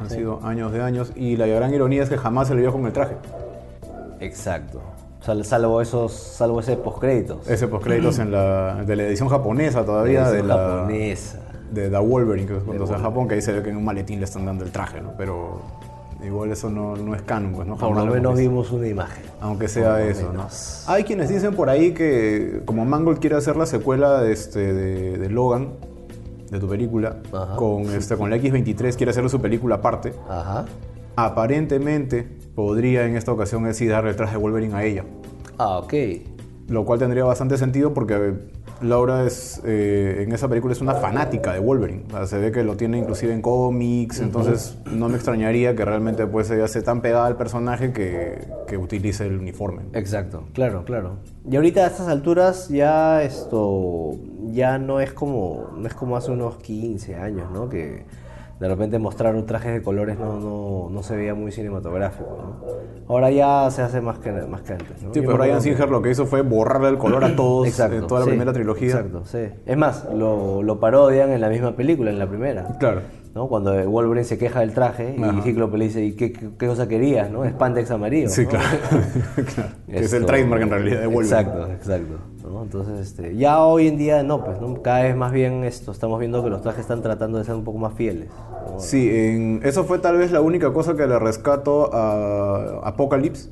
Han 0.00 0.08
sido 0.10 0.40
años 0.42 0.72
de 0.72 0.82
años. 0.82 1.12
Y 1.14 1.36
la 1.36 1.46
gran 1.46 1.72
ironía 1.72 2.02
es 2.02 2.08
que 2.08 2.16
jamás 2.18 2.48
se 2.48 2.54
le 2.54 2.62
vio 2.62 2.72
con 2.72 2.86
el 2.86 2.92
traje. 2.92 3.14
Exacto. 4.20 4.80
Sal- 5.20 5.44
salvo 5.44 5.80
esos, 5.80 6.12
salvo 6.12 6.60
ese 6.60 6.76
postcréditos. 6.76 7.46
Ese 7.48 7.68
postcréditos 7.68 8.18
en 8.18 8.32
la, 8.32 8.82
de 8.84 8.96
la 8.96 9.04
edición 9.04 9.28
japonesa 9.28 9.84
todavía, 9.84 10.24
de 10.24 10.38
Edición 10.40 10.48
la, 10.48 10.56
japonesa. 10.56 11.38
de 11.70 11.90
The 11.90 11.98
Wolverine, 11.98 12.46
que 12.48 12.56
es 12.56 12.62
cuando 12.64 12.84
a 12.92 12.98
Japón, 12.98 13.28
que 13.28 13.34
ahí 13.34 13.42
se 13.42 13.52
ve 13.52 13.62
que 13.62 13.70
en 13.70 13.76
un 13.76 13.84
maletín 13.84 14.18
le 14.18 14.24
están 14.24 14.44
dando 14.44 14.64
el 14.64 14.72
traje, 14.72 15.00
¿no? 15.00 15.12
Pero 15.16 15.60
igual 16.24 16.50
eso 16.52 16.70
no, 16.70 16.96
no 16.96 17.14
es 17.14 17.22
canon, 17.22 17.52
pues, 17.52 17.66
¿no? 17.66 17.76
Por 17.76 17.96
lo 17.96 18.06
menos 18.06 18.38
vimos 18.38 18.70
una 18.70 18.88
imagen. 18.88 19.24
Aunque 19.40 19.68
sea 19.68 20.02
eso, 20.04 20.32
¿no? 20.32 20.46
Hay 20.86 21.04
quienes 21.04 21.28
dicen 21.28 21.54
por 21.54 21.68
ahí 21.68 21.92
que 21.92 22.62
como 22.64 22.84
Mangold 22.84 23.18
quiere 23.18 23.36
hacer 23.36 23.56
la 23.56 23.66
secuela 23.66 24.20
de, 24.20 24.32
este, 24.32 24.72
de, 24.72 25.18
de 25.18 25.28
Logan, 25.28 25.74
de 26.50 26.58
tu 26.60 26.68
película, 26.68 27.16
Ajá. 27.32 27.56
con, 27.56 27.82
este, 27.90 28.16
con 28.16 28.30
la 28.30 28.36
X-23, 28.36 28.96
quiere 28.96 29.10
hacer 29.10 29.28
su 29.30 29.40
película 29.40 29.76
aparte, 29.76 30.12
Ajá. 30.28 30.66
aparentemente 31.16 32.22
podría 32.54 33.06
en 33.06 33.16
esta 33.16 33.32
ocasión 33.32 33.66
él 33.66 33.74
sí 33.74 33.86
darle 33.86 34.10
el 34.10 34.16
traje 34.16 34.32
de 34.32 34.38
Wolverine 34.38 34.74
a 34.74 34.84
ella. 34.84 35.04
Ah, 35.58 35.78
ok. 35.78 35.94
Lo 36.68 36.84
cual 36.84 36.98
tendría 36.98 37.24
bastante 37.24 37.56
sentido 37.56 37.92
porque 37.94 38.34
Laura 38.82 39.24
es, 39.24 39.60
eh, 39.64 40.22
en 40.22 40.32
esa 40.32 40.48
película 40.48 40.72
es 40.72 40.80
una 40.80 40.94
fanática 40.94 41.52
de 41.52 41.60
Wolverine. 41.60 42.04
O 42.08 42.10
sea, 42.10 42.26
se 42.26 42.38
ve 42.38 42.52
que 42.52 42.62
lo 42.62 42.76
tiene 42.76 42.98
inclusive 42.98 43.32
en 43.32 43.42
cómics, 43.42 44.20
entonces 44.20 44.78
no 44.86 45.08
me 45.08 45.16
extrañaría 45.16 45.74
que 45.74 45.84
realmente 45.84 46.26
pues 46.26 46.50
ella 46.50 46.64
esté 46.64 46.82
tan 46.82 47.00
pegada 47.00 47.26
al 47.26 47.36
personaje 47.36 47.92
que, 47.92 48.38
que 48.66 48.76
utilice 48.76 49.26
el 49.26 49.38
uniforme. 49.38 49.82
Exacto, 49.92 50.44
claro, 50.52 50.84
claro. 50.84 51.18
Y 51.48 51.56
ahorita 51.56 51.84
a 51.84 51.86
estas 51.86 52.08
alturas 52.08 52.68
ya 52.68 53.22
esto 53.22 54.12
ya 54.46 54.78
no 54.78 55.00
es 55.00 55.12
como 55.12 55.70
no 55.76 55.86
es 55.86 55.94
como 55.94 56.16
hace 56.16 56.30
unos 56.30 56.56
15 56.56 57.16
años, 57.16 57.50
¿no? 57.52 57.68
Que 57.68 58.04
de 58.62 58.68
repente 58.68 58.96
mostrar 59.00 59.34
un 59.34 59.44
traje 59.44 59.72
de 59.72 59.82
colores 59.82 60.16
no, 60.20 60.38
no, 60.38 60.88
no 60.88 61.02
se 61.02 61.16
veía 61.16 61.34
muy 61.34 61.50
cinematográfico, 61.50 62.30
¿no? 62.30 63.12
Ahora 63.12 63.28
ya 63.32 63.68
se 63.72 63.82
hace 63.82 64.00
más 64.00 64.20
que, 64.20 64.30
más 64.30 64.62
que 64.62 64.74
antes, 64.74 65.02
¿no? 65.02 65.12
Sí, 65.12 65.20
pero 65.20 65.36
Brian 65.36 65.60
Singer 65.60 65.90
lo 65.90 66.00
que 66.00 66.10
hizo 66.10 66.26
fue 66.26 66.42
borrarle 66.42 66.90
el 66.90 66.96
color 66.96 67.24
a 67.24 67.34
todos 67.36 67.66
Exacto, 67.66 67.96
en 67.96 68.06
toda 68.06 68.20
la 68.20 68.26
sí, 68.26 68.30
primera 68.30 68.52
trilogía. 68.52 68.90
Exacto, 68.90 69.24
sí. 69.24 69.48
Es 69.66 69.76
más, 69.76 70.06
lo, 70.14 70.62
lo 70.62 70.78
parodian 70.78 71.32
en 71.32 71.40
la 71.40 71.48
misma 71.48 71.74
película, 71.74 72.12
en 72.12 72.20
la 72.20 72.28
primera. 72.28 72.76
Claro. 72.78 73.00
¿No? 73.34 73.48
Cuando 73.48 73.72
Wolverine 73.90 74.24
se 74.24 74.36
queja 74.38 74.60
del 74.60 74.72
traje 74.74 75.16
y. 75.16 75.40
Cíclope 75.42 75.78
le 75.78 75.84
dice, 75.86 76.04
¿y 76.04 76.12
qué, 76.12 76.32
qué- 76.32 76.50
qué 76.58 76.66
cosa 76.66 76.86
querías? 76.88 77.30
¿no? 77.30 77.44
Spandex 77.44 77.90
amarillo. 77.90 78.28
Sí, 78.28 78.44
¿no? 78.44 78.50
claro. 78.50 78.66
Claro. 79.54 79.68
Que 79.88 79.98
es 79.98 80.12
el 80.12 80.26
trademark 80.26 80.62
en 80.62 80.70
realidad 80.70 81.00
de 81.00 81.06
Wolverine. 81.06 81.40
Exacto, 81.40 81.66
exacto. 81.72 82.18
¿no? 82.50 82.62
Entonces, 82.64 83.00
este, 83.00 83.36
ya 83.36 83.60
hoy 83.64 83.88
en 83.88 83.96
día 83.98 84.22
no, 84.22 84.44
pues, 84.44 84.60
¿no? 84.60 84.82
Cada 84.82 85.02
vez 85.04 85.16
más 85.16 85.32
bien 85.32 85.64
esto, 85.64 85.92
estamos 85.92 86.18
viendo 86.18 86.42
que 86.44 86.50
los 86.50 86.60
trajes 86.62 86.80
están 86.82 87.00
tratando 87.02 87.38
de 87.38 87.44
ser 87.44 87.54
un 87.54 87.64
poco 87.64 87.78
más 87.78 87.94
fieles. 87.94 88.28
¿no? 88.70 88.78
Sí, 88.80 89.08
en- 89.10 89.60
eso 89.64 89.84
fue 89.84 89.98
tal 89.98 90.16
vez 90.18 90.30
la 90.32 90.40
única 90.40 90.72
cosa 90.72 90.94
que 90.96 91.06
le 91.06 91.18
rescato 91.18 91.90
a 91.94 92.80
Apocalypse, 92.86 93.50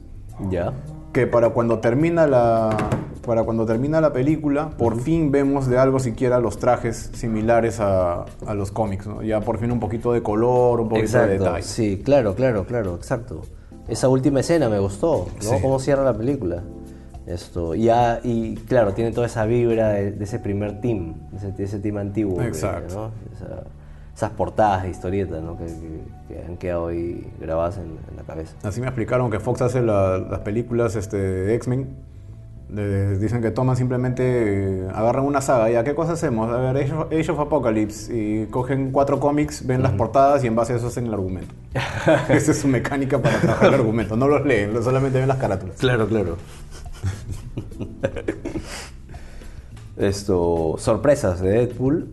Ya. 0.51 0.73
que 1.13 1.27
para 1.27 1.51
cuando 1.51 1.79
termina 1.79 2.27
la 2.27 2.71
para 3.31 3.45
cuando 3.45 3.65
termina 3.65 4.01
la 4.01 4.13
película, 4.13 4.71
por 4.71 5.01
fin 5.01 5.31
vemos 5.31 5.69
de 5.69 5.79
algo 5.79 6.01
siquiera 6.01 6.41
los 6.41 6.59
trajes 6.59 7.11
similares 7.15 7.79
a, 7.79 8.25
a 8.45 8.55
los 8.55 8.73
cómics, 8.73 9.07
¿no? 9.07 9.23
Ya 9.23 9.41
por 9.41 9.59
fin 9.59 9.71
un 9.71 9.79
poquito 9.79 10.13
de 10.13 10.21
color, 10.21 10.81
un 10.81 10.89
poquito 10.89 11.07
de 11.19 11.23
Exacto. 11.25 11.45
detalle. 11.45 11.63
Sí, 11.63 12.03
claro, 12.05 12.35
claro, 12.35 12.65
claro, 12.67 12.97
exacto. 12.97 13.43
Esa 13.87 14.09
última 14.09 14.41
escena 14.41 14.69
me 14.69 14.81
gustó, 14.81 15.29
¿no? 15.37 15.49
Sí. 15.49 15.55
Cómo 15.63 15.79
cierra 15.79 16.03
la 16.03 16.13
película. 16.13 16.65
Esto, 17.25 17.77
ya, 17.77 18.19
y 18.25 18.57
claro, 18.57 18.95
tiene 18.95 19.13
toda 19.13 19.29
esa 19.29 19.45
vibra 19.45 19.91
de, 19.91 20.11
de 20.11 20.25
ese 20.25 20.41
primer 20.41 20.81
team, 20.81 21.15
de 21.31 21.37
ese, 21.37 21.53
de 21.53 21.63
ese 21.65 21.79
team 21.79 21.99
antiguo. 21.99 22.43
Exacto. 22.43 22.95
¿no? 22.97 23.11
Esa- 23.37 23.63
esas 24.13 24.31
portadas 24.33 24.83
de 24.83 24.91
historietas, 24.91 25.41
¿no? 25.41 25.57
Que, 25.57 25.67
que- 25.67 26.35
que 26.35 26.45
han 26.45 26.57
quedado 26.57 26.89
ahí 26.89 27.27
grabadas 27.41 27.77
en, 27.79 27.85
en 28.11 28.17
la 28.17 28.23
cabeza. 28.25 28.57
Así 28.65 28.81
me 28.81 28.89
explicaron 28.89 29.31
que 29.31 29.39
Fox 29.39 29.63
hace 29.63 29.83
la- 29.83 30.19
las 30.19 30.41
películas 30.41 30.97
este, 30.97 31.17
de 31.17 31.55
X-Men. 31.55 32.10
Dicen 32.73 33.43
que 33.43 33.51
toman 33.51 33.77
simplemente, 33.77 34.23
eh, 34.85 34.89
agarran 34.95 35.25
una 35.25 35.41
saga, 35.41 35.69
¿ya 35.71 35.83
qué 35.83 35.95
cosa 35.95 36.13
hacemos? 36.13 36.49
A 36.53 36.59
ver, 36.73 36.77
Age 36.85 36.93
of, 36.95 37.07
Age 37.13 37.33
of 37.33 37.41
Apocalypse, 37.41 38.17
y 38.17 38.47
cogen 38.47 38.93
cuatro 38.93 39.19
cómics, 39.19 39.67
ven 39.67 39.83
las 39.83 39.93
portadas 39.93 40.45
y 40.45 40.47
en 40.47 40.55
base 40.55 40.75
a 40.75 40.77
eso 40.77 40.87
hacen 40.87 41.07
el 41.07 41.15
argumento. 41.15 41.53
Esa 42.29 42.53
es 42.53 42.59
su 42.61 42.69
mecánica 42.69 43.19
para 43.21 43.41
trabajar 43.41 43.69
el 43.69 43.75
argumento. 43.75 44.17
No 44.17 44.29
los 44.29 44.47
leen, 44.47 44.81
solamente 44.85 45.19
ven 45.19 45.27
las 45.27 45.39
carátulas. 45.39 45.77
Claro, 45.79 46.07
claro. 46.07 46.37
Esto, 49.97 50.77
sorpresas 50.79 51.41
de 51.41 51.51
Deadpool. 51.51 52.09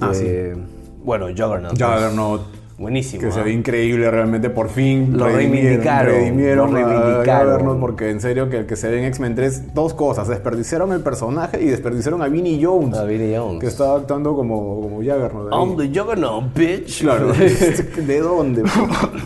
Ah, 0.00 0.12
eh, 0.14 0.56
Bueno, 1.04 1.26
Juggernaut. 1.28 1.78
pues, 1.78 1.82
Juggernaut, 1.82 2.42
Buenísimo. 2.80 3.20
que 3.20 3.26
¿ah? 3.26 3.32
se 3.32 3.42
ve 3.42 3.52
increíble 3.52 4.10
realmente, 4.10 4.48
por 4.48 4.70
fin 4.70 5.14
Lo 5.14 5.28
reivindicaron, 5.28 6.14
redimieron 6.14 6.72
lo 6.72 6.78
a 6.78 6.82
reivindicaron. 6.82 7.78
Porque 7.78 8.08
en 8.08 8.22
serio 8.22 8.48
que 8.48 8.56
el 8.56 8.66
que 8.66 8.74
se 8.74 8.88
ve 8.88 9.00
en 9.00 9.04
X-Men 9.04 9.34
3, 9.34 9.74
dos 9.74 9.92
cosas, 9.92 10.28
desperdiciaron 10.28 10.90
el 10.92 11.02
personaje 11.02 11.62
y 11.62 11.66
desperdiciaron 11.66 12.22
a 12.22 12.28
Vinnie 12.28 12.58
Jones, 12.64 12.96
A 12.96 13.04
Vinnie 13.04 13.36
Jones. 13.36 13.60
que 13.60 13.66
estaba 13.66 13.98
actuando 13.98 14.34
como, 14.34 14.80
como 14.80 14.96
Juggernaut. 14.96 15.52
I'm 15.52 15.76
the 15.76 15.88
Juggernaut, 15.88 16.54
bitch. 16.54 17.02
Claro, 17.02 17.32
¿de 17.96 18.20
dónde? 18.20 18.62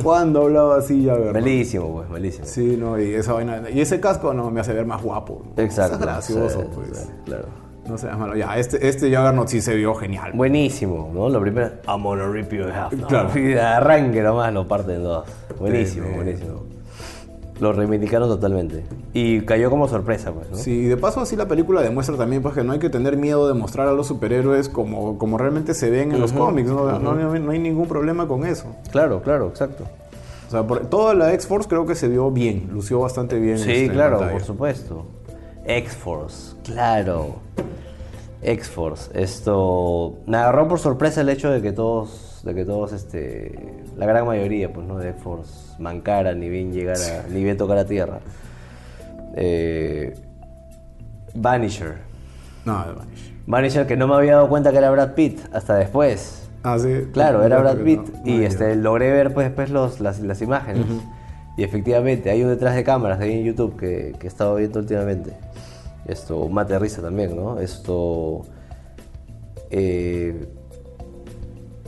¿Cuándo 0.02 0.42
hablaba 0.42 0.78
así 0.78 1.04
Juggernaut? 1.04 1.34
malísimo, 1.34 1.92
pues, 1.92 2.10
malísimo. 2.10 2.46
Sí, 2.46 2.76
no, 2.76 2.98
y 2.98 3.14
esa 3.14 3.34
vaina, 3.34 3.62
y 3.72 3.80
ese 3.80 4.00
casco 4.00 4.34
no 4.34 4.50
me 4.50 4.62
hace 4.62 4.72
ver 4.72 4.84
más 4.84 5.00
guapo. 5.00 5.42
Exacto. 5.58 5.94
Es 5.94 6.00
gracioso, 6.00 6.60
sí, 6.60 6.68
pues. 6.74 7.08
Claro. 7.24 7.63
No 7.88 7.98
seas 7.98 8.18
malo. 8.18 8.34
Ya, 8.34 8.56
este, 8.58 8.88
este 8.88 9.14
Juggernaut 9.14 9.48
sí 9.48 9.60
se 9.60 9.74
vio 9.74 9.94
genial. 9.94 10.32
Buenísimo, 10.34 11.10
¿no? 11.12 11.28
Lo 11.28 11.40
primero, 11.40 11.70
you 11.86 12.64
in 12.64 12.70
half. 12.70 12.92
¿no? 12.92 13.06
Claro. 13.06 13.30
Y 13.38 13.42
de 13.42 13.60
arranque 13.60 14.22
nomás 14.22 14.52
lo 14.54 14.66
parten 14.66 14.96
en 14.96 15.02
dos. 15.04 15.26
Buenísimo, 15.58 16.06
Tremendo. 16.06 16.24
buenísimo. 16.24 16.62
Lo 17.60 17.72
reivindicaron 17.72 18.28
totalmente. 18.28 18.84
Y 19.12 19.42
cayó 19.42 19.70
como 19.70 19.86
sorpresa, 19.86 20.32
pues, 20.32 20.50
¿no? 20.50 20.56
Sí, 20.56 20.86
de 20.86 20.96
paso 20.96 21.20
así 21.20 21.36
la 21.36 21.46
película 21.46 21.82
demuestra 21.82 22.16
también 22.16 22.42
pues 22.42 22.54
que 22.54 22.64
no 22.64 22.72
hay 22.72 22.80
que 22.80 22.90
tener 22.90 23.16
miedo 23.16 23.46
de 23.46 23.54
mostrar 23.54 23.86
a 23.86 23.92
los 23.92 24.08
superhéroes 24.08 24.68
como, 24.68 25.18
como 25.18 25.38
realmente 25.38 25.72
se 25.72 25.88
ven 25.88 26.10
en 26.12 26.20
los 26.20 26.32
cómics, 26.32 26.68
¿no? 26.70 26.86
No, 26.98 27.14
no- 27.14 27.38
no 27.38 27.50
hay 27.52 27.58
ningún 27.60 27.86
problema 27.86 28.26
con 28.26 28.44
eso. 28.44 28.74
Claro, 28.90 29.22
claro, 29.22 29.48
exacto. 29.48 29.84
O 30.48 30.50
sea, 30.50 30.66
por- 30.66 30.86
toda 30.86 31.14
la 31.14 31.32
X-Force 31.34 31.68
creo 31.68 31.86
que 31.86 31.94
se 31.94 32.08
vio 32.08 32.30
bien, 32.30 32.68
lució 32.72 32.98
bastante 33.00 33.38
bien. 33.38 33.58
Sí, 33.58 33.70
este, 33.70 33.90
claro, 33.94 34.20
por 34.30 34.42
supuesto. 34.42 35.06
X-Force, 35.66 36.56
claro. 36.64 37.40
X-Force. 38.42 39.10
Esto. 39.14 40.18
Me 40.26 40.36
agarró 40.36 40.68
por 40.68 40.78
sorpresa 40.78 41.22
el 41.22 41.28
hecho 41.28 41.50
de 41.50 41.62
que 41.62 41.72
todos. 41.72 42.42
De 42.44 42.54
que 42.54 42.64
todos, 42.64 42.92
este. 42.92 43.82
La 43.96 44.06
gran 44.06 44.26
mayoría, 44.26 44.72
pues, 44.72 44.86
¿no? 44.86 44.98
De 44.98 45.10
X-Force 45.10 45.80
mancara, 45.80 46.34
ni 46.34 46.48
bien 46.48 46.72
llegara. 46.72 47.24
Ni 47.30 47.42
bien 47.42 47.56
tocar 47.56 47.78
a 47.78 47.86
tierra. 47.86 48.20
Eh, 49.36 50.14
Vanisher. 51.34 51.96
No, 52.64 52.84
de 52.86 52.92
Vanish. 52.92 53.34
Vanisher 53.46 53.86
que 53.86 53.96
no 53.96 54.06
me 54.06 54.14
había 54.14 54.34
dado 54.34 54.48
cuenta 54.48 54.70
que 54.70 54.78
era 54.78 54.90
Brad 54.90 55.14
Pitt 55.14 55.40
hasta 55.52 55.76
después. 55.76 56.48
Ah, 56.62 56.78
sí. 56.78 57.08
Claro, 57.12 57.42
era 57.42 57.58
Brad 57.58 57.78
Pitt. 57.78 58.00
no, 58.00 58.30
y 58.30 58.44
este, 58.44 58.74
logré 58.76 59.10
ver 59.10 59.34
pues, 59.34 59.46
después 59.46 59.70
los, 59.70 60.00
las, 60.00 60.20
las 60.20 60.40
imágenes. 60.40 60.86
Y 61.56 61.62
efectivamente, 61.62 62.30
hay 62.30 62.42
un 62.42 62.48
detrás 62.48 62.74
de 62.74 62.82
cámaras 62.84 63.20
ahí 63.20 63.32
en 63.32 63.44
YouTube 63.44 63.76
que, 63.76 64.14
que 64.18 64.26
he 64.26 64.28
estado 64.28 64.56
viendo 64.56 64.80
últimamente. 64.80 65.34
Esto, 66.06 66.48
mate 66.48 66.74
de 66.74 66.78
risa 66.78 67.02
también, 67.02 67.34
¿no? 67.36 67.58
Esto. 67.60 68.42
eh, 69.70 70.46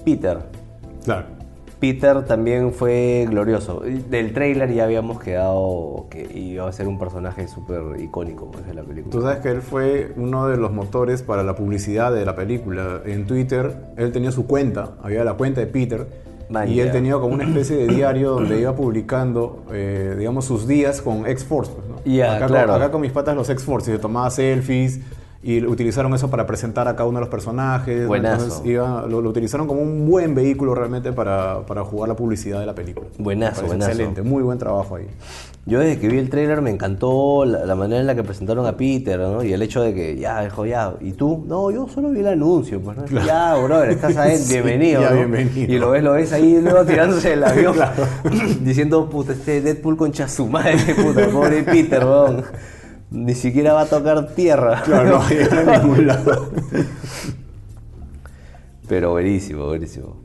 Peter. 0.05 0.38
Claro. 1.05 1.37
Peter 1.81 2.24
también 2.24 2.72
fue 2.72 3.26
glorioso. 3.29 3.83
Del 4.09 4.33
trailer 4.33 4.72
ya 4.72 4.85
habíamos 4.85 5.20
quedado 5.20 6.07
que 6.11 6.26
iba 6.35 6.66
a 6.66 6.72
ser 6.72 6.88
un 6.88 6.98
personaje 6.98 7.46
súper 7.48 8.00
icónico 8.00 8.50
pues, 8.50 8.66
de 8.66 8.74
la 8.74 8.83
película. 8.83 9.12
Tú 9.12 9.20
sabes 9.20 9.40
que 9.40 9.50
él 9.50 9.61
fue 9.61 10.12
uno 10.16 10.48
de 10.48 10.57
los 10.57 10.72
motores 10.72 11.22
para 11.22 11.42
la 11.42 11.55
publicidad 11.55 12.12
de 12.12 12.24
la 12.24 12.35
película. 12.35 13.02
En 13.05 13.26
Twitter, 13.26 13.76
él 13.96 14.11
tenía 14.11 14.33
su 14.33 14.46
cuenta, 14.46 14.94
había 15.02 15.22
la 15.22 15.35
cuenta 15.35 15.61
de 15.61 15.66
Peter. 15.66 16.07
Y 16.68 16.79
él 16.79 16.92
tenía 16.92 17.14
como 17.14 17.35
una 17.35 17.44
especie 17.44 17.76
de 17.76 17.88
diario 17.88 18.31
donde 18.31 18.59
iba 18.61 18.74
publicando, 18.74 19.64
eh, 19.72 20.14
digamos, 20.16 20.44
sus 20.44 20.66
días 20.66 21.02
con 21.02 21.26
X-Force. 21.26 21.72
pues, 21.72 21.88
¿no? 21.88 21.95
Ya, 22.07 22.37
acá, 22.37 22.47
claro. 22.47 22.73
con, 22.73 22.77
acá 22.77 22.90
con 22.92 23.01
mis 23.01 23.11
patas 23.11 23.35
los 23.35 23.51
X-Force, 23.51 23.90
y 23.90 23.95
se 23.95 23.99
tomaba 23.99 24.31
selfies 24.31 25.01
y 25.42 25.64
utilizaron 25.64 26.12
eso 26.14 26.29
para 26.31 26.46
presentar 26.46 26.88
a 26.88 26.96
cada 26.96 27.09
uno 27.09 27.18
de 27.18 27.27
los 27.27 27.29
personajes. 27.31 28.03
¿no? 28.03 28.09
Buenazo. 28.09 28.42
Entonces, 28.44 28.66
iba- 28.66 29.07
lo, 29.09 29.20
lo 29.20 29.31
utilizaron 29.31 29.66
como 29.66 29.81
un 29.83 30.09
buen 30.09 30.35
vehículo 30.35 30.75
realmente 30.75 31.12
para, 31.12 31.61
para 31.66 31.85
jugar 31.85 32.09
la 32.09 32.16
publicidad 32.16 32.61
de 32.61 32.66
la 32.66 32.75
película. 32.75 33.07
Buenazo, 33.18 33.64
buenazo. 33.66 33.90
Excelente, 33.90 34.22
muy 34.22 34.42
buen 34.42 34.59
trabajo 34.59 34.96
ahí. 34.96 35.07
Yo 35.68 35.81
desde 35.81 35.99
que 35.99 36.09
vi 36.09 36.18
el 36.18 36.31
tráiler 36.31 36.62
me 36.62 36.70
encantó 36.70 37.44
la, 37.44 37.64
la 37.66 37.75
manera 37.75 38.01
en 38.01 38.07
la 38.07 38.14
que 38.14 38.22
presentaron 38.22 38.66
a 38.66 38.77
Peter, 38.77 39.18
¿no? 39.18 39.42
Y 39.42 39.53
el 39.53 39.61
hecho 39.62 39.83
de 39.83 39.92
que, 39.94 40.16
ya, 40.16 40.42
dijo, 40.44 40.64
ya, 40.64 40.94
¿y 41.01 41.12
tú? 41.12 41.44
No, 41.49 41.72
yo 41.72 41.88
solo 41.88 42.11
vi 42.11 42.20
el 42.20 42.29
anuncio, 42.29 42.81
pues, 42.81 42.96
¿no? 42.96 43.05
Ya, 43.25 43.57
brother, 43.57 43.90
estás 43.90 44.16
ahí, 44.16 44.37
Sí, 44.38 44.53
bienvenido, 44.55 45.01
ya, 45.03 45.11
¿no? 45.11 45.16
bienvenido. 45.16 45.72
Y 45.75 45.79
lo 45.79 45.90
ves, 45.90 46.05
lo 46.05 46.12
ves 46.12 46.33
ahí 46.33 46.61
luego 46.61 46.85
tirándose 46.85 47.31
del 47.31 47.42
avión, 47.44 47.75
diciendo, 48.62 49.09
puta, 49.11 49.33
este 49.33 49.61
Deadpool 49.61 49.96
con 49.96 50.12
chasumadre, 50.12 50.77
puta, 50.94 51.29
pobre 51.29 51.62
Peter, 51.64 52.05
weón. 52.05 52.44
Ni 53.11 53.35
siquiera 53.35 53.73
va 53.73 53.83
a 53.83 53.87
tocar 53.87 54.35
tierra. 54.35 54.83
Claro, 54.85 55.19
no 55.21 55.29
llega 55.29 55.75
a 55.75 55.79
ningún 55.83 56.07
lado. 56.07 56.51
Pero 58.88 59.11
buenísimo, 59.12 59.66
buenísimo. 59.66 60.16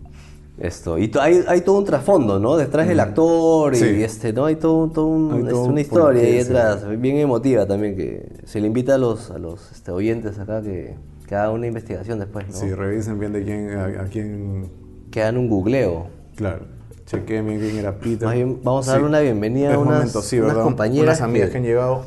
Esto. 0.60 1.00
Y 1.00 1.12
hay, 1.20 1.44
hay 1.48 1.62
todo 1.62 1.80
un 1.80 1.86
trasfondo, 1.86 2.39
¿no? 2.39 2.56
Detrás 2.56 2.88
del 2.88 3.00
actor 3.00 3.76
Sí. 3.76 3.86
y 3.86 4.04
este, 4.04 4.32
¿no? 4.32 4.46
Hay 4.46 4.58
todo, 4.58 4.88
todo 4.89 5.08
un- 5.08 5.34
Hay 5.34 5.41
es 5.44 5.50
todo 5.50 5.63
un 5.63 5.72
una 5.72 5.82
historia 5.82 6.22
ahí 6.22 6.32
sí. 6.34 6.38
detrás, 6.38 7.00
bien 7.00 7.17
emotiva 7.17 7.65
también, 7.65 7.96
que 7.96 8.32
se 8.46 8.60
le 8.62 8.67
invita 8.67 8.96
a 8.96 8.98
los, 9.00 9.32
a 9.32 9.39
los 9.39 9.72
este, 9.72 9.89
oyentes 9.91 10.38
acá 10.38 10.62
que, 10.62 10.96
que 11.28 11.36
hagan 11.36 11.54
una 11.54 11.65
investigación 11.65 12.20
después, 12.20 12.46
¿no? 12.50 12.54
Sí, 12.54 12.72
revisen 12.76 13.20
bien 13.20 13.34
de 13.34 13.44
quién, 13.44 13.72
a, 13.72 13.86
a 13.86 14.06
quién, 14.06 14.70
Que 15.10 15.24
hagan 15.24 15.38
un 15.38 15.50
googleo. 15.50 16.08
claro, 16.36 16.65
chequeen 17.08 17.48
bien 17.48 17.60
quién 17.60 17.78
era 17.78 17.98
Peter. 17.98 18.26
Más 18.28 18.36
bien, 18.36 18.60
vamos 18.63 18.88
a 18.88 18.91
Sí. 18.91 18.98
dar 19.00 19.04
una 19.10 19.20
bienvenida 19.22 19.74
a 19.74 19.80
unas, 19.80 20.13
momento, 20.13 20.46
unas 20.46 20.58
compañeras. 20.63 21.17
Unas 21.17 21.22
amigas 21.22 21.48
que- 21.48 21.52
que 21.54 21.58
han 21.58 21.63
llegado, 21.63 22.04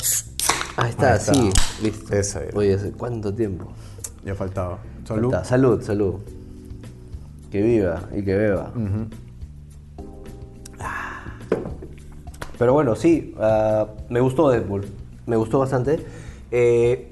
Ahí 0.77 0.91
está, 0.91 1.13
Ahí 1.13 1.19
está. 1.19 1.35
sí, 1.35 1.51
listo. 1.83 2.15
Esa 2.15 2.43
era. 2.43 2.59
Oye, 2.59 2.75
¿hace 2.75 2.93
cuánto 2.93 3.33
tiempo? 3.35 3.67
ya 4.25 4.35
faltaba. 4.35 4.79
Salud. 5.07 5.35
Salud, 5.45 5.83
salud. 5.83 6.15
Que 7.51 7.61
viva 7.63 8.03
y 8.17 8.23
que 8.25 8.35
beba. 8.35 8.73
Ah. 10.81 11.23
Pero 12.59 12.73
bueno, 12.73 12.97
sí, 12.97 13.35
ah, 13.39 13.87
me 14.09 14.21
gustó 14.21 14.49
Deadpool. 14.51 14.87
Me 15.27 15.37
gustó 15.37 15.59
bastante. 15.59 16.05
Eh, 16.51 17.11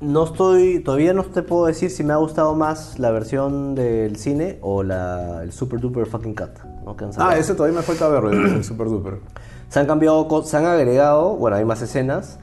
no 0.00 0.24
estoy, 0.24 0.80
todavía 0.80 1.12
no 1.14 1.22
te 1.24 1.42
puedo 1.42 1.66
decir 1.66 1.90
si 1.90 2.02
me 2.02 2.12
ha 2.12 2.16
gustado 2.16 2.54
más 2.54 2.98
la 2.98 3.10
versión 3.10 3.74
del 3.74 4.16
cine 4.16 4.58
o 4.62 4.82
la, 4.82 5.42
el 5.42 5.52
Super 5.52 5.80
Duper 5.80 6.06
Fucking 6.06 6.34
Cut. 6.34 6.58
¿no? 6.84 6.96
que 6.96 7.04
han 7.04 7.12
sacado. 7.12 7.30
Ah, 7.30 7.38
ese 7.38 7.54
todavía 7.54 7.76
me 7.78 7.84
falta 7.84 8.08
verlo, 8.08 8.30
el 8.32 8.56
el 8.56 8.64
Super 8.64 8.88
Duper. 8.88 9.18
Se 9.68 9.78
han 9.80 9.86
cambiado, 9.86 10.26
co- 10.28 10.42
se 10.44 10.56
han 10.56 10.64
agregado, 10.66 11.36
bueno, 11.36 11.56
hay 11.56 11.64
más 11.64 11.80
escenas. 11.82 12.38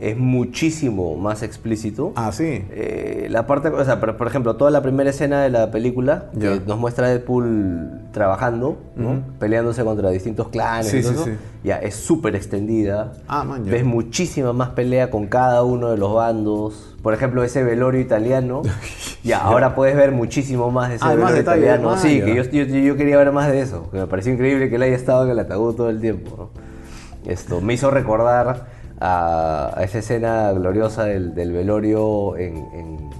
Es 0.00 0.16
muchísimo 0.16 1.16
más 1.16 1.42
explícito. 1.42 2.12
Ah, 2.14 2.30
sí. 2.30 2.64
Eh, 2.70 3.26
la 3.30 3.46
parte, 3.48 3.68
o 3.68 3.84
sea, 3.84 3.98
por, 3.98 4.16
por 4.16 4.28
ejemplo, 4.28 4.54
toda 4.54 4.70
la 4.70 4.80
primera 4.80 5.10
escena 5.10 5.42
de 5.42 5.50
la 5.50 5.72
película 5.72 6.26
que 6.38 6.60
nos 6.66 6.78
muestra 6.78 7.06
a 7.06 7.10
Deadpool 7.10 8.02
trabajando, 8.12 8.78
¿no? 8.94 9.22
peleándose 9.40 9.82
contra 9.82 10.10
distintos 10.10 10.48
clanes, 10.48 10.86
Sí, 10.92 10.98
y 10.98 11.02
todo 11.02 11.12
sí, 11.12 11.18
eso, 11.18 11.24
sí. 11.26 11.32
ya 11.64 11.76
es 11.78 11.96
súper 11.96 12.36
extendida. 12.36 13.12
Ah, 13.26 13.42
man. 13.42 13.64
Ves 13.64 13.84
muchísima 13.84 14.52
más 14.52 14.68
pelea 14.70 15.10
con 15.10 15.26
cada 15.26 15.64
uno 15.64 15.90
de 15.90 15.96
los 15.96 16.14
bandos. 16.14 16.96
Por 17.02 17.12
ejemplo, 17.12 17.42
ese 17.42 17.64
velorio 17.64 18.00
italiano. 18.00 18.62
ya, 19.24 19.40
ahora 19.40 19.74
puedes 19.74 19.96
ver 19.96 20.12
muchísimo 20.12 20.70
más 20.70 20.90
de 20.90 20.94
ese 20.96 21.04
Ah, 21.04 21.14
velorio 21.14 21.34
detalle, 21.34 21.62
italiano. 21.66 21.96
sí, 21.98 22.22
que 22.22 22.34
yo, 22.36 22.42
yo, 22.44 22.64
yo 22.64 22.96
quería 22.96 23.16
ver 23.18 23.32
más 23.32 23.50
de 23.50 23.60
eso. 23.62 23.90
Que 23.90 23.98
me 23.98 24.06
pareció 24.06 24.32
increíble 24.32 24.68
que 24.70 24.76
él 24.76 24.82
haya 24.82 24.94
estado 24.96 25.24
en 25.24 25.30
el 25.30 25.38
ataúd 25.40 25.74
todo 25.74 25.90
el 25.90 26.00
tiempo. 26.00 26.36
¿no? 26.36 27.30
Esto 27.30 27.60
me 27.60 27.74
hizo 27.74 27.90
recordar 27.90 28.77
a, 29.00 29.72
a 29.76 29.84
esa 29.84 29.98
escena 29.98 30.52
gloriosa 30.52 31.04
del, 31.04 31.34
del 31.34 31.52
velorio 31.52 32.36
en, 32.36 32.56
en- 32.72 33.10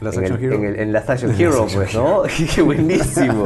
Last 0.00 0.18
en, 0.18 0.24
el, 0.24 0.32
Hero. 0.44 0.54
en, 0.56 0.64
el- 0.64 0.80
en 0.80 0.92
Last 0.92 1.08
Action 1.10 1.34
Hero, 1.40 1.66
pues, 1.72 1.94
¿no? 1.94 2.22
Buenísimo. 2.64 3.44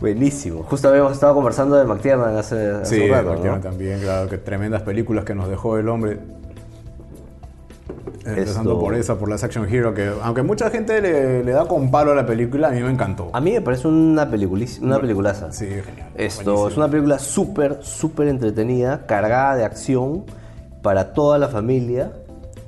buenísimo. 0.00 0.62
Justo 0.64 0.88
habíamos 0.88 1.12
estado 1.12 1.32
conversando 1.34 1.76
de 1.76 1.84
McTiernan 1.84 2.36
hace, 2.36 2.70
hace 2.72 2.96
Sí, 2.96 3.02
un 3.02 3.10
rato, 3.10 3.30
McTiernan 3.30 3.60
¿no? 3.62 3.68
también, 3.70 4.00
claro, 4.00 4.28
que 4.28 4.36
tremendas 4.38 4.82
películas 4.82 5.24
que 5.24 5.34
nos 5.34 5.48
dejó 5.48 5.78
el 5.78 5.88
hombre. 5.88 6.18
Empezando 8.26 8.72
Esto- 8.72 8.80
por 8.80 8.94
esa, 8.94 9.18
por 9.18 9.30
las 9.30 9.42
Action 9.42 9.66
Hero, 9.72 9.94
que 9.94 10.10
aunque 10.22 10.42
mucha 10.42 10.68
gente 10.70 11.00
le, 11.00 11.42
le 11.42 11.52
da 11.52 11.66
con 11.66 11.90
palo 11.90 12.12
a 12.12 12.14
la 12.14 12.26
película, 12.26 12.68
a 12.68 12.70
mí 12.72 12.80
me 12.82 12.90
encantó. 12.90 13.30
A 13.32 13.40
mí 13.40 13.52
me 13.52 13.60
parece 13.62 13.88
una, 13.88 14.24
una 14.82 15.00
peliculaza. 15.00 15.50
Sí, 15.52 15.66
genial. 15.66 16.10
Esto 16.14 16.42
buenísimo. 16.44 16.68
es 16.68 16.76
una 16.76 16.88
película 16.88 17.18
súper, 17.18 17.78
súper 17.80 18.28
entretenida, 18.28 19.06
cargada 19.06 19.56
de 19.56 19.64
acción 19.64 20.24
para 20.82 21.12
toda 21.12 21.38
la 21.38 21.48
familia. 21.48 22.12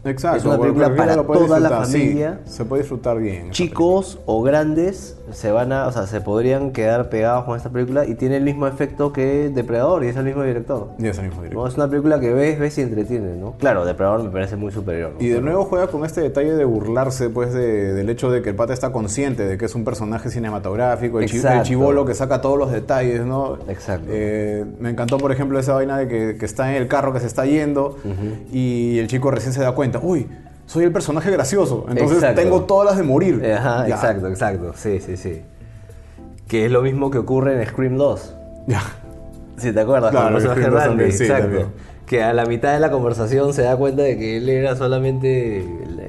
Exacto, 0.05 0.39
es 0.39 0.45
una 0.45 0.59
película 0.59 0.95
para 0.97 1.23
toda 1.23 1.61
la 1.61 1.85
sí, 1.85 1.93
familia. 1.99 2.41
se 2.45 2.65
puede 2.65 2.83
disfrutar 2.83 3.19
bien. 3.19 3.51
Chicos 3.53 4.19
o 4.27 4.43
grandes 4.43 5.17
se 5.31 5.53
van 5.53 5.73
a, 5.73 5.87
o 5.87 5.93
sea, 5.93 6.07
se 6.07 6.21
podrían 6.21 6.73
quedar 6.73 7.09
pegados 7.09 7.45
con 7.45 7.57
esta 7.57 7.71
película 7.71 8.05
y 8.05 8.15
tiene 8.17 8.37
el 8.37 8.43
mismo 8.43 8.67
efecto 8.67 9.13
que 9.13 9.49
Depredador 9.55 10.05
y 10.05 10.09
es 10.09 10.17
el 10.17 10.25
mismo 10.25 10.43
director. 10.43 10.89
Y 10.99 11.07
es 11.07 11.17
el 11.19 11.27
mismo 11.27 11.43
director. 11.43 11.63
¿no? 11.63 11.69
Es 11.69 11.77
una 11.77 11.89
película 11.89 12.19
que 12.21 12.33
ves, 12.33 12.59
ves 12.59 12.77
y 12.79 12.83
entretiene, 12.83 13.37
¿no? 13.37 13.53
Claro, 13.59 13.85
Depredador 13.85 14.25
me 14.25 14.31
parece 14.31 14.57
muy 14.57 14.73
superior. 14.73 15.13
¿no? 15.15 15.25
Y 15.25 15.29
de 15.29 15.35
Pero- 15.37 15.45
nuevo 15.47 15.65
juega 15.67 15.87
con 15.87 16.05
este 16.05 16.21
detalle 16.21 16.53
de 16.55 16.65
burlarse 16.65 17.31
pues 17.31 17.53
de- 17.55 17.93
del 17.95 18.11
hecho 18.11 18.31
de 18.31 18.43
que 18.43 18.51
el 18.51 18.57
pata 18.57 18.73
está 18.73 18.91
consciente 18.93 19.47
de 19.47 19.57
que 19.57 19.67
es 19.67 19.75
un 19.77 19.85
personaje 19.85 20.31
cinematográfico, 20.31 21.19
el, 21.21 21.25
Exacto. 21.27 21.63
chivolo 21.65 22.05
que 22.05 22.15
saca 22.15 22.41
todos 22.41 22.59
los 22.59 22.73
detalles, 22.73 23.25
¿no? 23.25 23.57
Exacto. 23.69 24.09
Eh, 24.11 24.65
me 24.81 24.91
encantó, 24.91 25.19
por 25.19 25.31
ejemplo, 25.33 25.59
esa 25.61 25.75
vaina 25.75 25.97
de 25.97 26.09
que, 26.09 26.37
que 26.39 26.45
está 26.45 26.71
en 26.75 26.83
el 26.83 26.89
carro 26.89 27.13
que 27.13 27.21
se 27.21 27.27
está 27.27 27.47
yendo 27.47 27.97
y 28.53 28.99
el 28.99 29.07
chico 29.07 29.31
recién 29.31 29.53
se 29.53 29.61
da 29.63 29.73
cuenta, 29.73 29.92
uy, 30.01 30.29
soy 30.67 30.85
el 30.85 30.93
personaje 30.93 31.31
gracioso, 31.31 31.87
entonces 31.89 32.19
Exacto. 32.19 32.41
tengo 32.41 32.63
todas 32.63 32.87
las 32.91 32.97
de 32.97 33.03
morir. 33.03 33.45
Ajá, 33.45 33.87
Ya, 33.89 33.95
exacto, 33.95 34.29
exacto. 34.29 34.73
Sí, 34.77 35.01
sí, 35.01 35.17
sí. 35.17 35.43
Que 36.49 36.67
es 36.67 36.71
lo 36.73 36.83
mismo 36.83 37.11
que 37.11 37.19
ocurre 37.19 37.61
en 37.61 37.67
Scream 37.69 37.97
2. 37.97 38.35
Ya. 38.69 38.83
Si 39.57 39.73
te 39.73 39.81
acuerdas, 39.81 40.11
Claro, 40.11 40.27
con 40.27 40.37
el 40.37 40.43
personaje 40.43 40.61
Scream 40.63 40.75
2 40.75 40.97
Randy, 40.99 41.13
sí, 41.13 41.25
exacto. 41.25 41.45
también. 41.45 41.67
Que 42.07 42.23
a 42.23 42.33
la 42.33 42.45
mitad 42.47 42.73
de 42.75 42.81
la 42.81 42.91
conversación 42.91 43.53
se 43.55 43.63
da 43.63 43.77
cuenta 43.77 44.03
de 44.03 44.19
que 44.19 44.37
él 44.37 44.49
era 44.49 44.77
solamente 44.77 45.59
el- 45.61 46.01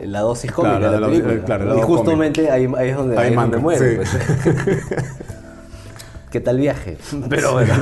el- 0.00 0.12
la 0.12 0.20
dosis 0.20 0.50
cómica 0.50 0.78
Claro, 0.78 0.92
de 0.94 1.00
la 1.00 1.06
la- 1.06 1.12
película. 1.12 1.32
el- 1.34 1.40
claro, 1.42 1.78
y 1.78 1.80
justamente 1.82 2.50
ahí, 2.50 2.68
ahí 2.76 2.88
es 2.90 2.96
donde, 2.96 3.16
Ahí 3.18 3.24
ahí 3.26 3.30
es 3.30 3.36
donde 3.36 3.56
manca, 3.56 3.58
muere. 3.58 4.04
sí. 4.06 4.10
pues. 4.44 4.84
¿Qué 6.30 6.40
tal 6.40 6.56
viaje? 6.58 6.96
Pero 7.28 7.52
bueno. 7.52 7.74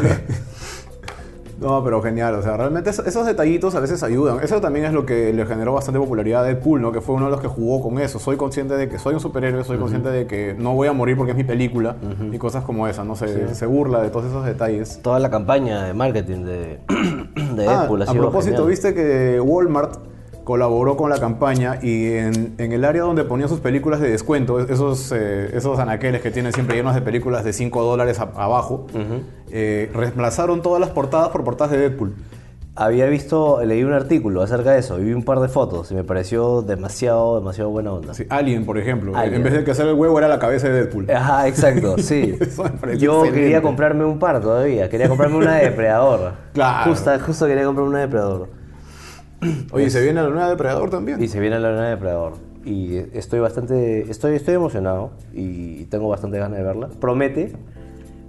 No, 1.60 1.84
pero 1.84 2.00
genial, 2.00 2.34
o 2.36 2.42
sea, 2.42 2.56
realmente 2.56 2.88
es- 2.90 3.00
esos 3.00 3.26
detallitos 3.26 3.74
a 3.74 3.80
veces 3.80 4.02
ayudan. 4.02 4.38
Eso 4.42 4.60
también 4.62 4.86
es 4.86 4.92
lo 4.94 5.04
que 5.04 5.32
le 5.32 5.44
generó 5.44 5.74
bastante 5.74 5.98
popularidad 6.00 6.42
a 6.42 6.46
Deadpool, 6.46 6.80
¿no? 6.80 6.90
Que 6.90 7.00
fue 7.02 7.14
uno 7.14 7.26
de 7.26 7.30
los 7.32 7.40
que 7.40 7.48
jugó 7.48 7.82
con 7.82 7.98
eso. 7.98 8.18
Soy 8.18 8.36
consciente 8.36 8.76
de 8.78 8.88
que 8.88 8.98
soy 8.98 9.12
un 9.14 9.20
superhéroe, 9.20 9.62
soy 9.64 9.76
consciente 9.76 10.08
de 10.10 10.26
que 10.26 10.54
no 10.58 10.74
voy 10.74 10.88
a 10.88 10.92
morir 10.94 11.16
porque 11.18 11.32
es 11.32 11.36
mi 11.36 11.44
película 11.44 11.96
y 12.32 12.38
cosas 12.38 12.64
como 12.64 12.88
esa, 12.88 13.04
¿no? 13.04 13.14
Se, 13.14 13.54
se 13.54 13.66
burla 13.66 14.00
de 14.00 14.08
todos 14.10 14.26
esos 14.26 14.44
detalles. 14.46 15.00
Toda 15.02 15.18
la 15.18 15.30
campaña 15.30 15.84
de 15.84 15.92
marketing 15.92 16.44
de, 16.44 16.78
de 17.54 17.68
Ah, 17.68 17.80
Deadpool 17.80 18.02
ha 18.02 18.10
a 18.10 18.14
propósito, 18.14 18.56
genial. 18.56 18.68
viste 18.70 18.94
que 18.94 19.38
Walmart 19.40 20.09
colaboró 20.44 20.96
con 20.96 21.10
la 21.10 21.18
campaña 21.18 21.78
y 21.82 22.12
en, 22.12 22.54
en 22.58 22.72
el 22.72 22.84
área 22.84 23.02
donde 23.02 23.24
ponía 23.24 23.48
sus 23.48 23.60
películas 23.60 24.00
de 24.00 24.10
descuento, 24.10 24.60
esos, 24.60 25.12
eh, 25.12 25.50
esos 25.54 25.78
anaqueles 25.78 26.20
que 26.22 26.30
tienen 26.30 26.52
siempre 26.52 26.76
llenos 26.76 26.94
de 26.94 27.02
películas 27.02 27.44
de 27.44 27.52
5 27.52 27.82
dólares 27.82 28.18
abajo, 28.20 28.86
eh, 29.50 29.90
reemplazaron 29.94 30.62
todas 30.62 30.80
las 30.80 30.90
portadas 30.90 31.28
por 31.28 31.44
portadas 31.44 31.72
de 31.72 31.78
Deadpool. 31.78 32.14
Había 32.76 33.06
visto, 33.06 33.62
leí 33.64 33.82
un 33.84 33.92
artículo 33.92 34.40
acerca 34.42 34.70
de 34.70 34.78
eso, 34.78 34.98
y 34.98 35.04
vi 35.04 35.12
un 35.12 35.24
par 35.24 35.40
de 35.40 35.48
fotos 35.48 35.90
y 35.90 35.94
me 35.94 36.04
pareció 36.04 36.62
demasiado, 36.62 37.38
demasiado 37.38 37.68
buena 37.68 37.92
onda. 37.92 38.14
Sí, 38.14 38.24
Alien, 38.30 38.64
por 38.64 38.78
ejemplo. 38.78 39.12
Alien. 39.14 39.34
En 39.34 39.42
vez 39.42 39.52
de 39.52 39.64
que 39.64 39.72
hacer 39.72 39.86
el 39.88 39.94
huevo 39.94 40.16
era 40.18 40.28
la 40.28 40.38
cabeza 40.38 40.68
de 40.68 40.74
Deadpool. 40.74 41.10
Ajá, 41.10 41.46
exacto, 41.48 41.98
sí. 41.98 42.36
Eso 42.40 42.62
me 42.86 42.96
Yo 42.96 43.16
excelente. 43.24 43.32
quería 43.40 43.60
comprarme 43.60 44.04
un 44.04 44.18
par 44.18 44.40
todavía, 44.40 44.88
quería 44.88 45.08
comprarme 45.08 45.36
una 45.36 45.56
de 45.56 45.64
Depredador. 45.64 46.32
Claro. 46.54 46.90
Justo, 46.90 47.10
justo 47.24 47.46
quería 47.46 47.64
comprar 47.64 47.86
una 47.86 47.98
de 47.98 48.06
Depredador. 48.06 48.48
Oye, 49.72 49.90
¿se 49.90 50.02
viene 50.02 50.22
la 50.22 50.28
nueva 50.28 50.48
Depredador 50.48 50.90
también? 50.90 51.22
Y 51.22 51.28
se 51.28 51.40
viene 51.40 51.58
la 51.58 51.70
nueva 51.70 51.84
de 51.84 51.90
Depredador. 51.90 52.34
Y 52.64 52.96
estoy 53.14 53.40
bastante, 53.40 54.10
estoy, 54.10 54.36
estoy 54.36 54.54
emocionado 54.54 55.12
y 55.32 55.84
tengo 55.86 56.08
bastante 56.08 56.38
ganas 56.38 56.58
de 56.58 56.64
verla. 56.64 56.88
Promete, 57.00 57.52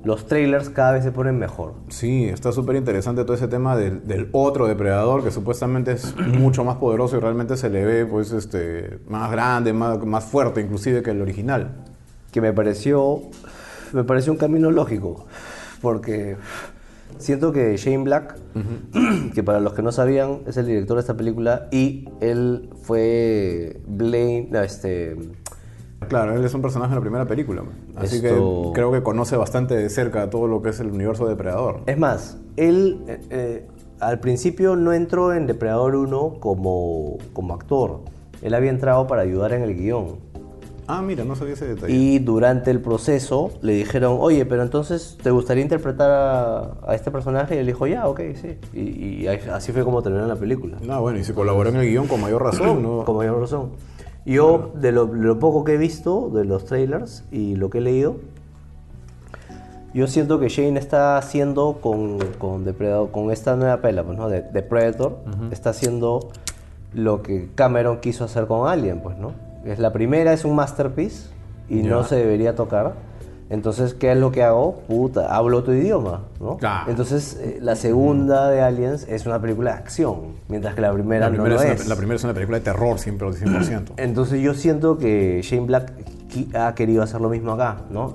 los 0.03 0.25
trailers 0.25 0.69
cada 0.69 0.93
vez 0.93 1.03
se 1.03 1.11
ponen 1.11 1.37
mejor. 1.37 1.73
Sí, 1.89 2.25
está 2.25 2.51
súper 2.51 2.77
interesante 2.77 3.23
todo 3.23 3.35
ese 3.35 3.47
tema 3.47 3.75
del, 3.75 4.07
del 4.07 4.29
otro 4.31 4.67
depredador 4.67 5.23
que 5.23 5.31
supuestamente 5.31 5.91
es 5.91 6.15
mucho 6.39 6.63
más 6.63 6.77
poderoso 6.77 7.17
y 7.17 7.19
realmente 7.19 7.57
se 7.57 7.69
le 7.69 7.85
ve 7.85 8.05
pues 8.05 8.31
este 8.31 8.99
más 9.07 9.31
grande, 9.31 9.73
más, 9.73 10.03
más 10.05 10.23
fuerte 10.23 10.61
inclusive 10.61 11.03
que 11.03 11.11
el 11.11 11.21
original. 11.21 11.71
que 12.31 12.41
me 12.41 12.53
pareció 12.53 13.21
me 13.91 14.05
pareció 14.05 14.31
un 14.31 14.37
camino 14.37 14.71
lógico 14.71 15.25
porque 15.81 16.37
siento 17.17 17.51
que 17.51 17.75
Shane 17.77 18.03
Black 18.03 18.35
que 19.33 19.43
para 19.43 19.59
los 19.59 19.73
que 19.73 19.81
no 19.81 19.91
sabían 19.91 20.39
es 20.47 20.57
el 20.57 20.65
director 20.67 20.95
de 20.97 21.01
esta 21.01 21.15
película 21.17 21.67
y 21.71 22.07
él 22.19 22.69
fue 22.83 23.79
Blaine 23.87 24.49
no, 24.51 24.61
este 24.61 25.15
Claro, 26.07 26.35
él 26.35 26.43
es 26.43 26.53
un 26.55 26.63
personaje 26.63 26.89
en 26.91 26.95
la 26.95 27.01
primera 27.01 27.25
película. 27.27 27.61
Así 27.95 28.15
Esto- 28.25 28.71
que 28.71 28.73
creo 28.73 28.91
que 28.91 29.03
conoce 29.03 29.37
bastante 29.37 29.75
de 29.75 29.87
cerca 29.89 30.29
todo 30.31 30.47
lo 30.47 30.61
que 30.63 30.69
es 30.71 30.79
el 30.79 30.87
universo 30.87 31.25
de 31.25 31.31
Depredador. 31.31 31.81
es 31.85 31.97
más 31.97 32.37
él 32.57 33.01
eh, 33.07 33.19
eh, 33.29 33.67
al 33.99 34.19
principio 34.19 34.75
no 34.75 34.93
entró 34.93 35.31
en 35.33 35.45
Depredador 35.45 35.95
1 35.95 36.37
como 36.39 37.17
como 37.33 37.53
actor 37.53 38.01
él 38.41 38.53
había 38.55 38.71
entrado 38.71 39.05
para 39.05 39.21
ayudar 39.21 39.53
en 39.53 39.61
el 39.61 39.75
guion 39.75 40.17
Ah, 40.93 41.01
mira, 41.01 41.23
no 41.23 41.37
sabía 41.37 41.53
ese 41.53 41.67
detalle. 41.67 41.93
Y 41.93 42.19
durante 42.19 42.69
el 42.69 42.81
proceso 42.81 43.51
le 43.61 43.71
dijeron, 43.71 44.17
oye, 44.19 44.45
pero 44.45 44.61
entonces, 44.61 45.17
¿te 45.23 45.31
gustaría 45.31 45.63
interpretar 45.63 46.11
a, 46.11 46.71
a 46.85 46.95
este 46.95 47.11
personaje? 47.11 47.55
Y 47.55 47.59
él 47.59 47.65
dijo, 47.65 47.87
ya, 47.87 48.09
ok, 48.09 48.19
sí. 48.35 48.57
Y, 48.73 49.23
y 49.23 49.27
así 49.27 49.71
fue 49.71 49.85
como 49.85 50.03
terminó 50.03 50.27
la 50.27 50.35
película. 50.35 50.79
No, 50.81 50.99
bueno, 50.99 51.17
y 51.17 51.23
si 51.23 51.31
colaboró 51.31 51.69
en 51.69 51.77
el 51.77 51.87
guion 51.89 52.07
con 52.07 52.19
mayor 52.19 52.43
razón, 52.43 52.83
¿no? 52.83 53.05
Con 53.05 53.15
mayor 53.15 53.39
razón. 53.39 53.69
Yo, 54.25 54.73
de 54.75 54.91
lo, 54.91 55.05
lo 55.05 55.39
poco 55.39 55.63
que 55.63 55.75
he 55.75 55.77
visto 55.77 56.29
de 56.29 56.43
los 56.43 56.65
trailers 56.65 57.23
y 57.31 57.55
lo 57.55 57.69
que 57.69 57.77
he 57.77 57.81
leído, 57.81 58.17
yo 59.93 60.07
siento 60.07 60.41
que 60.41 60.49
Shane 60.49 60.77
está 60.77 61.17
haciendo 61.17 61.79
con, 61.81 62.19
con, 62.37 62.65
Depredador, 62.65 63.11
con 63.11 63.31
esta 63.31 63.55
nueva 63.55 63.77
pela, 63.77 64.03
pues, 64.03 64.17
¿no? 64.17 64.27
De, 64.27 64.41
de 64.41 64.61
Predator, 64.61 65.19
está 65.51 65.69
haciendo 65.69 66.31
lo 66.93 67.21
que 67.21 67.49
Cameron 67.55 68.01
quiso 68.01 68.25
hacer 68.25 68.45
con 68.45 68.67
Alien, 68.67 68.99
pues, 68.99 69.17
¿no? 69.17 69.50
Es 69.65 69.79
la 69.79 69.93
primera, 69.93 70.33
es 70.33 70.45
un 70.45 70.55
masterpiece 70.55 71.29
y 71.69 71.83
no 71.83 72.03
se 72.03 72.15
debería 72.15 72.55
tocar. 72.55 72.93
Entonces, 73.49 73.93
¿qué 73.93 74.13
es 74.13 74.17
lo 74.17 74.31
que 74.31 74.43
hago? 74.43 74.75
Puta, 74.87 75.35
hablo 75.35 75.61
tu 75.63 75.73
idioma, 75.73 76.21
¿no? 76.39 76.57
Entonces, 76.87 77.37
eh, 77.41 77.57
la 77.61 77.75
segunda 77.75 78.49
de 78.49 78.61
Aliens 78.61 79.05
es 79.09 79.25
una 79.25 79.41
película 79.41 79.71
de 79.73 79.77
acción, 79.77 80.19
mientras 80.47 80.73
que 80.73 80.79
la 80.79 80.93
primera, 80.93 81.25
La 81.25 81.31
primera, 81.31 81.55
no 81.57 81.61
lo 81.61 81.61
es 81.61 81.81
una, 81.81 81.89
la 81.89 81.95
primera 81.97 82.15
es 82.15 82.23
una 82.23 82.33
película 82.33 82.59
de 82.59 82.63
terror, 82.63 82.97
siempre, 82.97 83.27
100%. 83.27 83.91
Entonces 83.97 84.41
yo 84.41 84.53
siento 84.53 84.97
que 84.97 85.41
Shane 85.43 85.65
Black 85.65 85.91
ha 86.53 86.73
querido 86.75 87.03
hacer 87.03 87.19
lo 87.19 87.27
mismo 87.27 87.51
acá, 87.51 87.81
¿no? 87.89 88.13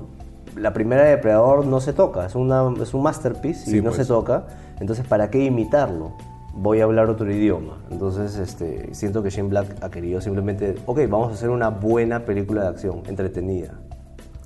La 0.56 0.72
primera 0.72 1.02
de 1.02 1.10
Depredador 1.10 1.66
no 1.66 1.80
se 1.82 1.92
toca, 1.92 2.24
es, 2.24 2.34
una, 2.34 2.64
es 2.80 2.94
un 2.94 3.02
masterpiece 3.02 3.68
y 3.68 3.72
Sí, 3.74 3.76
no 3.82 3.90
pues. 3.90 3.96
se 3.96 4.04
toca. 4.06 4.46
Entonces, 4.80 5.06
¿para 5.06 5.28
qué 5.28 5.44
imitarlo? 5.44 6.12
Voy 6.58 6.80
a 6.80 6.84
hablar 6.84 7.10
otro 7.10 7.30
idioma. 7.30 7.78
Entonces, 7.90 8.36
este, 8.38 8.94
siento 8.94 9.22
que 9.22 9.28
Shane 9.30 9.48
Black 9.50 9.76
ha 9.82 9.90
querido 9.90 10.20
simplemente, 10.20 10.74
ok, 10.86 11.00
vamos 11.08 11.30
a 11.30 11.34
hacer 11.34 11.50
una 11.50 11.68
buena 11.68 12.24
película 12.24 12.62
de 12.62 12.68
acción, 12.68 13.02
entretenida. 13.06 13.74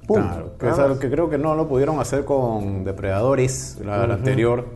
Punto. 0.07 0.27
Claro, 0.29 0.59
que 0.59 0.69
es 0.69 0.79
algo 0.79 0.99
que 0.99 1.09
creo 1.09 1.31
que 1.31 1.39
no 1.39 1.55
lo 1.55 1.69
pudieron 1.69 2.01
hacer 2.01 2.25
con 2.25 2.83
Depredadores, 2.85 3.79
la, 3.85 4.07
la 4.09 4.15
anterior. 4.15 4.67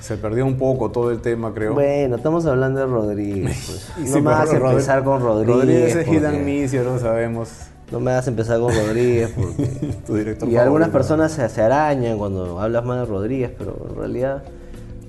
Se 0.00 0.16
perdió 0.16 0.44
un 0.46 0.56
poco 0.56 0.90
todo 0.92 1.10
el 1.10 1.20
tema, 1.22 1.52
creo. 1.54 1.74
Bueno, 1.74 2.16
estamos 2.16 2.46
hablando 2.46 2.78
de 2.80 2.86
Rodríguez. 2.86 3.64
pues. 3.96 4.06
Y 4.06 4.08
no 4.10 4.14
sí, 4.16 4.20
me 4.20 4.30
vas 4.30 4.50
a 4.52 4.58
Rod- 4.58 4.70
empezar 4.72 5.02
con 5.02 5.20
Rodríguez. 5.22 5.56
Rodríguez 5.56 5.96
es 5.96 6.06
Hit 6.06 6.24
and 6.24 6.44
Miss, 6.44 6.70
ya 6.72 6.82
lo 6.84 6.98
sabemos. 7.00 7.50
No 7.90 7.98
me 8.00 8.12
vas 8.12 8.26
a 8.26 8.30
empezar 8.30 8.60
con 8.60 8.72
Rodríguez 8.74 9.32
porque... 9.34 9.64
Tu 10.06 10.14
director 10.14 10.48
Y 10.48 10.56
algunas 10.56 10.88
favorito. 10.88 10.92
personas 10.92 11.32
se, 11.32 11.48
se 11.48 11.62
arañan 11.62 12.16
cuando 12.18 12.60
hablas 12.60 12.84
más 12.84 13.00
de 13.00 13.06
Rodríguez, 13.06 13.50
pero 13.58 13.76
en 13.90 13.96
realidad 13.96 14.42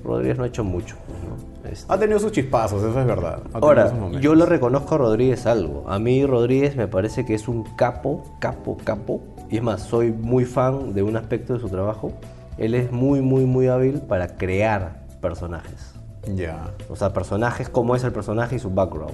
Rodríguez 0.06 0.38
no 0.38 0.44
ha 0.44 0.48
hecho 0.48 0.64
mucho. 0.64 0.96
¿no? 1.28 1.70
Este- 1.70 1.92
Ha 1.92 1.98
tenido 1.98 2.20
sus 2.20 2.32
chispazos, 2.32 2.84
eso 2.84 3.00
es 3.00 3.06
verdad. 3.06 3.40
Ahora, 3.54 3.92
yo 4.22 4.36
le 4.36 4.46
reconozco 4.46 4.96
a 4.96 4.98
Rodríguez 5.00 5.46
algo. 5.46 5.84
A 5.88 6.00
mí 6.00 6.26
Rodríguez 6.26 6.76
me 6.76 6.88
parece 6.88 7.26
que 7.26 7.34
es 7.34 7.48
un 7.48 7.64
capo, 7.76 8.24
capo, 8.40 8.78
capo. 8.84 9.22
Y 9.50 9.58
es 9.58 9.64
más, 9.64 9.82
soy 9.82 10.12
muy 10.12 10.46
fan 10.46 10.94
de 10.94 11.04
un 11.04 11.18
aspecto 11.18 11.54
de 11.54 11.60
su 11.60 11.70
trabajo. 11.70 12.12
Él 12.58 12.74
es 12.76 12.92
muy, 12.92 13.22
muy, 13.22 13.46
muy 13.46 13.68
hábil 13.68 14.00
para 14.02 14.38
crear 14.38 15.02
personajes. 15.22 15.94
Ya. 16.36 16.72
O 16.90 16.96
sea, 16.96 17.14
personajes, 17.14 17.68
cómo 17.70 17.96
es 17.96 18.04
el 18.04 18.12
personaje 18.12 18.56
y 18.56 18.60
su 18.60 18.70
background. 18.72 19.14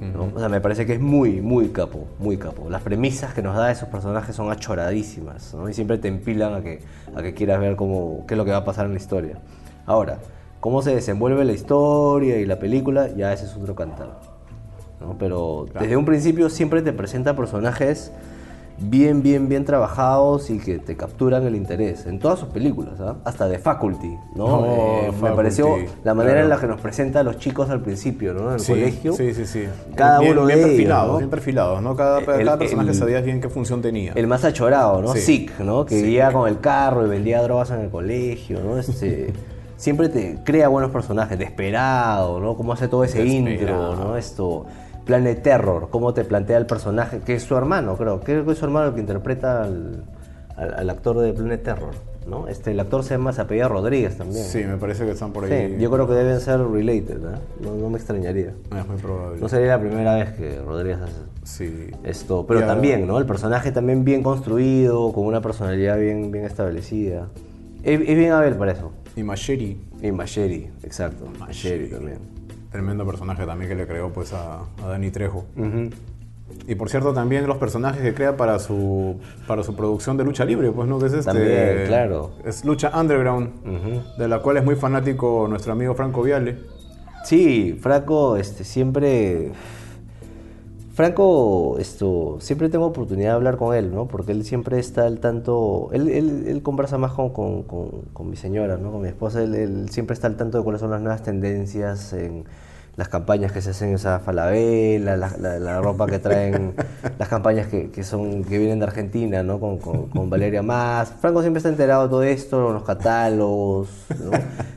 ¿no? 0.00 0.32
O 0.34 0.38
sea, 0.40 0.48
me 0.48 0.60
parece 0.60 0.84
que 0.84 0.94
es 0.94 1.00
muy, 1.00 1.40
muy 1.40 1.68
capo, 1.68 2.06
muy 2.18 2.36
capo. 2.36 2.68
Las 2.68 2.82
premisas 2.82 3.34
que 3.34 3.40
nos 3.40 3.54
da 3.56 3.70
esos 3.70 3.88
personajes 3.88 4.34
son 4.34 4.50
achoradísimas, 4.50 5.54
¿no? 5.54 5.68
Y 5.68 5.74
siempre 5.74 5.96
te 5.98 6.08
empilan 6.08 6.54
a 6.54 6.60
que, 6.60 6.80
a 7.14 7.22
que 7.22 7.34
quieras 7.34 7.60
ver 7.60 7.76
cómo, 7.76 8.24
qué 8.26 8.34
es 8.34 8.38
lo 8.38 8.44
que 8.44 8.50
va 8.50 8.56
a 8.58 8.64
pasar 8.64 8.86
en 8.86 8.92
la 8.92 8.98
historia. 8.98 9.38
Ahora, 9.86 10.18
cómo 10.60 10.82
se 10.82 10.94
desenvuelve 10.94 11.44
la 11.44 11.52
historia 11.52 12.38
y 12.38 12.46
la 12.46 12.58
película, 12.58 13.08
ya 13.16 13.32
ese 13.32 13.46
es 13.46 13.56
otro 13.56 13.74
cantar. 13.74 14.18
¿no? 15.00 15.16
Pero 15.18 15.66
desde 15.80 15.96
un 15.96 16.04
principio 16.04 16.48
siempre 16.48 16.82
te 16.82 16.92
presenta 16.92 17.34
personajes 17.34 18.12
bien, 18.78 19.22
bien, 19.22 19.48
bien 19.48 19.64
trabajados 19.64 20.48
y 20.50 20.58
que 20.58 20.78
te 20.78 20.96
capturan 20.96 21.44
el 21.44 21.54
interés 21.56 22.06
en 22.06 22.18
todas 22.18 22.38
sus 22.38 22.48
películas, 22.48 22.94
¿ah? 23.00 23.16
hasta 23.24 23.46
de 23.48 23.58
Faculty, 23.58 24.16
¿no? 24.34 24.64
Eh, 24.66 25.12
me 25.22 25.30
pareció 25.32 25.76
la 26.02 26.14
manera 26.14 26.34
claro. 26.34 26.44
en 26.46 26.50
la 26.50 26.58
que 26.60 26.66
nos 26.68 26.80
presenta 26.80 27.20
a 27.20 27.22
los 27.22 27.36
chicos 27.38 27.68
al 27.70 27.80
principio, 27.80 28.32
¿no? 28.32 28.48
En 28.48 28.54
el 28.54 28.60
Sí, 28.60 28.72
colegio. 28.72 29.12
Sí, 29.12 29.34
sí, 29.34 29.44
sí. 29.46 29.64
Cada 29.94 30.20
bien, 30.20 30.32
uno 30.32 30.46
bien 30.46 30.58
de 30.58 30.64
ellos, 30.64 30.70
perfilados, 30.76 31.12
¿no? 31.12 31.18
bien 31.18 31.30
perfilados, 31.30 31.82
¿no? 31.82 31.94
Cada, 31.96 32.18
El- 32.20 32.44
cada 32.44 32.58
personaje 32.58 32.88
el- 32.90 32.94
sabías 32.96 33.24
bien 33.24 33.40
qué 33.40 33.48
función 33.48 33.82
tenía. 33.82 34.12
El 34.14 34.26
más 34.26 34.44
achorado, 34.44 35.00
¿no? 35.02 35.12
Sí. 35.12 35.20
Sick, 35.20 35.60
¿no? 35.60 35.84
Que 35.84 35.96
Sí. 35.96 36.02
vivía 36.02 36.32
con 36.32 36.48
el 36.48 36.58
carro 36.60 37.06
y 37.06 37.08
vendía 37.10 37.42
drogas 37.42 37.70
en 37.72 37.80
el 37.80 37.90
colegio, 37.90 38.60
¿no? 38.64 38.78
Este, 38.78 39.32
siempre 39.82 40.08
te 40.08 40.38
crea 40.44 40.68
buenos 40.68 40.92
personajes. 40.92 41.36
Desesperado, 41.38 42.38
¿no? 42.38 42.54
Cómo 42.56 42.72
hace 42.72 42.86
todo 42.86 43.02
ese 43.02 43.24
intro, 43.26 43.50
Desesperado. 43.52 43.96
¿no? 43.96 44.16
Esto. 44.16 44.66
Planet 45.04 45.42
Terror, 45.42 45.88
cómo 45.90 46.14
te 46.14 46.24
plantea 46.24 46.56
el 46.58 46.66
personaje, 46.66 47.18
que 47.26 47.34
es 47.34 47.42
su 47.42 47.56
hermano, 47.56 47.96
creo. 47.96 48.20
Creo 48.20 48.44
que 48.44 48.52
es 48.52 48.58
su 48.58 48.64
hermano 48.64 48.88
el 48.88 48.94
que 48.94 49.00
interpreta 49.00 49.64
al, 49.64 50.04
al- 50.56 50.74
al 50.74 50.90
actor 50.90 51.18
de 51.18 51.32
Planet 51.32 51.60
Terror, 51.64 51.90
¿no? 52.28 52.46
Este, 52.46 52.70
el 52.70 52.78
actor 52.78 53.02
se 53.02 53.14
llama, 53.14 53.32
se 53.32 53.40
apellida 53.40 53.66
Rodríguez 53.66 54.16
también. 54.16 54.44
Sí, 54.44 54.62
me 54.62 54.76
parece 54.76 55.04
que 55.04 55.10
están 55.10 55.32
por 55.32 55.48
Sí, 55.48 55.52
ahí. 55.54 55.76
yo 55.80 55.90
creo 55.90 56.06
que 56.06 56.14
deben 56.14 56.38
ser 56.40 56.60
related, 56.60 57.18
¿no? 57.18 57.30
No, 57.60 57.74
no 57.76 57.90
me 57.90 57.96
extrañaría. 57.98 58.52
Es 58.78 58.86
muy 58.86 58.96
probable. 59.02 59.40
No 59.40 59.48
sería 59.48 59.66
la 59.76 59.80
primera 59.80 60.14
vez 60.14 60.30
que 60.34 60.60
Rodríguez 60.64 60.98
hace 61.02 61.14
Sí. 61.42 61.90
esto, 62.04 62.46
pero 62.46 62.60
Ya. 62.60 62.68
también, 62.68 63.04
¿no? 63.04 63.18
El 63.18 63.26
personaje 63.26 63.72
también 63.72 64.04
bien 64.04 64.22
construido, 64.22 65.12
con 65.12 65.26
una 65.26 65.40
personalidad 65.40 65.98
bien, 65.98 66.30
bien 66.30 66.44
establecida. 66.44 67.26
Es, 67.82 68.00
es 68.00 68.16
bien 68.16 68.30
Abel 68.30 68.54
para 68.54 68.70
eso. 68.70 68.92
Y 69.16 69.22
Macheri, 69.22 69.78
Y 70.02 70.12
Macheri, 70.12 70.70
exacto. 70.82 71.26
Macheri 71.38 71.88
también. 71.88 72.18
tremendo 72.70 73.04
personaje 73.06 73.44
también 73.44 73.68
que 73.68 73.74
le 73.76 73.86
creó 73.86 74.10
pues 74.12 74.32
a, 74.32 74.60
a 74.82 74.86
Danny 74.88 75.10
Trejo. 75.10 75.44
Y 76.66 76.74
por 76.74 76.88
cierto, 76.90 77.12
también 77.12 77.46
los 77.46 77.56
personajes 77.56 78.02
que 78.02 78.14
crea 78.14 78.36
para 78.36 78.58
su 78.58 79.18
para 79.46 79.62
su 79.62 79.74
producción 79.74 80.16
de 80.16 80.24
lucha 80.24 80.44
libre, 80.44 80.70
pues 80.70 80.88
no 80.88 80.98
que 80.98 81.06
es 81.06 81.12
este 81.12 81.24
También, 81.32 81.84
claro. 81.86 82.32
es 82.44 82.64
lucha 82.64 82.90
underground, 82.98 83.50
de 84.18 84.28
la 84.28 84.40
cual 84.40 84.58
es 84.58 84.64
muy 84.64 84.76
fanático 84.76 85.46
nuestro 85.48 85.72
amigo 85.72 85.94
Franco 85.94 86.22
Viale. 86.22 86.58
Sí, 87.24 87.78
Franco, 87.80 88.36
este, 88.36 88.64
siempre. 88.64 89.52
Franco, 91.02 91.78
esto, 91.80 92.36
siempre 92.40 92.68
tengo 92.68 92.86
oportunidad 92.86 93.30
de 93.30 93.34
hablar 93.34 93.56
con 93.56 93.74
él, 93.74 93.92
¿no? 93.92 94.06
Porque 94.06 94.30
él 94.30 94.44
siempre 94.44 94.78
está 94.78 95.04
al 95.04 95.18
tanto. 95.18 95.88
Él, 95.92 96.08
él, 96.08 96.44
él 96.46 96.62
conversa 96.62 96.96
más 96.96 97.10
con, 97.12 97.30
con, 97.30 97.64
con- 97.64 98.02
con 98.12 98.30
mi 98.30 98.36
señora, 98.36 98.76
¿no? 98.76 98.92
Con 98.92 99.02
mi 99.02 99.08
esposa. 99.08 99.42
Él, 99.42 99.54
él 99.56 99.88
siempre 99.90 100.14
está 100.14 100.28
al 100.28 100.36
tanto 100.36 100.58
de 100.58 100.64
cuáles 100.64 100.80
son 100.80 100.90
las 100.92 101.00
nuevas 101.00 101.22
tendencias 101.24 102.12
en 102.12 102.44
las 103.02 103.08
campañas 103.08 103.50
que 103.50 103.60
se 103.60 103.70
hacen 103.70 103.88
en 103.88 103.94
esa 103.96 104.20
falabella, 104.20 105.16
la, 105.16 105.32
la- 105.36 105.58
la 105.58 105.80
ropa 105.80 106.06
que 106.06 106.20
traen, 106.20 106.74
las 107.18 107.28
campañas 107.28 107.66
que, 107.66 107.90
que 107.90 108.04
son 108.04 108.44
que 108.44 108.58
vienen 108.58 108.78
de 108.78 108.84
Argentina, 108.84 109.42
¿no? 109.42 109.58
Con, 109.58 109.78
con- 109.78 110.06
con 110.08 110.30
Valeria 110.30 110.62
Más. 110.62 111.12
Franco 111.20 111.40
siempre 111.40 111.58
está 111.58 111.68
enterado 111.68 112.04
de 112.04 112.08
todo 112.10 112.22
esto, 112.22 112.72
los 112.72 112.84
catálogos, 112.84 113.88
¿no? 114.22 114.30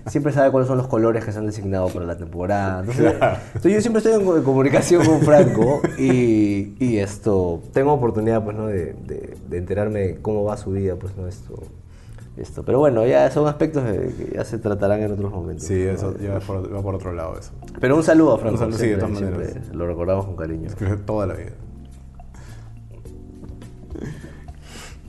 Siempre 0.07 0.34
sabe 0.34 0.49
cuáles 0.49 0.67
son 0.67 0.80
los 0.80 0.88
colores 0.88 1.23
que 1.23 1.32
se 1.32 1.38
han 1.38 1.45
designado 1.45 1.88
para 1.89 2.07
la 2.07 2.17
temporada. 2.17 2.80
Entonces, 2.80 3.13
entonces 3.13 3.73
yo 3.73 3.82
siempre 3.82 3.99
estoy 3.99 4.13
en, 4.19 4.26
co- 4.26 4.38
en 4.38 4.43
comunicación 4.43 5.05
con 5.05 5.21
Franco 5.21 5.82
y, 5.99 6.73
y 6.80 6.97
esto, 6.97 7.61
tengo 7.73 7.93
oportunidad, 7.93 8.43
pues, 8.43 8.57
¿no? 8.57 8.65
De, 8.65 8.93
de- 9.05 9.38
de 9.47 9.57
enterarme 9.59 9.99
de 9.99 10.15
cómo 10.19 10.43
va 10.45 10.57
su 10.57 10.71
vida, 10.71 10.95
pues, 10.95 11.15
¿no? 11.15 11.28
Esto, 11.28 11.53
esto. 12.38 12.64
Pero 12.64 12.80
bueno, 12.80 13.06
ya 13.06 13.30
son 13.32 13.48
aspectos 13.48 13.84
que 13.84 14.34
ya 14.36 14.44
se 14.44 14.58
tratarán 14.58 15.02
en 15.02 15.12
otros 15.12 15.32
momentos. 15.32 15.66
Sí, 15.66 15.86
¿no? 15.86 15.92
eso 15.92 16.18
ya 16.18 16.34
va 16.34 16.40
por, 16.40 16.74
va 16.74 16.82
por 16.82 16.96
otro 16.96 17.14
lado 17.14 17.38
eso. 17.38 17.52
Pero 17.80 17.96
un 17.96 18.04
saludo 18.04 18.34
a 18.34 18.38
Franco. 18.38 18.56
Un 18.56 18.60
saludo, 18.60 18.78
sí, 18.78 18.88
de 18.88 18.96
todas 18.98 19.12
maneras. 19.12 19.74
Lo 19.74 19.88
recordamos 19.88 20.26
con 20.26 20.36
cariño. 20.36 20.70
Toda 21.06 21.28
la 21.28 21.34
vida. 21.36 21.52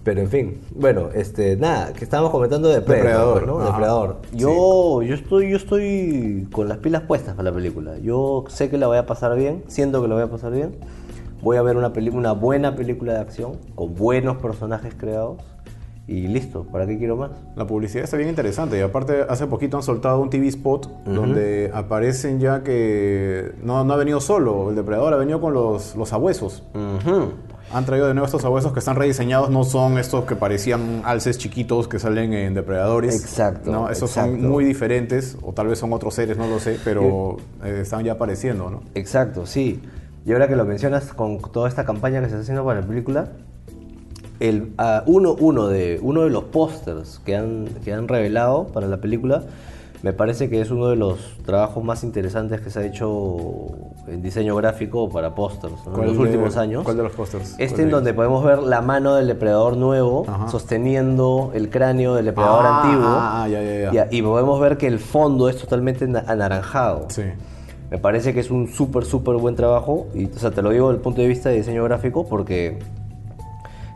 Pero 0.04 0.20
en 0.20 0.28
fin, 0.28 0.60
bueno, 0.72 1.08
este, 1.14 1.56
nada, 1.56 1.92
que 1.92 2.04
estábamos 2.04 2.30
comentando 2.30 2.68
de 2.68 2.76
Depredador, 2.76 3.44
¿no? 3.44 3.58
ajá. 3.58 3.72
Depredador. 3.72 4.22
Yo, 4.32 5.02
yo 5.02 5.14
estoy, 5.14 5.50
yo 5.50 5.56
estoy 5.56 6.46
con 6.52 6.68
las 6.68 6.78
pilas 6.78 7.02
puestas 7.02 7.34
para 7.34 7.50
la 7.50 7.56
película. 7.56 7.98
Yo 7.98 8.44
sé 8.46 8.70
que 8.70 8.78
la 8.78 8.86
voy 8.86 8.98
a 8.98 9.06
pasar 9.06 9.34
bien, 9.34 9.64
siento 9.66 10.00
que 10.00 10.06
la 10.06 10.14
voy 10.14 10.22
a 10.22 10.30
pasar 10.30 10.52
bien. 10.52 10.76
Voy 11.42 11.56
a 11.56 11.62
ver 11.62 11.76
una 11.76 11.92
una 12.12 12.32
buena 12.32 12.76
película 12.76 13.14
de 13.14 13.18
acción 13.18 13.56
con 13.74 13.96
buenos 13.96 14.36
personajes 14.36 14.94
creados 14.96 15.38
y 16.08 16.28
listo. 16.28 16.64
¿Para 16.64 16.86
qué 16.86 16.98
quiero 16.98 17.16
más? 17.16 17.30
La 17.56 17.66
publicidad 17.66 18.04
está 18.04 18.16
bien 18.16 18.28
interesante 18.28 18.78
y 18.78 18.80
aparte 18.80 19.24
hace 19.28 19.46
poquito 19.46 19.76
han 19.76 19.82
soltado 19.82 20.20
un 20.20 20.30
TV 20.30 20.46
spot 20.48 21.04
donde 21.04 21.70
aparecen 21.74 22.38
ya 22.38 22.62
que 22.62 23.52
no, 23.62 23.84
no 23.84 23.94
ha 23.94 23.96
venido 23.96 24.20
solo, 24.20 24.70
el 24.70 24.76
depredador 24.76 25.12
ha 25.14 25.16
venido 25.16 25.40
con 25.40 25.52
los, 25.52 25.96
los 25.96 26.08
sabuesos. 26.08 26.62
Ujú. 26.74 27.32
Han 27.72 27.84
traído 27.84 28.06
de 28.06 28.14
nuevo 28.14 28.26
estos 28.26 28.42
sabuesos 28.42 28.72
que 28.72 28.78
están 28.78 28.94
rediseñados, 28.94 29.50
no 29.50 29.64
son 29.64 29.98
estos 29.98 30.24
que 30.24 30.36
parecían 30.36 31.02
alces 31.04 31.36
chiquitos 31.38 31.88
que 31.88 31.98
salen 31.98 32.32
en 32.32 32.54
depredadores. 32.54 33.20
Exacto, 33.20 33.72
No, 33.72 33.90
estos 33.90 34.10
exacto. 34.10 34.36
son 34.40 34.48
muy 34.48 34.64
diferentes, 34.64 35.36
o 35.42 35.52
tal 35.52 35.66
vez 35.66 35.80
son 35.80 35.92
otros 35.92 36.14
seres, 36.14 36.36
no 36.38 36.46
lo 36.46 36.60
sé, 36.60 36.78
pero 36.84 37.38
eh, 37.64 37.80
están 37.82 38.04
ya 38.04 38.12
apareciendo, 38.12 38.70
¿no? 38.70 38.82
Exacto, 38.94 39.46
sí. 39.46 39.82
Y 40.24 40.32
ahora 40.32 40.46
que 40.46 40.54
lo 40.54 40.64
mencionas 40.64 41.12
con 41.12 41.40
toda 41.40 41.68
esta 41.68 41.84
campaña 41.84 42.20
que 42.20 42.26
se 42.26 42.32
está 42.34 42.42
haciendo 42.42 42.64
para 42.64 42.80
la 42.82 42.86
película, 42.86 43.32
el, 44.40 44.72
ah, 44.78 45.02
uno, 45.06 45.34
uno, 45.38 45.68
de, 45.68 45.98
uno 46.02 46.22
de 46.22 46.30
los 46.30 46.44
pósters 46.44 47.20
que 47.24 47.36
han, 47.36 47.66
que 47.84 47.92
han 47.92 48.06
revelado 48.08 48.66
para 48.68 48.86
la 48.86 48.98
película 48.98 49.42
me 50.02 50.12
parece 50.12 50.50
que 50.50 50.60
es 50.60 50.70
uno 50.70 50.88
de 50.88 50.94
los 50.96 51.18
trabajos 51.46 51.82
más 51.82 52.04
interesantes 52.04 52.60
que 52.60 52.70
se 52.70 52.78
ha 52.80 52.84
hecho 52.84 53.66
en 54.06 54.22
diseño 54.22 54.54
gráfico 54.54 55.08
para 55.08 55.34
pósters 55.34 55.72
¿no? 55.84 55.90
en 55.90 55.92
¿Cuál 55.94 56.06
los 56.08 56.16
de- 56.18 56.22
últimos 56.22 56.56
años. 56.58 56.84
¿Cuál 56.84 56.98
de 56.98 57.02
los 57.02 57.12
pósters? 57.12 57.52
¿Cuál 57.52 57.62
Este 57.62 57.76
de 57.78 57.82
en 57.84 57.90
donde 57.90 58.14
podemos 58.14 58.44
ver 58.44 58.58
la 58.62 58.82
mano 58.82 59.14
del 59.16 59.26
depredador 59.26 59.76
nuevo 59.76 60.24
Ajá. 60.28 60.48
sosteniendo 60.48 61.50
el 61.54 61.70
cráneo 61.70 62.14
del 62.14 62.26
depredador 62.26 62.66
Ah, 62.66 62.82
antiguo. 62.82 63.06
ah, 63.08 63.48
ya, 63.50 63.62
ya, 63.62 63.92
ya. 63.92 64.08
Y, 64.10 64.18
y 64.18 64.22
podemos 64.22 64.60
ver 64.60 64.76
que 64.76 64.86
el 64.86 64.98
fondo 64.98 65.48
es 65.48 65.56
totalmente 65.56 66.06
na- 66.06 66.24
anaranjado. 66.28 67.06
Sí. 67.08 67.22
Me 67.90 67.98
parece 67.98 68.34
que 68.34 68.40
es 68.40 68.50
un 68.50 68.68
súper, 68.68 69.04
súper 69.06 69.36
buen 69.36 69.56
trabajo. 69.56 70.06
Y, 70.14 70.26
o 70.26 70.38
sea, 70.38 70.50
te 70.50 70.60
lo 70.60 70.70
digo 70.70 70.88
desde 70.88 70.96
el 70.98 71.02
punto 71.02 71.22
de 71.22 71.28
vista 71.28 71.48
de 71.48 71.56
diseño 71.56 71.82
gráfico 71.84 72.26
porque 72.26 72.78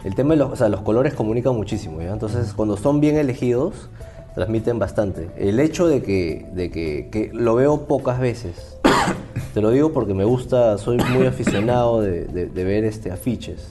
el 0.05 0.15
tema 0.15 0.35
de 0.35 0.39
los, 0.39 0.53
o 0.53 0.57
sea, 0.57 0.69
los 0.69 0.81
colores 0.83 1.15
comunican 1.15 1.55
muchísimo. 1.57 2.01
¿ya? 2.01 2.13
Entonces, 2.13 2.53
cuando 2.55 2.77
son 2.77 3.01
bien 3.01 3.17
elegidos, 3.17 3.89
transmiten 4.35 4.79
bastante. 4.79 5.29
El 5.37 5.59
hecho 5.61 5.87
de 5.89 6.03
que, 6.03 6.47
de 6.53 6.71
que, 6.71 7.09
que 7.11 7.31
lo 7.33 7.55
veo 7.55 7.87
pocas 7.87 8.19
veces. 8.21 8.79
te 9.55 9.61
lo 9.61 9.71
digo 9.71 9.93
porque 9.93 10.15
me 10.15 10.25
gusta, 10.25 10.79
soy 10.79 10.99
muy 10.99 11.27
aficionado 11.29 12.01
de, 12.01 12.25
de- 12.27 12.47
de 12.47 12.65
ver 12.65 12.85
este, 12.85 13.11
afiches. 13.11 13.69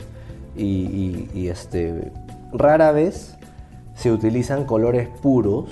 Y, 0.57 0.63
y- 0.63 1.29
y, 1.33 1.47
este, 1.47 2.11
rara 2.51 2.91
vez 2.91 3.35
se 3.95 4.11
utilizan 4.11 4.65
colores 4.65 5.07
puros 5.21 5.65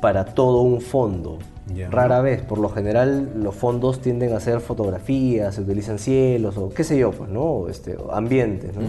para 0.00 0.24
todo 0.24 0.62
un 0.62 0.80
fondo. 0.80 1.38
Ya. 1.74 1.88
Rara 1.90 2.20
vez, 2.20 2.42
por 2.42 2.58
lo 2.58 2.68
general 2.70 3.30
los 3.36 3.54
fondos 3.54 4.00
tienden 4.00 4.32
a 4.32 4.40
ser 4.40 4.60
fotografías, 4.60 5.54
se 5.54 5.60
utilizan 5.60 5.98
cielos 5.98 6.56
o 6.56 6.70
qué 6.70 6.82
sé 6.82 6.98
yo, 6.98 7.12
pues, 7.12 7.30
¿no? 7.30 7.68
Este, 7.68 7.96
ambientes, 8.10 8.74
¿no? 8.74 8.82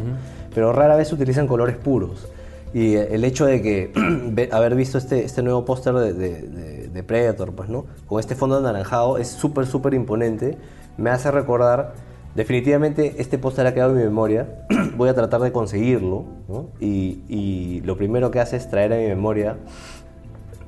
Pero 0.54 0.74
rara 0.74 0.96
vez 0.96 1.12
utilizan 1.14 1.48
colores 1.48 1.76
puros. 1.78 2.28
Y 2.74 2.96
eh, 2.96 3.10
el 3.12 3.24
hecho 3.26 3.46
de 3.46 3.62
que 3.62 4.48
haber 4.52 4.76
visto 4.76 4.98
este, 4.98 5.24
este 5.26 5.42
nuevo 5.44 5.66
póster 5.66 5.94
de, 5.94 6.14
de- 6.14 6.42
de- 6.42 6.88
de 6.90 7.04
Predator, 7.04 7.54
pues, 7.54 7.70
¿no? 7.70 7.86
Con 8.06 8.20
este 8.20 8.36
fondo 8.36 8.58
anaranjado 8.58 9.18
es 9.18 9.28
súper, 9.30 9.66
súper 9.66 9.94
imponente. 9.94 10.58
Me 10.98 11.10
hace 11.10 11.32
recordar, 11.32 11.94
definitivamente 12.36 13.16
este 13.18 13.38
póster 13.38 13.66
ha 13.68 13.74
quedado 13.74 13.92
en 13.92 13.98
mi 13.98 14.04
memoria. 14.04 14.66
Voy 14.98 15.08
a 15.10 15.14
tratar 15.16 15.42
de 15.42 15.52
conseguirlo, 15.52 16.26
¿no? 16.50 16.68
Y, 16.80 17.20
y 17.30 17.82
lo 17.86 17.96
primero 17.98 18.30
que 18.32 18.40
hace 18.40 18.58
es 18.58 18.70
traer 18.70 18.94
a 18.94 18.98
mi 18.98 19.08
memoria 19.08 19.58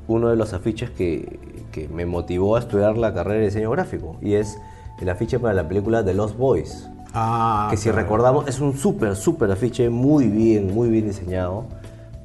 uno 0.07 0.29
de 0.29 0.35
los 0.35 0.53
afiches 0.53 0.89
que, 0.89 1.39
que 1.71 1.87
me 1.87 2.05
motivó 2.05 2.55
a 2.55 2.59
estudiar 2.59 2.97
la 2.97 3.13
carrera 3.13 3.39
de 3.39 3.45
diseño 3.45 3.71
gráfico 3.71 4.17
y 4.21 4.33
es 4.33 4.57
el 4.99 5.09
afiche 5.09 5.39
para 5.39 5.53
la 5.53 5.67
película 5.67 6.03
The 6.03 6.13
Lost 6.13 6.37
Boys. 6.37 6.89
Ah, 7.13 7.67
que 7.69 7.77
si 7.77 7.83
claro. 7.89 7.99
recordamos 7.99 8.47
es 8.47 8.59
un 8.59 8.75
súper, 8.77 9.15
súper 9.15 9.51
afiche, 9.51 9.89
muy 9.89 10.27
bien, 10.27 10.73
muy 10.73 10.89
bien 10.89 11.05
diseñado. 11.07 11.65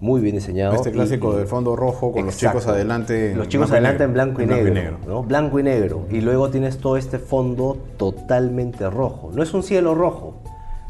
Muy 0.01 0.21
bien 0.21 0.37
diseñado. 0.37 0.75
Este 0.75 0.93
clásico 0.93 1.33
y- 1.35 1.39
del 1.39 1.47
fondo 1.49 1.75
rojo 1.75 2.13
con 2.13 2.25
los 2.27 2.37
chicos 2.37 2.69
adelante. 2.69 3.35
Los 3.35 3.49
chicos 3.49 3.69
blanco 3.69 3.75
y 3.75 3.89
adelante 3.89 3.99
negro. 3.99 4.05
en 4.07 4.15
blanco 4.15 4.41
y 4.41 4.69
En 4.69 4.75
negro. 4.75 4.99
¿no? 5.09 5.23
Blanco 5.25 5.59
y 5.59 5.63
negro. 5.65 6.07
Y 6.09 6.21
luego 6.21 6.51
tienes 6.51 6.79
todo 6.79 6.97
este 6.97 7.19
fondo 7.19 7.77
totalmente 7.97 8.89
rojo. 8.89 9.31
No 9.35 9.43
es 9.43 9.53
un 9.55 9.65
cielo 9.65 9.97
rojo, 9.97 10.35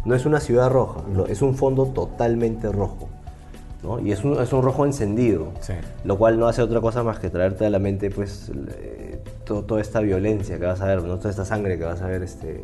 no 0.05 0.15
es 0.15 0.27
una 0.27 0.41
ciudad 0.41 0.71
roja, 0.71 1.01
no, 1.11 1.25
es 1.25 1.41
un 1.41 1.55
fondo 1.55 1.87
totalmente 1.87 2.71
rojo. 2.71 3.09
¿no? 3.83 3.99
Y 3.99 4.13
es 4.13 4.23
un, 4.25 4.35
es 4.43 4.53
un 4.53 4.63
rojo 4.63 4.85
encendido. 4.85 5.53
Sí. 5.61 5.73
Lo 6.05 6.19
cual 6.19 6.39
no 6.39 6.47
hace 6.47 6.61
otra 6.61 6.83
cosa 6.83 7.03
más 7.03 7.19
que 7.19 7.31
traerte 7.31 7.65
a 7.65 7.71
la 7.71 7.79
mente 7.79 8.11
pues 8.11 8.53
eh, 8.77 9.23
to- 9.45 9.63
toda 9.65 9.81
esta 9.81 10.01
violencia 10.01 10.59
que 10.59 10.67
vas 10.67 10.83
a 10.83 10.85
ver, 10.85 11.03
¿no? 11.03 11.17
toda 11.17 11.31
esta 11.31 11.47
sangre 11.47 11.79
que 11.79 11.85
vas 11.85 12.03
a 12.03 12.09
ver 12.09 12.23
este, 12.23 12.63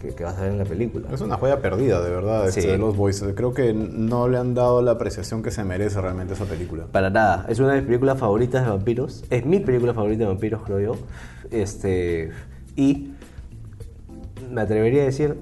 que, 0.00 0.08
que 0.14 0.24
vas 0.24 0.36
a 0.38 0.42
ver 0.42 0.52
en 0.52 0.58
la 0.58 0.64
película. 0.64 1.08
Es 1.12 1.20
una 1.20 1.36
joya 1.36 1.60
perdida, 1.60 2.00
de 2.02 2.10
verdad, 2.10 2.48
este, 2.48 2.66
de 2.66 2.78
los 2.78 2.96
Boys. 2.96 3.22
Creo 3.34 3.52
que 3.54 3.72
no 3.74 4.28
le 4.28 4.38
han 4.38 4.54
dado 4.54 4.82
la 4.82 4.92
apreciación 4.92 5.42
que 5.42 5.50
se 5.50 5.62
merece 5.64 6.00
realmente 6.00 6.34
esa 6.34 6.46
película. 6.46 6.86
Para 6.90 7.10
nada, 7.10 7.46
es 7.48 7.58
una 7.60 7.70
de 7.72 7.76
mis 7.80 7.86
películas 7.86 8.18
favoritas 8.18 8.64
de 8.64 8.70
vampiros. 8.70 9.24
Es 9.30 9.44
mi 9.44 9.60
película 9.60 9.94
favorita 9.94 10.20
de 10.24 10.28
vampiros, 10.28 10.62
creo 10.64 10.80
yo. 10.80 10.96
Este, 11.50 12.30
y 12.76 13.12
me 14.50 14.62
atrevería 14.62 15.02
a 15.02 15.04
decir, 15.06 15.36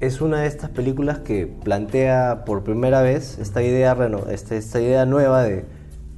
es 0.00 0.20
una 0.20 0.40
de 0.42 0.48
estas 0.48 0.70
películas 0.70 1.18
que 1.20 1.46
plantea 1.46 2.44
por 2.44 2.62
primera 2.64 3.00
vez 3.02 3.38
esta 3.38 3.62
idea, 3.62 3.96
este- 4.30 4.56
esta 4.56 4.80
idea 4.80 5.06
nueva 5.06 5.42
de, 5.44 5.64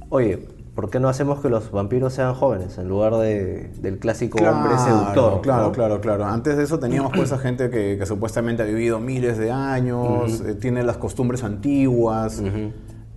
oye, 0.09 0.47
¿por 0.75 0.89
qué 0.89 0.99
no 0.99 1.07
hacemos 1.09 1.39
que 1.39 1.49
los 1.49 1.71
vampiros 1.71 2.13
sean 2.13 2.33
jóvenes 2.33 2.77
en 2.77 2.87
lugar 2.89 3.15
de- 3.17 3.69
del 3.81 3.99
clásico 3.99 4.39
hombre 4.43 4.77
seductor? 4.79 5.41
Claro, 5.41 5.63
¿no? 5.67 5.71
claro, 5.71 6.01
claro. 6.01 6.25
Antes 6.25 6.57
de 6.57 6.63
eso 6.63 6.79
teníamos 6.79 7.11
pues 7.15 7.31
a 7.31 7.37
gente 7.37 7.69
que, 7.69 7.97
que 7.99 8.05
supuestamente 8.05 8.63
ha 8.63 8.65
vivido 8.65 8.99
miles 8.99 9.37
de 9.37 9.51
años, 9.51 10.41
eh, 10.41 10.55
tiene 10.55 10.83
las 10.83 10.97
costumbres 10.97 11.43
antiguas. 11.43 12.41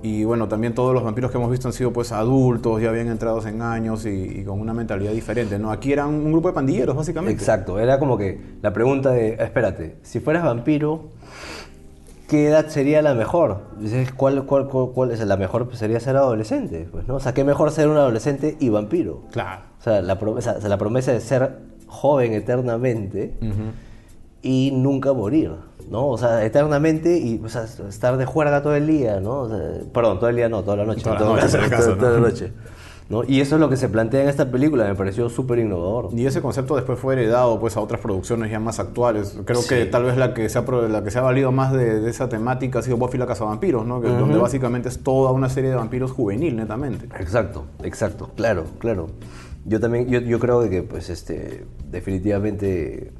Y 0.02 0.24
bueno, 0.24 0.46
también 0.46 0.74
todos 0.74 0.92
los 0.92 1.02
vampiros 1.02 1.30
que 1.30 1.38
hemos 1.38 1.50
visto 1.50 1.66
han 1.68 1.72
sido 1.72 1.90
pues 1.92 2.12
adultos, 2.12 2.80
ya 2.82 2.92
bien 2.92 3.08
entrados 3.08 3.46
en 3.46 3.62
años 3.62 4.04
y, 4.04 4.10
y 4.40 4.44
con 4.44 4.60
una 4.60 4.74
mentalidad 4.74 5.10
diferente, 5.12 5.58
¿no? 5.58 5.72
Aquí 5.72 5.90
eran 5.90 6.08
un 6.10 6.30
grupo 6.32 6.48
de 6.48 6.54
pandilleros, 6.54 6.94
básicamente. 6.94 7.40
Exacto, 7.42 7.80
era 7.80 7.98
como 7.98 8.18
que 8.18 8.38
la 8.62 8.72
pregunta 8.74 9.10
de, 9.10 9.30
espérate, 9.40 9.96
si 10.02 10.20
fueras 10.20 10.44
vampiro, 10.44 11.08
¿qué 12.28 12.48
edad 12.48 12.68
sería 12.68 13.02
la 13.02 13.14
mejor? 13.14 13.62
Dices, 13.78 14.12
¿cuál, 14.12 14.44
cuál, 14.44 14.68
cuál, 14.68 14.90
cuál 14.92 15.10
es 15.10 15.20
la 15.24 15.36
mejor? 15.36 15.66
Pues 15.66 15.78
sería 15.78 16.00
ser 16.00 16.16
adolescente, 16.16 16.88
pues, 16.90 17.06
¿no? 17.06 17.16
O 17.16 17.20
sea, 17.20 17.34
¿qué 17.34 17.44
mejor 17.44 17.70
ser 17.70 17.88
un 17.88 17.96
adolescente 17.96 18.56
y 18.60 18.68
vampiro? 18.68 19.22
Claro. 19.32 19.62
O 19.78 19.82
sea, 19.82 20.02
la 20.02 20.18
promesa, 20.18 20.56
o 20.58 20.60
sea, 20.60 20.68
la 20.68 20.78
promesa 20.78 21.12
de 21.12 21.20
ser 21.20 21.58
joven 21.86 22.32
eternamente 22.32 23.36
y 24.42 24.70
nunca 24.72 25.12
morir, 25.12 25.52
¿no? 25.90 26.08
O 26.08 26.18
sea, 26.18 26.44
eternamente 26.44 27.18
y 27.18 27.40
o 27.44 27.48
sea, 27.48 27.64
estar 27.64 28.16
de 28.16 28.26
juerga 28.26 28.62
todo 28.62 28.74
el 28.74 28.86
día, 28.86 29.20
¿no? 29.20 29.40
O 29.40 29.48
sea, 29.48 29.58
perdón, 29.92 30.18
todo 30.18 30.28
el 30.28 30.36
día 30.36 30.48
no, 30.48 30.62
toda 30.62 30.78
la 30.78 30.84
noche. 30.84 31.02
Toda 31.02 31.20
la 31.20 31.42
noche, 31.42 31.58
caso, 31.70 31.96
toda 31.98 32.12
la 32.12 32.18
¿no? 32.18 32.26
noche. 32.26 32.52
¿No? 33.08 33.22
Y 33.24 33.40
eso 33.40 33.56
es 33.56 33.60
lo 33.60 33.68
que 33.68 33.76
se 33.76 33.88
plantea 33.88 34.22
en 34.22 34.28
esta 34.28 34.50
película, 34.50 34.84
me 34.84 34.94
pareció 34.94 35.28
súper 35.28 35.58
innovador. 35.58 36.10
Y 36.12 36.26
ese 36.26 36.42
concepto 36.42 36.76
después 36.76 36.98
fue 36.98 37.14
heredado 37.14 37.58
pues 37.60 37.76
a 37.76 37.80
otras 37.80 38.00
producciones 38.00 38.50
ya 38.50 38.60
más 38.60 38.78
actuales. 38.78 39.38
Creo 39.44 39.66
que 39.66 39.86
tal 39.86 40.04
vez 40.04 40.16
la 40.16 40.34
que 40.34 40.48
se 40.48 40.58
ha, 40.58 40.62
la 40.62 41.04
que 41.04 41.10
se 41.10 41.18
ha 41.18 41.22
valido 41.22 41.52
más 41.52 41.72
de, 41.72 42.00
de 42.00 42.10
esa 42.10 42.28
temática 42.28 42.80
ha 42.80 42.82
sido 42.82 42.96
Buffy 42.96 43.18
la 43.18 43.26
Cazavampiros, 43.26 43.86
¿no? 43.86 44.00
Que, 44.00 44.08
Donde 44.08 44.38
básicamente 44.38 44.88
es 44.88 45.02
toda 45.02 45.32
una 45.32 45.48
serie 45.48 45.70
de 45.70 45.76
vampiros 45.76 46.12
juvenil, 46.12 46.56
netamente. 46.56 47.06
Exacto, 47.20 47.64
exacto, 47.82 48.30
claro, 48.34 48.64
claro. 48.78 49.08
Yo 49.64 49.80
también, 49.80 50.08
yo, 50.08 50.20
yo 50.20 50.38
creo 50.38 50.68
que 50.70 50.82
pues 50.82 51.10
este, 51.10 51.64
definitivamente 51.90 53.12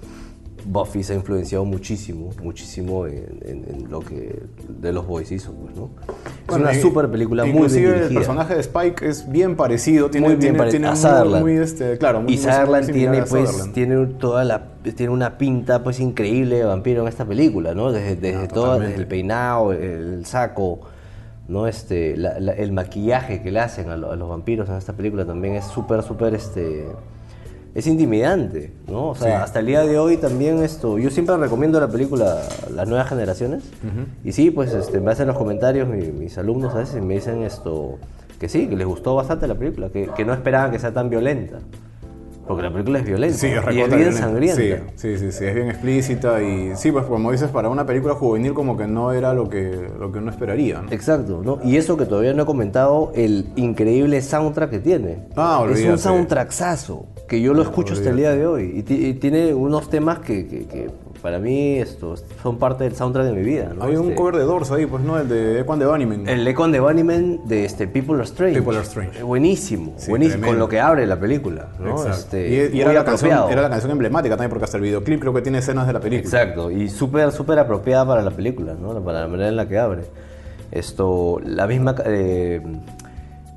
Buffy 0.68 1.02
se 1.02 1.12
ha 1.12 1.16
influenciado 1.16 1.64
muchísimo, 1.64 2.30
muchísimo 2.42 3.06
en, 3.06 3.38
en- 3.42 3.64
en 3.68 3.90
lo 3.90 4.00
que 4.00 4.42
de 4.68 4.92
los 4.92 5.06
Boys 5.06 5.30
hizo, 5.32 5.52
pues, 5.52 5.76
¿no? 5.76 5.90
Es 6.08 6.46
Bueno, 6.48 6.64
una 6.64 6.74
super 6.74 7.10
película 7.10 7.44
muy 7.44 7.52
bien 7.52 7.64
Inclusive 7.64 7.88
el 7.88 7.94
dirigida. 7.94 8.18
personaje 8.20 8.54
de 8.54 8.60
Spike 8.60 9.06
es 9.08 9.30
bien 9.30 9.54
parecido, 9.56 10.10
tiene, 10.10 10.26
muy 10.26 10.36
bien 10.36 10.40
tiene, 10.40 10.58
pare- 10.58 10.70
tiene 10.70 10.88
a 10.88 10.96
Sutherland. 10.96 11.40
muy, 11.42 11.52
este, 11.56 11.98
claro, 11.98 12.20
muy- 12.22 12.34
y 12.34 12.38
Sutherland 12.38 12.92
tiene 12.92 13.22
pues 13.22 13.48
Sutherland. 13.50 13.74
tiene 13.74 14.06
toda 14.18 14.44
la 14.44 14.62
tiene 14.96 15.12
una 15.12 15.36
pinta 15.38 15.82
pues 15.82 15.98
increíble 16.00 16.56
de 16.56 16.64
vampiro 16.64 17.02
en 17.02 17.08
esta 17.08 17.24
película, 17.24 17.74
¿no? 17.74 17.90
Desde, 17.92 18.16
desde 18.16 18.42
No, 18.42 18.48
todo 18.48 18.78
desde 18.78 18.94
el 18.96 19.06
peinado, 19.06 19.72
el, 19.72 19.80
el 19.82 20.26
saco, 20.26 20.80
¿no? 21.48 21.66
Este, 21.66 22.16
la- 22.16 22.38
la- 22.40 22.52
el 22.52 22.72
maquillaje 22.72 23.40
que 23.42 23.50
le 23.50 23.60
hacen 23.60 23.88
a, 23.90 23.96
lo- 23.96 24.10
a 24.12 24.16
los 24.16 24.28
vampiros 24.28 24.68
en 24.68 24.76
esta 24.76 24.92
película 24.92 25.24
también 25.24 25.54
es 25.54 25.64
súper 25.64 26.02
súper 26.02 26.34
este 26.34 26.86
es 27.76 27.86
intimidante, 27.86 28.72
¿no? 28.88 29.10
O 29.10 29.14
sea, 29.14 29.28
Sí. 29.38 29.42
hasta 29.44 29.58
el 29.60 29.66
día 29.66 29.82
de 29.82 29.98
hoy 29.98 30.16
también 30.16 30.62
esto, 30.62 30.98
yo 30.98 31.10
siempre 31.10 31.36
recomiendo 31.36 31.78
la 31.78 31.88
película 31.88 32.40
a 32.66 32.70
las 32.70 32.88
nuevas 32.88 33.08
generaciones. 33.08 33.64
Y 34.24 34.32
sí, 34.32 34.50
pues 34.50 34.72
este, 34.72 34.98
me 35.00 35.10
hacen 35.12 35.26
los 35.26 35.36
comentarios 35.36 35.86
mi- 35.88 36.10
mis 36.10 36.38
alumnos 36.38 36.74
a 36.74 36.78
veces 36.78 37.02
me 37.02 37.14
dicen 37.14 37.42
esto, 37.42 37.98
que 38.40 38.48
sí, 38.48 38.66
que 38.66 38.76
les 38.76 38.86
gustó 38.86 39.14
bastante 39.14 39.46
la 39.46 39.54
película, 39.54 39.90
que, 39.90 40.08
que 40.16 40.24
no 40.24 40.32
esperaban 40.32 40.70
que 40.70 40.78
sea 40.78 40.92
tan 40.92 41.10
violenta. 41.10 41.58
Porque 42.46 42.62
la 42.62 42.70
película 42.72 43.00
es 43.00 43.04
violenta 43.04 43.36
Sí, 43.36 43.46
es 43.48 43.74
y 43.74 43.80
es 43.80 43.94
bien 43.96 44.12
sangrienta. 44.12 44.56
Sí, 44.62 44.72
sí, 44.94 45.18
sí, 45.18 45.32
sí, 45.32 45.44
es 45.44 45.54
bien 45.54 45.68
explícita 45.68 46.40
y 46.42 46.76
sí, 46.76 46.92
pues 46.92 47.04
como 47.06 47.32
dices, 47.32 47.50
para 47.50 47.68
una 47.68 47.84
película 47.84 48.14
juvenil 48.14 48.54
como 48.54 48.76
que 48.76 48.86
no 48.86 49.12
era 49.12 49.34
lo 49.34 49.48
que, 49.48 49.88
lo 49.98 50.12
que 50.12 50.18
uno 50.18 50.30
esperaría. 50.30 50.80
¿no? 50.82 50.92
Exacto, 50.92 51.42
¿no? 51.44 51.58
Y 51.64 51.76
eso 51.76 51.96
que 51.96 52.06
todavía 52.06 52.32
no 52.34 52.44
he 52.44 52.46
comentado, 52.46 53.10
el 53.16 53.46
increíble 53.56 54.22
soundtrack 54.22 54.70
que 54.70 54.78
tiene. 54.78 55.18
Ah, 55.36 55.58
Es 55.64 55.70
olvídate. 55.70 55.92
un 55.92 55.98
soundtracksazo, 55.98 57.06
que 57.28 57.40
yo 57.40 57.52
lo 57.54 57.62
escucho 57.62 57.94
hasta 57.94 58.10
el 58.10 58.16
día 58.16 58.30
de 58.30 58.46
hoy. 58.46 58.72
Y, 58.76 58.82
ti- 58.84 59.06
y 59.06 59.14
tiene 59.14 59.52
unos 59.52 59.90
temas 59.90 60.20
que, 60.20 60.46
que- 60.46 60.66
que 60.66 60.90
para 61.26 61.40
mí 61.40 61.76
estos 61.78 62.24
son 62.40 62.56
parte 62.56 62.84
del 62.84 62.94
soundtrack 62.94 63.26
de 63.26 63.32
mi 63.32 63.42
vida. 63.42 63.72
¿no? 63.74 63.82
Hay 63.82 63.96
un 63.96 64.04
Este, 64.10 64.14
cover 64.14 64.36
de 64.36 64.44
Doors 64.44 64.70
ahí, 64.70 64.86
pues 64.86 65.02
no, 65.02 65.18
el 65.18 65.28
de 65.28 65.58
Equan 65.58 65.80
de 65.80 65.86
Bunnyman. 65.86 66.28
El 66.28 66.46
Econ 66.46 66.70
de 66.70 66.78
Bunnyman 66.78 67.40
de 67.48 67.64
este 67.64 67.88
People 67.88 68.14
Are 68.14 68.22
Strange. 68.22 68.60
People 68.60 68.76
Are 68.76 68.86
Strange. 68.86 69.20
Buenísimo, 69.24 69.94
Sí, 69.96 70.08
buenísimo. 70.08 70.34
Con 70.36 70.42
tremendo. 70.42 70.64
lo 70.66 70.68
que 70.68 70.78
abre 70.78 71.04
la 71.04 71.18
película, 71.18 71.66
¿no? 71.80 72.06
Este, 72.08 72.48
y, 72.70 72.76
y 72.76 72.80
era, 72.80 72.92
la 72.92 73.04
canción, 73.04 73.50
era 73.50 73.60
la 73.60 73.70
canción 73.70 73.90
emblemática 73.90 74.36
también, 74.36 74.50
porque 74.50 74.66
hasta 74.66 74.76
el 74.76 74.84
videoclip 74.84 75.18
creo 75.20 75.34
que 75.34 75.42
tiene 75.42 75.58
escenas 75.58 75.88
de 75.88 75.94
la 75.94 75.98
película. 76.00 76.24
Exacto, 76.42 76.70
y 76.70 76.88
súper, 76.88 77.32
súper 77.32 77.58
apropiada 77.58 78.06
para 78.06 78.22
la 78.22 78.30
película, 78.30 78.74
¿no? 78.80 78.94
Para 79.02 79.22
la 79.22 79.26
manera 79.26 79.48
en 79.48 79.56
la 79.56 79.66
que 79.66 79.78
abre. 79.80 80.04
Esto, 80.70 81.40
la 81.44 81.66
misma, 81.66 81.96
eh, 82.04 82.62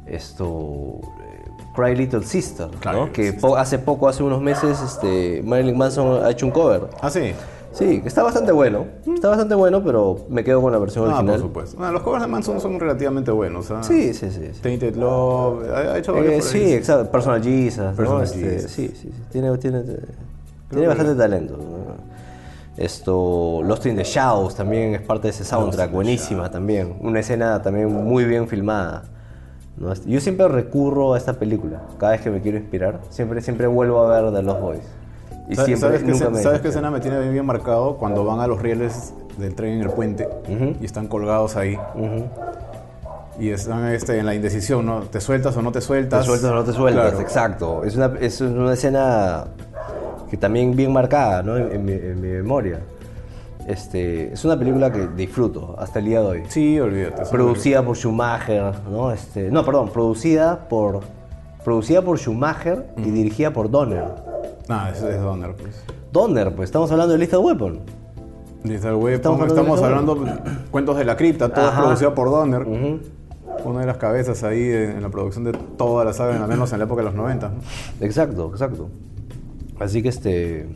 esto, 0.08 1.00
eh, 1.22 1.50
Cry 1.76 1.96
Little 1.96 2.24
Sister, 2.24 2.68
Claro, 2.80 3.06
¿no? 3.06 3.12
Que 3.12 3.34
po- 3.34 3.56
hace 3.58 3.80
poco, 3.80 4.08
hace 4.10 4.24
unos 4.24 4.42
meses, 4.42 4.82
este, 4.82 5.42
Marilyn 5.44 5.78
Manson 5.78 6.24
ha 6.26 6.32
hecho 6.32 6.46
un 6.46 6.52
cover. 6.52 6.88
Ah, 7.02 7.10
sí. 7.10 7.32
Sí, 7.72 8.02
que 8.02 8.08
está 8.08 8.24
bastante 8.24 8.52
bueno, 8.52 8.86
está 9.14 9.30
bastante 9.30 9.54
bueno, 9.56 9.84
pero 9.84 10.26
me 10.30 10.44
quedo 10.44 10.60
con 10.62 10.72
la 10.72 10.80
versión 10.80 11.06
Ah, 11.06 11.10
por 11.12 11.18
original. 11.20 11.40
supuesto. 11.40 11.78
Bueno, 11.78 11.94
los 11.94 12.02
covers 12.02 12.24
de 12.24 12.28
Manson 12.28 12.60
son 12.60 12.80
relativamente 12.80 13.30
buenos. 13.32 13.70
¿ah? 13.72 13.84
Sí, 13.84 14.14
sí, 14.14 14.32
sí. 14.32 14.50
sí. 14.54 14.60
Tainted 14.62 14.96
Love, 14.96 15.70
ha, 15.72 15.78
ha 15.94 15.98
hecho 16.00 16.12
Eh, 16.18 16.22
varios 16.22 16.34
por 16.46 16.52
sí, 16.52 16.58
ahí. 16.64 16.74
exacto. 16.74 17.12
Personal 17.12 17.44
Jesus, 17.44 17.78
¿no? 17.84 17.92
Personal 17.94 18.24
Este, 18.24 18.40
Jesus. 18.40 18.72
sí, 18.72 18.88
sí, 18.90 18.96
sí. 19.14 19.24
Tiene, 19.32 19.56
tiene, 19.60 19.84
tiene 20.70 20.88
bastante 20.88 21.16
talento. 21.16 21.58
¿no? 21.58 22.10
Esto, 22.78 23.62
Lost 23.64 23.86
in 23.86 23.96
the 23.98 24.04
Shadows 24.04 24.56
también 24.56 24.96
es 24.96 25.02
parte 25.02 25.28
de 25.28 25.32
ese 25.32 25.44
soundtrack, 25.44 25.92
buenísima 25.92 26.50
también. 26.50 26.96
Una 27.02 27.20
escena 27.20 27.62
también 27.62 27.92
muy 27.94 28.24
bien 28.26 28.48
filmada. 28.48 29.04
¿no? 29.78 29.94
Yo 30.06 30.20
siempre 30.22 30.48
recurro 30.48 31.14
a 31.14 31.18
esta 31.18 31.34
película, 31.34 31.82
cada 31.98 32.14
vez 32.14 32.22
que 32.22 32.30
me 32.32 32.42
quiero 32.42 32.58
inspirar. 32.58 33.00
Siempre, 33.10 33.42
siempre 33.42 33.68
vuelvo 33.68 34.02
a 34.02 34.22
ver 34.22 34.34
The 34.34 34.42
Lost 34.44 34.62
Boys. 34.62 34.80
Y 35.50 35.56
¿Sabes, 35.56 35.66
siempre, 35.66 35.78
¿sabes 35.90 36.02
nunca 36.04 36.14
escena- 36.16 36.30
me 36.30 36.44
¿Sabes 36.44 36.62
qué 36.62 36.68
escena 36.68 36.92
me 36.92 37.00
tiene 37.00 37.28
bien, 37.30 37.46
marcado? 37.46 37.98
Cuando 37.98 38.24
van 38.24 38.40
a 38.40 38.46
los 38.48 38.62
rieles 38.62 39.14
del 39.38 39.56
tren 39.56 39.74
en 39.74 39.82
el 39.82 39.90
puente 39.90 40.30
y 40.80 40.86
están 40.86 41.08
colgados 41.08 41.56
ahí. 41.56 41.76
Y 43.40 43.50
están 43.52 43.86
este, 43.88 44.20
en 44.20 44.26
la 44.26 44.36
indecisión, 44.36 44.86
¿no? 44.86 45.02
¿Te 45.04 45.22
sueltas 45.22 45.56
o 45.58 45.62
no 45.62 45.72
te 45.72 45.82
sueltas? 45.82 46.22
Te 46.22 46.26
sueltas 46.28 46.52
o 46.52 46.56
no 46.56 46.64
te 46.64 46.74
sueltas, 46.74 47.06
Claro. 47.12 47.22
exacto. 47.22 47.84
Es 47.86 47.96
una, 47.96 48.12
es 48.20 48.42
una 48.42 48.74
escena 48.74 49.46
que 50.30 50.38
también 50.38 50.76
bien 50.76 50.92
marcada 50.92 51.42
¿no? 51.42 51.58
en, 51.58 51.72
en 51.72 51.86
mi, 51.86 51.94
en 51.94 52.22
mi 52.22 52.28
memoria. 52.28 52.80
Este, 53.66 54.34
es 54.34 54.44
una 54.46 54.58
película 54.58 54.92
que 54.92 55.08
disfruto 55.16 55.76
hasta 55.80 56.00
el 56.00 56.06
día 56.06 56.20
de 56.22 56.26
hoy. 56.28 56.44
Sí, 56.50 56.80
olvídate. 56.80 57.24
Producida 57.32 57.82
por 57.84 57.96
Schumacher, 57.96 58.74
¿no? 58.92 59.12
Este, 59.12 59.50
no, 59.50 59.64
perdón, 59.64 59.90
producida 59.90 60.68
por, 60.68 61.00
producida 61.64 62.02
por 62.02 62.18
Schumacher 62.20 62.88
y 62.98 63.10
dirigida 63.10 63.52
por 63.54 63.70
Donner. 63.72 64.06
Nah, 64.70 64.92
es, 64.92 65.02
es 65.02 65.20
Donner, 65.20 65.56
pues. 65.56 65.84
Donner, 66.14 66.54
pues 66.56 66.70
estamos 66.70 66.92
hablando 66.92 67.14
de 67.14 67.18
Lethal 67.18 67.40
Weapon. 67.40 67.80
Lethal 68.64 68.94
Weapon, 68.94 69.14
Estamos 69.14 69.48
estamos, 69.48 69.82
hablando 69.82 70.14
de 70.14 70.32
Cuentos 70.70 70.96
de 70.96 71.06
la 71.06 71.18
Cripta, 71.18 71.50
todo 71.50 71.66
es 71.66 71.72
Ajá. 71.72 71.82
producido 71.82 72.14
por 72.14 72.30
Donner. 72.30 72.68
Una 73.66 73.80
de 73.80 73.88
las 73.88 73.98
cabezas 73.98 74.44
ahí 74.44 74.62
en, 74.62 75.02
la 75.02 75.10
producción 75.10 75.44
de 75.44 75.54
toda 75.54 76.06
la 76.06 76.14
saga, 76.14 76.44
al 76.44 76.48
menos 76.48 76.72
en 76.72 76.78
la 76.78 76.86
época 76.86 77.02
de 77.02 77.06
los 77.06 77.16
90. 77.16 77.50
¿no? 77.50 77.56
Exacto, 78.00 78.52
exacto. 78.52 78.90
Así 79.80 80.04
que 80.04 80.10
este. 80.10 80.70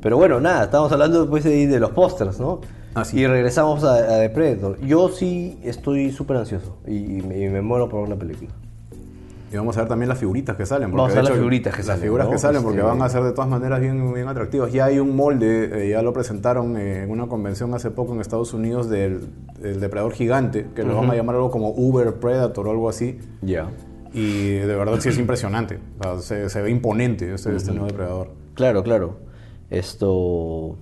Pero 0.00 0.16
bueno, 0.16 0.40
nada, 0.40 0.64
estamos 0.64 0.90
hablando 0.90 1.20
después 1.20 1.44
de, 1.44 1.66
de 1.66 1.80
los 1.80 1.90
pósters, 1.90 2.40
¿no? 2.40 2.62
Ah, 2.94 3.04
sí. 3.04 3.20
Y 3.20 3.26
regresamos 3.26 3.84
a, 3.84 3.94
a 3.94 4.20
The 4.20 4.30
Predator. 4.30 4.80
Yo 4.80 5.10
sí 5.10 5.60
estoy 5.62 6.12
súper 6.12 6.38
ansioso 6.38 6.78
y, 6.86 7.18
y 7.18 7.22
me, 7.22 7.38
y 7.38 7.50
me 7.50 7.60
muero 7.60 7.90
por 7.90 8.00
una 8.00 8.16
película. 8.16 8.52
Y 9.54 9.56
vamos 9.56 9.76
a 9.76 9.80
ver 9.82 9.88
también 9.88 10.08
las 10.08 10.18
figuritas 10.18 10.56
que 10.56 10.66
salen. 10.66 10.90
porque 10.90 11.00
Vamos 11.02 11.12
a 11.12 11.14
ver 11.14 11.24
las 11.24 11.32
figuras 11.34 11.60
que 11.62 11.68
las 11.78 11.86
salen, 11.86 12.02
figuras 12.02 12.26
¿no? 12.26 12.32
que 12.32 12.38
salen, 12.38 12.62
porque 12.62 12.78
Este- 12.78 12.88
van 12.90 13.02
a 13.02 13.08
ser 13.08 13.22
de 13.22 13.30
todas 13.32 13.48
maneras 13.48 13.80
bien, 13.80 14.12
bien 14.12 14.26
atractivas. 14.26 14.72
Ya 14.72 14.86
hay 14.86 14.98
un 14.98 15.14
molde, 15.14 15.86
eh, 15.86 15.90
ya 15.90 16.02
lo 16.02 16.12
presentaron 16.12 16.76
eh, 16.76 17.04
en 17.04 17.10
una 17.12 17.28
convención 17.28 17.72
hace 17.72 17.92
poco 17.92 18.14
en 18.14 18.20
Estados 18.20 18.52
Unidos 18.52 18.90
del, 18.90 19.20
del 19.60 19.78
depredador 19.80 20.12
gigante, 20.12 20.66
que 20.74 20.82
lo 20.82 20.96
van 20.96 21.08
a 21.10 21.14
llamar 21.14 21.36
algo 21.36 21.50
como 21.52 21.70
Uber 21.70 22.14
Predator 22.14 22.66
o 22.66 22.70
algo 22.72 22.88
así. 22.88 23.20
Ya. 23.42 23.70
Y 24.12 24.50
de 24.54 24.74
verdad 24.74 24.98
sí 25.00 25.08
es 25.10 25.18
impresionante. 25.18 25.78
O 26.00 26.02
sea, 26.02 26.18
se, 26.20 26.48
se 26.48 26.60
ve 26.62 26.70
imponente 26.70 27.32
este, 27.32 27.54
este 27.54 27.70
nuevo 27.70 27.86
depredador. 27.86 28.30
Claro, 28.54 28.82
claro. 28.82 29.18
Esto. 29.70 30.76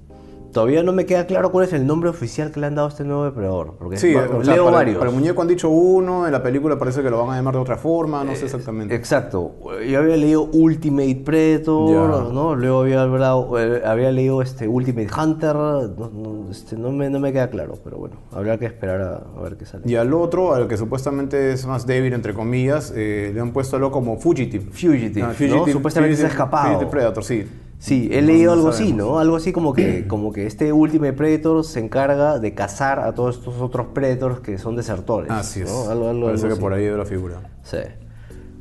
Todavía 0.53 0.83
no 0.83 0.93
me 0.93 1.07
queda 1.07 1.27
claro 1.27 1.51
cuál 1.51 1.65
es 1.65 1.73
el 1.73 1.87
nombre 1.87 2.11
oficial 2.11 2.51
que 2.51 2.61
le 2.61 2.67
han 2.67 2.75
dado 2.75 2.89
a 2.89 2.91
este 2.91 3.05
nuevo 3.05 3.25
depredador. 3.25 3.75
Porque 3.79 3.97
Sí, 3.97 4.13
va- 4.13 4.27
o 4.31 4.45
sea, 4.45 4.55
leo 4.55 4.65
para, 4.67 4.77
varios. 4.77 4.99
para 4.99 5.11
el 5.11 5.17
muñeco 5.17 5.41
han 5.41 5.49
dicho 5.49 5.71
uno, 5.71 6.27
en 6.27 6.33
la 6.33 6.43
película 6.43 6.79
parece 6.79 7.03
que 7.03 7.09
lo 7.11 7.19
van 7.25 7.31
a 7.31 7.37
llamar 7.37 7.55
de 7.55 7.61
otra 7.61 7.77
forma, 7.77 8.23
no 8.23 8.35
sé 8.35 8.45
exactamente. 8.45 8.95
Exacto. 8.95 9.53
Yo 9.89 9.99
había 9.99 10.17
leído 10.17 10.43
Ultimate 10.53 11.23
Predator. 11.25 12.33
¿no? 12.33 12.55
Luego 12.55 12.81
había, 12.83 13.03
hablado- 13.03 13.59
eh, 13.59 13.83
había 13.85 14.11
leído 14.13 14.43
este 14.43 14.69
Ultimate 14.69 15.09
Hunter. 15.19 15.55
No, 15.57 16.11
no, 16.13 16.51
este, 16.51 16.77
no 16.77 16.93
me, 16.93 17.09
no 17.09 17.19
me 17.19 17.33
queda 17.33 17.49
claro, 17.49 17.75
pero 17.83 17.97
bueno, 17.99 18.17
habrá 18.33 18.59
que 18.59 18.67
esperar 18.67 19.01
a, 19.01 19.23
a 19.39 19.43
ver 19.43 19.57
qué 19.57 19.65
sale. 19.65 19.85
Y 19.87 19.97
al 19.97 20.13
otro, 20.13 20.55
al 20.55 20.69
que 20.69 20.77
supuestamente 20.77 21.53
es 21.53 21.67
más 21.67 21.87
débil, 21.87 22.13
entre 22.13 22.35
comillas, 22.35 22.93
eh, 22.95 23.31
le 23.35 23.41
han 23.41 23.53
puesto 23.53 23.77
algo 23.77 23.91
como 23.91 24.19
Fugitive. 24.19 24.67
Fugitive, 24.71 25.23
Ah, 25.23 25.33
¿no? 25.49 25.67
Supuestamente 25.67 26.17
se 26.17 26.25
ha 26.27 26.29
escapado. 26.29 26.69
Fugitive 26.69 26.91
Predator, 26.91 27.25
sí. 27.25 27.47
Sí, 27.83 28.09
he 28.13 28.23
leído 28.23 28.53
no 28.53 28.59
algo 28.59 28.69
así. 28.69 28.93
¿no? 28.93 29.19
Algo 29.19 29.35
así 29.35 29.51
como 29.51 29.73
que, 29.75 30.07
como 30.09 30.33
que 30.33 30.47
este 30.47 30.73
Ultimate 30.73 31.15
Predator 31.15 31.65
se 31.65 31.81
encarga 31.81 32.39
de 32.39 32.55
cazar 32.55 33.01
a 33.01 33.13
todos 33.13 33.39
estos 33.39 33.61
otros 33.61 33.89
Predators 33.89 34.39
que 34.39 34.57
son 34.57 34.77
desertores. 34.77 35.33
Así 35.33 35.63
es. 35.63 35.69
Algo, 35.69 36.09
algo, 36.09 36.27
Parece 36.27 36.45
algo 36.45 36.47
que 36.47 36.53
así. 36.53 36.61
por 36.61 36.73
ahí 36.75 36.85
de 36.85 36.97
la 36.97 37.05
figura. 37.05 37.41
Sí. 37.65 37.79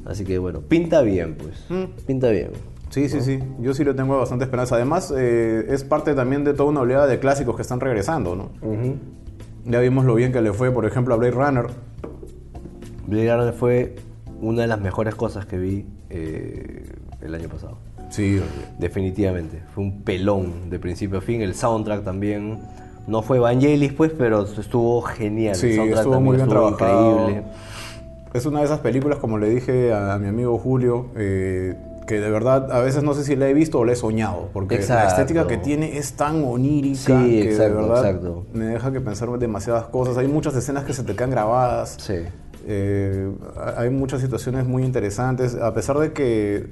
Así 0.05 0.25
que 0.25 0.39
bueno, 0.39 0.61
pinta 0.61 1.03
bien, 1.03 1.35
pues. 1.35 1.65
Mm. 1.69 2.03
Pinta 2.07 2.29
bien. 2.31 2.49
Sí, 2.89 3.09
sí, 3.09 3.21
sí. 3.21 3.37
Yo 3.59 3.75
sí 3.75 3.85
le 3.85 3.93
tengo 3.93 4.17
bastante 4.17 4.45
esperanza. 4.45 4.73
Además, 4.75 5.13
eh, 5.15 5.67
es 5.69 5.83
parte 5.83 6.15
también 6.15 6.43
de 6.43 6.55
toda 6.55 6.69
una 6.69 6.81
oleada 6.81 7.05
de 7.05 7.19
clásicos 7.19 7.55
que 7.55 7.61
están 7.61 7.79
regresando, 7.79 8.35
¿no? 8.35 8.49
Ya 9.65 9.79
vimos 9.81 10.03
lo 10.05 10.15
bien 10.15 10.31
que 10.31 10.41
le 10.41 10.51
fue, 10.51 10.71
por 10.71 10.87
ejemplo, 10.87 11.13
a 11.13 11.17
Blade 11.17 11.33
Runner. 11.33 11.67
Blade 13.05 13.35
Runner 13.35 13.53
fue 13.53 13.97
una 14.41 14.63
de 14.63 14.67
las 14.67 14.81
mejores 14.81 15.13
cosas 15.13 15.45
que 15.45 15.59
vi 15.59 15.85
eh, 16.09 16.91
el 17.21 17.35
año 17.35 17.49
pasado. 17.49 17.77
Sí, 18.11 18.41
Definitivamente. 18.77 19.63
Fue 19.73 19.83
un 19.83 20.03
pelón 20.03 20.69
de 20.69 20.77
principio 20.79 21.17
a 21.17 21.21
fin. 21.21 21.41
El 21.41 21.55
soundtrack 21.55 22.03
también. 22.03 22.59
No 23.07 23.23
fue 23.23 23.39
Vangelis, 23.39 23.93
pues, 23.93 24.11
pero 24.15 24.43
estuvo 24.43 25.01
genial. 25.01 25.55
Sí, 25.55 25.67
el 25.69 25.75
soundtrack 25.75 25.97
estuvo 25.97 26.13
también 26.13 26.25
muy 26.25 26.35
bien 26.35 26.47
estuvo 26.47 26.75
trabajado. 26.75 27.19
increíble. 27.21 27.43
Es 28.33 28.45
una 28.45 28.59
de 28.59 28.65
esas 28.65 28.79
películas, 28.79 29.17
como 29.17 29.37
le 29.37 29.49
dije 29.49 29.93
a, 29.93 30.17
mi 30.17 30.27
amigo 30.27 30.57
Julio, 30.57 31.07
eh, 31.15 31.75
que 32.07 32.19
de 32.19 32.29
verdad 32.29 32.71
a 32.71 32.79
veces 32.79 33.03
no 33.03 33.13
sé 33.13 33.23
si 33.23 33.35
la 33.35 33.49
he 33.49 33.53
visto 33.53 33.79
o 33.79 33.85
la 33.85 33.93
he 33.93 33.95
soñado, 33.95 34.49
porque 34.53 34.79
la 34.87 35.07
estética 35.07 35.47
que 35.47 35.57
tiene 35.57 35.97
es 35.97 36.13
tan 36.13 36.43
onírica 36.43 37.21
Sí, 37.21 37.29
que 37.29 37.51
exacto, 37.51 37.75
de 37.75 37.81
verdad 37.81 38.05
exacto. 38.05 38.45
me 38.53 38.65
deja 38.65 38.91
que 38.91 39.01
pensar 39.01 39.29
demasiadas 39.37 39.85
cosas. 39.85 40.17
Hay 40.17 40.27
muchas 40.27 40.55
escenas 40.55 40.85
que 40.85 40.93
se 40.93 41.03
te 41.03 41.13
quedan 41.15 41.31
grabadas. 41.31 41.97
Sí. 41.99 42.15
Eh, 42.67 43.31
hay 43.75 43.89
muchas 43.89 44.21
situaciones 44.21 44.65
muy 44.65 44.83
interesantes, 44.83 45.55
a 45.55 45.73
pesar 45.73 45.97
de 45.97 46.13
que 46.13 46.67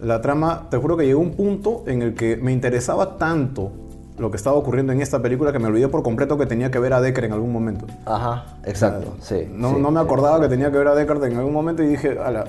la 0.00 0.20
trama, 0.20 0.68
te 0.70 0.76
juro 0.76 0.96
que 0.96 1.06
llegó 1.06 1.20
un 1.20 1.32
punto 1.32 1.84
en 1.86 2.02
el 2.02 2.14
que 2.14 2.36
me 2.36 2.52
interesaba 2.52 3.16
tanto 3.18 3.72
lo 4.18 4.30
que 4.30 4.36
estaba 4.36 4.56
ocurriendo 4.56 4.92
en 4.92 5.00
esta 5.00 5.20
película 5.22 5.52
que 5.52 5.58
me 5.60 5.66
olvidé 5.68 5.88
por 5.88 6.02
completo 6.02 6.36
que 6.36 6.46
tenía 6.46 6.70
que 6.70 6.78
ver 6.80 6.92
a 6.92 7.00
Decker 7.00 7.24
en 7.24 7.32
algún 7.32 7.52
momento. 7.52 7.86
Ajá, 8.04 8.56
exacto. 8.64 9.14
Sí. 9.20 9.48
No, 9.52 9.74
sí, 9.74 9.80
no 9.80 9.90
me 9.92 10.00
acordaba 10.00 10.40
que 10.40 10.48
tenía 10.48 10.70
que 10.72 10.78
ver 10.78 10.88
a 10.88 10.94
Deckard 10.94 11.22
en 11.24 11.36
algún 11.36 11.52
momento 11.52 11.82
y 11.84 11.86
dije, 11.86 12.18
"Ala, 12.18 12.44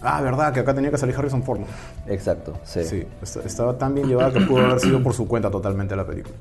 ah, 0.00 0.22
verdad, 0.22 0.52
que 0.54 0.60
acá 0.60 0.72
tenía 0.74 0.90
que 0.90 0.96
salir 0.96 1.14
Harrison 1.14 1.42
Ford. 1.42 1.60
¿no?". 1.60 1.66
Exacto, 2.06 2.54
sí. 2.64 2.82
Sí, 2.84 3.06
est- 3.22 3.44
estaba 3.44 3.76
tan 3.76 3.94
bien 3.94 4.08
llevada 4.08 4.32
que 4.32 4.40
pudo 4.40 4.64
haber 4.64 4.80
sido 4.80 5.02
por 5.02 5.12
su 5.12 5.28
cuenta 5.28 5.50
totalmente 5.50 5.94
la 5.96 6.06
película. 6.06 6.34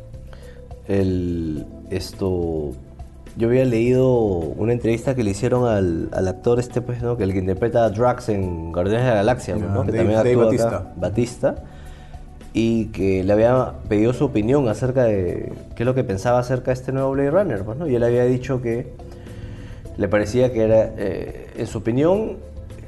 El, 0.88 1.66
esto, 1.90 2.72
yo 3.38 3.48
había 3.48 3.66
leído 3.66 4.14
una 4.16 4.74
entrevista 4.74 5.16
que 5.16 5.24
le 5.24 5.32
hicieron 5.32 5.68
al, 5.68 6.10
al 6.12 6.28
actor 6.28 6.60
este, 6.60 6.82
pues, 6.82 7.02
¿no? 7.02 7.16
Que 7.18 7.24
el 7.24 7.34
que 7.34 7.40
interpreta 7.40 7.86
a 7.86 7.90
Drax 7.90 8.30
en 8.30 8.72
Guardianes 8.72 9.04
de 9.06 9.10
la 9.10 9.16
Galaxia, 9.16 9.56
Ya, 9.58 9.66
¿no? 9.66 9.82
Que 9.86 9.92
Dave- 9.92 9.98
también 10.00 10.18
Dave 10.18 10.30
actúa 10.32 10.44
Bautista. 10.44 10.68
acá, 10.68 10.88
Batista. 10.98 11.56
Y 12.54 12.86
que 12.88 13.24
le 13.24 13.32
había 13.32 13.74
pedido 13.88 14.12
su 14.14 14.26
opinión 14.26 14.68
acerca 14.68 15.04
de 15.06 15.54
qué 15.76 15.84
es 15.84 15.86
lo 15.88 15.96
que 15.96 16.04
pensaba 16.04 16.40
acerca 16.40 16.66
de 16.72 16.74
este 16.74 16.92
nuevo 16.92 17.12
Blade 17.12 17.32
Runner, 17.32 17.64
pues, 17.64 17.78
¿no? 17.78 17.88
Y 17.88 17.96
él 17.96 18.04
había 18.04 18.26
dicho 18.26 18.62
que 18.62 18.92
le 19.98 20.08
parecía 20.10 20.52
que 20.52 20.64
era, 20.64 20.92
eh, 20.98 21.48
en 21.58 21.68
su 21.68 21.78
opinión, 21.78 22.38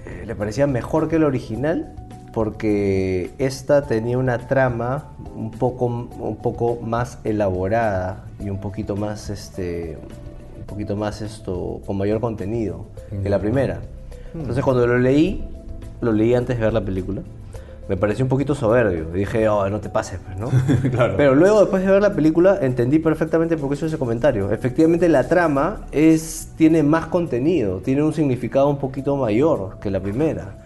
eh, 0.05 0.23
le 0.25 0.35
parecía 0.35 0.67
mejor 0.67 1.07
que 1.07 1.15
el 1.15 1.23
original 1.23 1.93
porque 2.33 3.29
esta 3.37 3.83
tenía 3.83 4.17
una 4.17 4.39
trama 4.47 5.11
un 5.35 5.51
poco, 5.51 5.85
un 5.85 6.37
poco 6.41 6.79
más 6.81 7.19
elaborada 7.23 8.25
y 8.43 8.49
un 8.49 8.57
poquito 8.59 8.95
más, 8.97 9.29
este, 9.29 9.97
poquito 10.73 10.95
más 10.95 11.21
esto, 11.21 11.81
con 11.85 11.97
mayor 11.97 12.19
contenido 12.19 12.85
que 13.21 13.29
la 13.29 13.39
primera. 13.39 13.81
Entonces 14.33 14.63
cuando 14.63 14.85
lo 14.87 14.97
leí, 14.97 15.47
lo 16.01 16.11
leí 16.11 16.33
antes 16.33 16.57
de 16.57 16.63
ver 16.63 16.73
la 16.73 16.83
película. 16.83 17.21
Me 17.89 17.97
pareció 17.97 18.23
un 18.23 18.29
poquito 18.29 18.55
soberbio. 18.55 19.11
Dije, 19.11 19.47
oh, 19.49 19.69
no 19.69 19.81
te 19.81 19.89
pases, 19.89 20.19
pues, 20.25 20.37
¿no? 20.37 20.49
Claro. 20.91 21.15
Pero 21.17 21.35
luego, 21.35 21.59
después 21.59 21.85
de 21.85 21.91
ver 21.91 22.01
la 22.01 22.13
película, 22.13 22.57
entendí 22.61 22.97
perfectamente 22.99 23.57
por 23.57 23.69
qué 23.69 23.75
hizo 23.75 23.87
ese 23.87 23.97
comentario. 23.97 24.51
Efectivamente, 24.51 25.09
la 25.09 25.27
trama 25.27 25.81
es, 25.91 26.49
tiene 26.55 26.81
más 26.81 27.07
contenido, 27.07 27.79
tiene 27.79 28.01
un 28.01 28.13
significado 28.13 28.69
un 28.69 28.77
poquito 28.77 29.17
mayor 29.17 29.79
que 29.81 29.91
la 29.91 29.99
primera. 29.99 30.62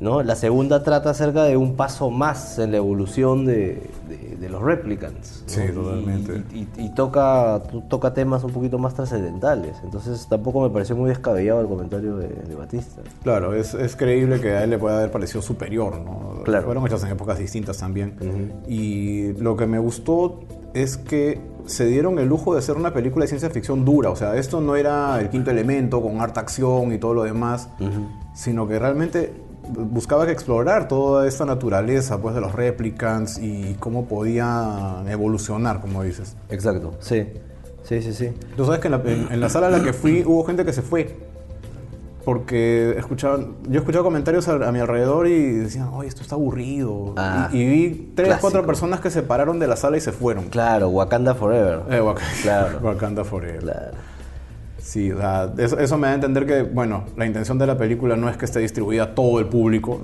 ¿No? 0.00 0.22
La 0.22 0.34
segunda 0.34 0.82
trata 0.82 1.10
acerca 1.10 1.44
de 1.44 1.56
un 1.56 1.76
paso 1.76 2.10
más 2.10 2.58
en 2.58 2.70
la 2.72 2.78
evolución 2.78 3.44
de, 3.44 3.82
de- 4.08 4.36
de 4.40 4.48
los 4.48 4.62
replicants. 4.62 5.44
¿no? 5.46 5.48
Sí, 5.52 5.60
totalmente. 5.74 6.42
Y, 6.54 6.58
y- 6.60 6.68
y 6.86 6.94
toca, 6.94 7.62
to- 7.70 7.82
toca 7.88 8.14
temas 8.14 8.42
un 8.44 8.52
poquito 8.52 8.78
más 8.78 8.94
trascendentales. 8.94 9.76
Entonces, 9.84 10.26
tampoco 10.28 10.62
me 10.62 10.70
pareció 10.70 10.96
muy 10.96 11.08
descabellado 11.10 11.60
el 11.60 11.66
comentario 11.68 12.16
de, 12.16 12.28
de 12.28 12.54
Batista. 12.54 13.02
Claro, 13.22 13.52
es, 13.54 13.74
es 13.74 13.94
creíble 13.96 14.40
que 14.40 14.50
a 14.52 14.64
él 14.64 14.70
le 14.70 14.78
pueda 14.78 14.96
haber 14.98 15.10
parecido 15.10 15.42
superior, 15.42 16.00
¿no? 16.00 16.42
Claro. 16.44 16.64
Fueron 16.64 16.86
hechas 16.86 17.02
en 17.04 17.10
épocas 17.10 17.38
distintas 17.38 17.76
también. 17.78 18.14
Y 18.66 19.32
lo 19.34 19.56
que 19.56 19.66
me 19.66 19.78
gustó 19.78 20.40
es 20.72 20.96
que 20.96 21.40
se 21.66 21.84
dieron 21.86 22.18
el 22.18 22.26
lujo 22.28 22.54
de 22.54 22.60
hacer 22.60 22.76
una 22.76 22.92
película 22.94 23.24
de 23.24 23.28
ciencia 23.28 23.50
ficción 23.50 23.84
dura. 23.84 24.10
O 24.10 24.16
sea, 24.16 24.36
esto 24.36 24.60
no 24.60 24.76
era 24.76 25.20
el 25.20 25.28
quinto 25.28 25.50
elemento 25.50 26.00
con 26.00 26.20
harta 26.20 26.40
acción 26.40 26.92
y 26.92 26.98
todo 26.98 27.12
lo 27.12 27.22
demás, 27.24 27.68
sino 28.34 28.66
que 28.66 28.78
realmente 28.78 29.32
buscaba 29.72 30.26
que 30.26 30.32
explorar 30.32 30.88
toda 30.88 31.26
esta 31.26 31.44
naturaleza 31.44 32.20
pues, 32.20 32.34
de 32.34 32.40
los 32.40 32.52
replicants 32.52 33.38
y 33.38 33.76
cómo 33.80 34.06
podían 34.06 35.08
evolucionar, 35.08 35.80
como 35.80 36.02
dices. 36.02 36.36
Exacto, 36.48 36.94
sí. 37.00 37.26
Sí, 37.82 38.02
sí, 38.02 38.12
sí. 38.12 38.30
Tú 38.56 38.64
sabes 38.66 38.80
que 38.80 38.88
en 38.88 38.92
la, 38.92 39.02
en- 39.04 39.28
en 39.32 39.40
la 39.40 39.48
sala 39.48 39.66
a 39.68 39.70
la 39.70 39.82
que 39.82 39.92
fui 39.92 40.22
hubo 40.26 40.44
gente 40.44 40.64
que 40.64 40.72
se 40.72 40.82
fue. 40.82 41.16
Porque 42.24 42.94
escuchaban, 42.98 43.54
yo 43.66 43.76
he 43.76 43.78
escuchado 43.78 44.04
comentarios 44.04 44.46
a, 44.46 44.52
a 44.68 44.72
mi 44.72 44.78
alrededor 44.78 45.26
y 45.26 45.52
decían, 45.54 45.88
oye, 45.94 46.06
esto 46.08 46.20
está 46.20 46.34
aburrido. 46.34 47.14
Ah, 47.16 47.48
y, 47.50 47.56
y 47.62 47.66
vi 47.66 48.12
tres, 48.14 48.28
clásico. 48.28 48.40
cuatro 48.42 48.66
personas 48.66 49.00
que 49.00 49.10
se 49.10 49.22
pararon 49.22 49.58
de 49.58 49.66
la 49.66 49.76
sala 49.76 49.96
y 49.96 50.00
se 50.02 50.12
fueron. 50.12 50.44
Claro, 50.50 50.90
Wakanda 50.90 51.34
Forever. 51.34 51.80
Eh, 51.90 52.00
Wak- 52.02 52.20
Claro. 52.42 52.78
Wakanda 52.82 53.24
Forever. 53.24 53.60
Claro. 53.60 53.92
Sí, 54.80 55.12
eso, 55.58 55.78
eso 55.78 55.98
me 55.98 56.06
da 56.06 56.12
a 56.12 56.14
entender 56.14 56.46
que, 56.46 56.62
bueno, 56.62 57.04
la 57.16 57.26
intención 57.26 57.58
de 57.58 57.66
la 57.66 57.76
película 57.76 58.16
no 58.16 58.28
es 58.28 58.36
que 58.36 58.44
esté 58.46 58.60
distribuida 58.60 59.02
a 59.04 59.14
todo 59.14 59.38
el 59.38 59.46
público. 59.46 60.00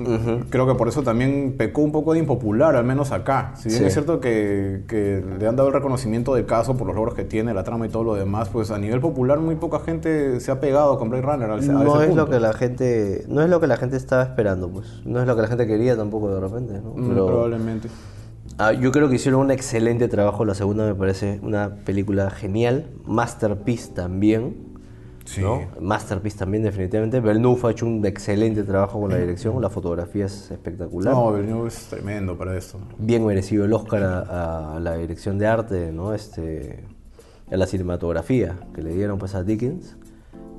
Creo 0.50 0.66
que 0.66 0.74
por 0.74 0.88
eso 0.88 1.02
también 1.02 1.54
pecó 1.56 1.80
un 1.82 1.92
poco 1.92 2.12
de 2.12 2.18
impopular, 2.20 2.76
al 2.76 2.84
menos 2.84 3.10
acá. 3.12 3.52
Si 3.56 3.68
bien 3.68 3.80
Sí. 3.80 3.86
es 3.86 3.92
cierto 3.94 4.20
que, 4.20 4.82
que 4.86 5.22
le 5.38 5.46
han 5.48 5.56
dado 5.56 5.68
el 5.68 5.74
reconocimiento 5.74 6.34
del 6.34 6.46
caso 6.46 6.76
por 6.76 6.86
los 6.86 6.94
logros 6.96 7.14
que 7.14 7.24
tiene, 7.24 7.54
la 7.54 7.64
trama 7.64 7.86
y 7.86 7.88
todo 7.88 8.04
lo 8.04 8.14
demás, 8.14 8.48
pues 8.50 8.70
a 8.70 8.78
nivel 8.78 9.00
popular 9.00 9.38
muy 9.40 9.56
poca 9.56 9.80
gente 9.80 10.40
se 10.40 10.50
ha 10.50 10.60
pegado 10.60 10.98
con 10.98 11.08
Blade 11.10 11.22
Runner 11.22 11.50
al, 11.50 11.58
a 11.58 11.62
No 11.62 11.82
ese 11.94 12.02
es 12.04 12.08
punto. 12.08 12.24
lo 12.24 12.30
que 12.30 12.40
la 12.40 12.52
gente, 12.52 13.24
no 13.28 13.42
es 13.42 13.48
lo 13.50 13.60
que 13.60 13.66
la 13.66 13.76
gente 13.76 13.96
estaba 13.96 14.22
esperando, 14.22 14.68
pues. 14.68 14.86
No 15.04 15.20
es 15.20 15.26
lo 15.26 15.34
que 15.36 15.42
la 15.42 15.48
gente 15.48 15.66
quería 15.66 15.96
tampoco 15.96 16.32
de 16.34 16.40
repente, 16.40 16.74
¿no? 16.82 16.90
Mm, 16.94 17.14
Probablemente. 17.14 17.88
Ah, 18.58 18.72
yo 18.72 18.90
creo 18.92 19.08
que 19.08 19.16
hicieron 19.16 19.40
un 19.40 19.50
excelente 19.50 20.08
trabajo. 20.08 20.44
La 20.44 20.54
segunda 20.54 20.86
me 20.86 20.94
parece 20.94 21.40
una 21.42 21.76
película 21.84 22.30
genial. 22.30 22.86
Masterpiece 23.04 23.92
también. 23.92 24.74
Sí. 25.24 25.40
¿no? 25.42 25.60
Masterpiece 25.80 26.38
también, 26.38 26.62
definitivamente. 26.62 27.20
Villeneuve 27.20 27.60
ha 27.68 27.70
hecho 27.72 27.84
un 27.86 28.04
excelente 28.06 28.62
trabajo 28.62 29.00
con 29.00 29.10
la 29.10 29.16
dirección. 29.18 29.60
La 29.60 29.70
fotografía 29.70 30.26
es 30.26 30.50
espectacular. 30.50 31.12
No, 31.12 31.32
Villeneuve 31.32 31.68
es 31.68 31.86
tremendo 31.86 32.36
para 32.38 32.56
esto. 32.56 32.78
Bien 32.98 33.26
merecido 33.26 33.64
el 33.64 33.72
Oscar 33.72 34.02
a, 34.04 34.76
a 34.76 34.80
la 34.80 34.96
dirección 34.96 35.36
de 35.38 35.46
arte, 35.48 35.90
¿no? 35.92 36.14
Este, 36.14 36.84
a 37.50 37.56
la 37.56 37.66
cinematografía 37.66 38.56
que 38.74 38.82
le 38.82 38.94
dieron 38.94 39.18
pues 39.18 39.34
a 39.34 39.42
Dickens. 39.42 39.96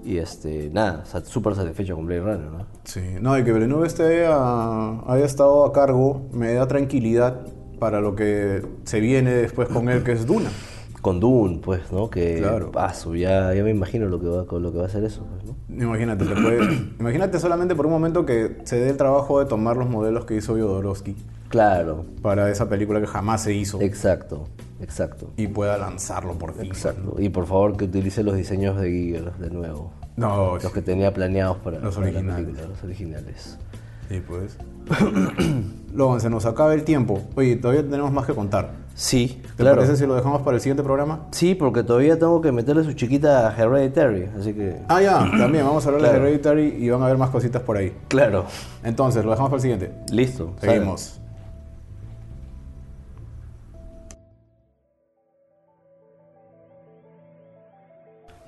Y 0.03 0.17
este, 0.19 0.69
nada, 0.71 1.03
súper 1.25 1.55
satisfecho 1.55 1.95
con 1.95 2.05
Blade 2.05 2.21
Runner, 2.21 2.51
¿no? 2.51 2.65
Sí, 2.85 3.01
no, 3.19 3.37
y 3.37 3.43
que 3.43 3.51
Villeneuve 3.51 3.87
esté 3.87 4.25
a- 4.25 5.01
haya 5.07 5.25
estado 5.25 5.65
a 5.65 5.73
cargo 5.73 6.27
me 6.31 6.53
da 6.53 6.67
tranquilidad 6.67 7.41
para 7.79 8.01
lo 8.01 8.15
que 8.15 8.61
se 8.85 8.99
viene 8.99 9.31
después 9.31 9.69
con 9.69 9.89
él, 9.89 10.03
que 10.03 10.11
es 10.13 10.25
Duna. 10.25 10.49
Con 11.01 11.19
Dune, 11.21 11.59
pues, 11.63 11.91
¿no? 11.91 12.09
Que 12.09 12.39
Claro. 12.39 12.71
paso, 12.71 13.15
ya, 13.15 13.53
ya 13.53 13.63
me 13.63 13.69
imagino 13.69 14.07
lo 14.07 14.19
que 14.19 14.25
va, 14.27 14.45
con 14.45 14.63
lo 14.63 14.71
que 14.73 14.79
va 14.79 14.87
a 14.87 14.89
ser 14.89 15.03
eso, 15.03 15.25
pues, 15.29 15.45
¿no? 15.45 15.83
Imagínate, 15.85 16.25
te 16.25 16.33
puede- 16.33 16.85
imagínate 16.99 17.39
solamente 17.39 17.75
por 17.75 17.85
un 17.85 17.91
momento 17.93 18.25
que 18.25 18.57
se 18.65 18.77
dé 18.77 18.89
el 18.89 18.97
trabajo 18.97 19.39
de 19.39 19.45
tomar 19.45 19.77
los 19.77 19.87
modelos 19.87 20.25
que 20.25 20.35
hizo 20.35 20.53
Jodorowsky 20.53 21.15
Claro, 21.49 22.03
para 22.23 22.49
esa 22.49 22.67
película 22.67 22.99
que 22.99 23.05
jamás 23.07 23.43
se 23.43 23.53
hizo 23.53 23.79
exacto, 23.79 24.49
exacto, 24.81 25.29
y 25.37 25.47
pueda 25.47 25.77
lanzarlo 25.77 26.33
por 26.33 26.53
fin. 26.55 26.65
exacto. 26.65 27.15
Y 27.19 27.29
por 27.29 27.45
favor 27.45 27.77
que 27.77 27.85
utilice 27.85 28.23
los 28.23 28.35
diseños 28.35 28.75
de 28.81 28.89
Giger 28.91 29.31
de 29.33 29.49
nuevo. 29.51 29.93
No, 30.17 30.55
Los 30.57 30.73
que 30.73 30.81
tenía 30.81 31.13
planeados 31.13 31.57
para, 31.57 31.79
Los 31.79 31.95
para 31.95 32.07
la 32.07 32.11
originales. 32.17 32.45
película, 32.47 32.67
los 32.69 32.83
originales. 32.83 33.57
sí, 34.09 34.21
pues. 34.27 34.57
Logan, 35.93 36.21
se 36.21 36.29
nos 36.29 36.45
acaba 36.45 36.73
el 36.73 36.83
tiempo. 36.83 37.23
Oye, 37.35 37.55
todavía 37.55 37.83
tenemos 37.83 38.11
más 38.11 38.25
que 38.25 38.33
contar. 38.33 38.71
Sí, 38.93 39.41
¿Te 39.55 39.63
claro. 39.63 39.77
parece 39.77 39.95
si 39.95 40.07
lo 40.07 40.15
dejamos 40.15 40.41
para 40.41 40.55
el 40.55 40.61
siguiente 40.61 40.83
programa? 40.83 41.27
Sí, 41.31 41.53
porque 41.53 41.83
todavía 41.83 42.17
tengo 42.17 42.41
que 42.41 42.51
meterle 42.51 42.83
su 42.83 42.93
chiquita 42.93 43.47
a 43.47 43.55
Hereditary, 43.55 44.29
así 44.39 44.53
que... 44.53 44.77
Ah, 44.87 45.01
ya, 45.01 45.19
también 45.37 45.65
vamos 45.65 45.85
a 45.85 45.89
hablar 45.89 46.11
de. 46.11 46.17
Hereditary 46.17 46.75
y 46.79 46.89
van 46.89 47.03
a 47.03 47.07
ver 47.07 47.17
más 47.17 47.29
cositas 47.29 47.61
por 47.61 47.77
ahí. 47.77 47.93
Claro. 48.07 48.45
Entonces, 48.83 49.23
lo 49.23 49.31
dejamos 49.31 49.51
para 49.51 49.57
el 49.57 49.61
siguiente. 49.61 49.91
Listo. 50.11 50.55
sale. 50.59 50.83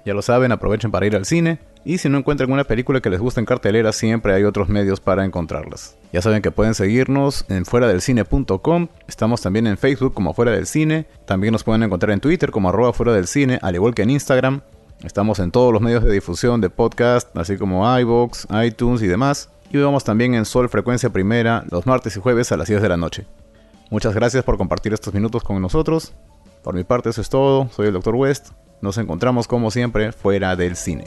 Ya 0.09 0.15
lo 0.15 0.23
saben, 0.23 0.51
aprovechen 0.51 0.89
para 0.89 1.05
ir 1.05 1.15
al 1.15 1.25
cine, 1.25 1.59
Y 1.85 1.99
si 1.99 2.09
no 2.09 2.17
encuentran 2.17 2.51
una 2.51 2.63
película 2.63 2.99
que 2.99 3.11
les 3.11 3.19
guste 3.19 3.41
en 3.41 3.45
cartelera, 3.45 3.91
siempre 3.91 4.33
hay 4.33 4.43
otros 4.43 4.67
medios 4.67 4.99
para 4.99 5.23
encontrarlas. 5.23 5.97
Ya 6.11 6.23
saben 6.23 6.41
que 6.41 6.49
pueden 6.49 6.73
seguirnos 6.73 7.45
en 7.47 7.63
fuera 7.63 7.87
del 7.87 8.01
cine.com. 8.01 8.87
Estamos 9.07 9.41
también 9.41 9.67
en 9.67 9.77
Facebook 9.77 10.15
como 10.15 10.33
Fuera 10.33 10.51
del 10.51 10.65
Cine. 10.65 11.05
También 11.27 11.51
nos 11.51 11.63
pueden 11.63 11.83
encontrar 11.83 12.11
en 12.11 12.21
Twitter 12.21 12.49
como 12.49 12.69
arroba 12.69 12.91
fuera 12.91 13.13
del 13.13 13.27
cine, 13.27 13.59
al 13.61 13.75
igual 13.75 13.93
que 13.93 14.01
en 14.01 14.09
Instagram. 14.09 14.61
Estamos 15.03 15.37
en 15.37 15.51
todos 15.51 15.71
los 15.71 15.79
medios 15.79 16.03
de 16.03 16.11
difusión 16.11 16.59
de 16.59 16.71
podcast, 16.71 17.37
así 17.37 17.55
como 17.57 17.85
iVoox, 17.99 18.47
iTunes 18.65 19.03
y 19.03 19.07
demás. 19.07 19.51
Y 19.71 19.77
vamos 19.77 20.03
también 20.03 20.33
en 20.33 20.45
Sol 20.45 20.69
Frecuencia 20.69 21.11
Primera 21.11 21.65
los 21.69 21.85
martes 21.85 22.17
y 22.17 22.19
jueves 22.19 22.51
a 22.51 22.57
las 22.57 22.67
10 22.67 22.81
de 22.81 22.89
la 22.89 22.97
noche. 22.97 23.27
Muchas 23.91 24.15
gracias 24.15 24.43
por 24.43 24.57
compartir 24.57 24.91
estos 24.91 25.13
minutos 25.13 25.43
con 25.43 25.61
nosotros. 25.61 26.13
Por 26.63 26.73
mi 26.73 26.83
parte 26.83 27.09
eso 27.09 27.21
es 27.21 27.29
todo. 27.29 27.69
Soy 27.69 27.89
el 27.89 27.93
Dr. 27.93 28.15
West. 28.15 28.49
Nos 28.81 28.97
encontramos 28.97 29.47
como 29.47 29.71
siempre 29.71 30.11
fuera 30.11 30.55
del 30.55 30.75
cine. 30.75 31.05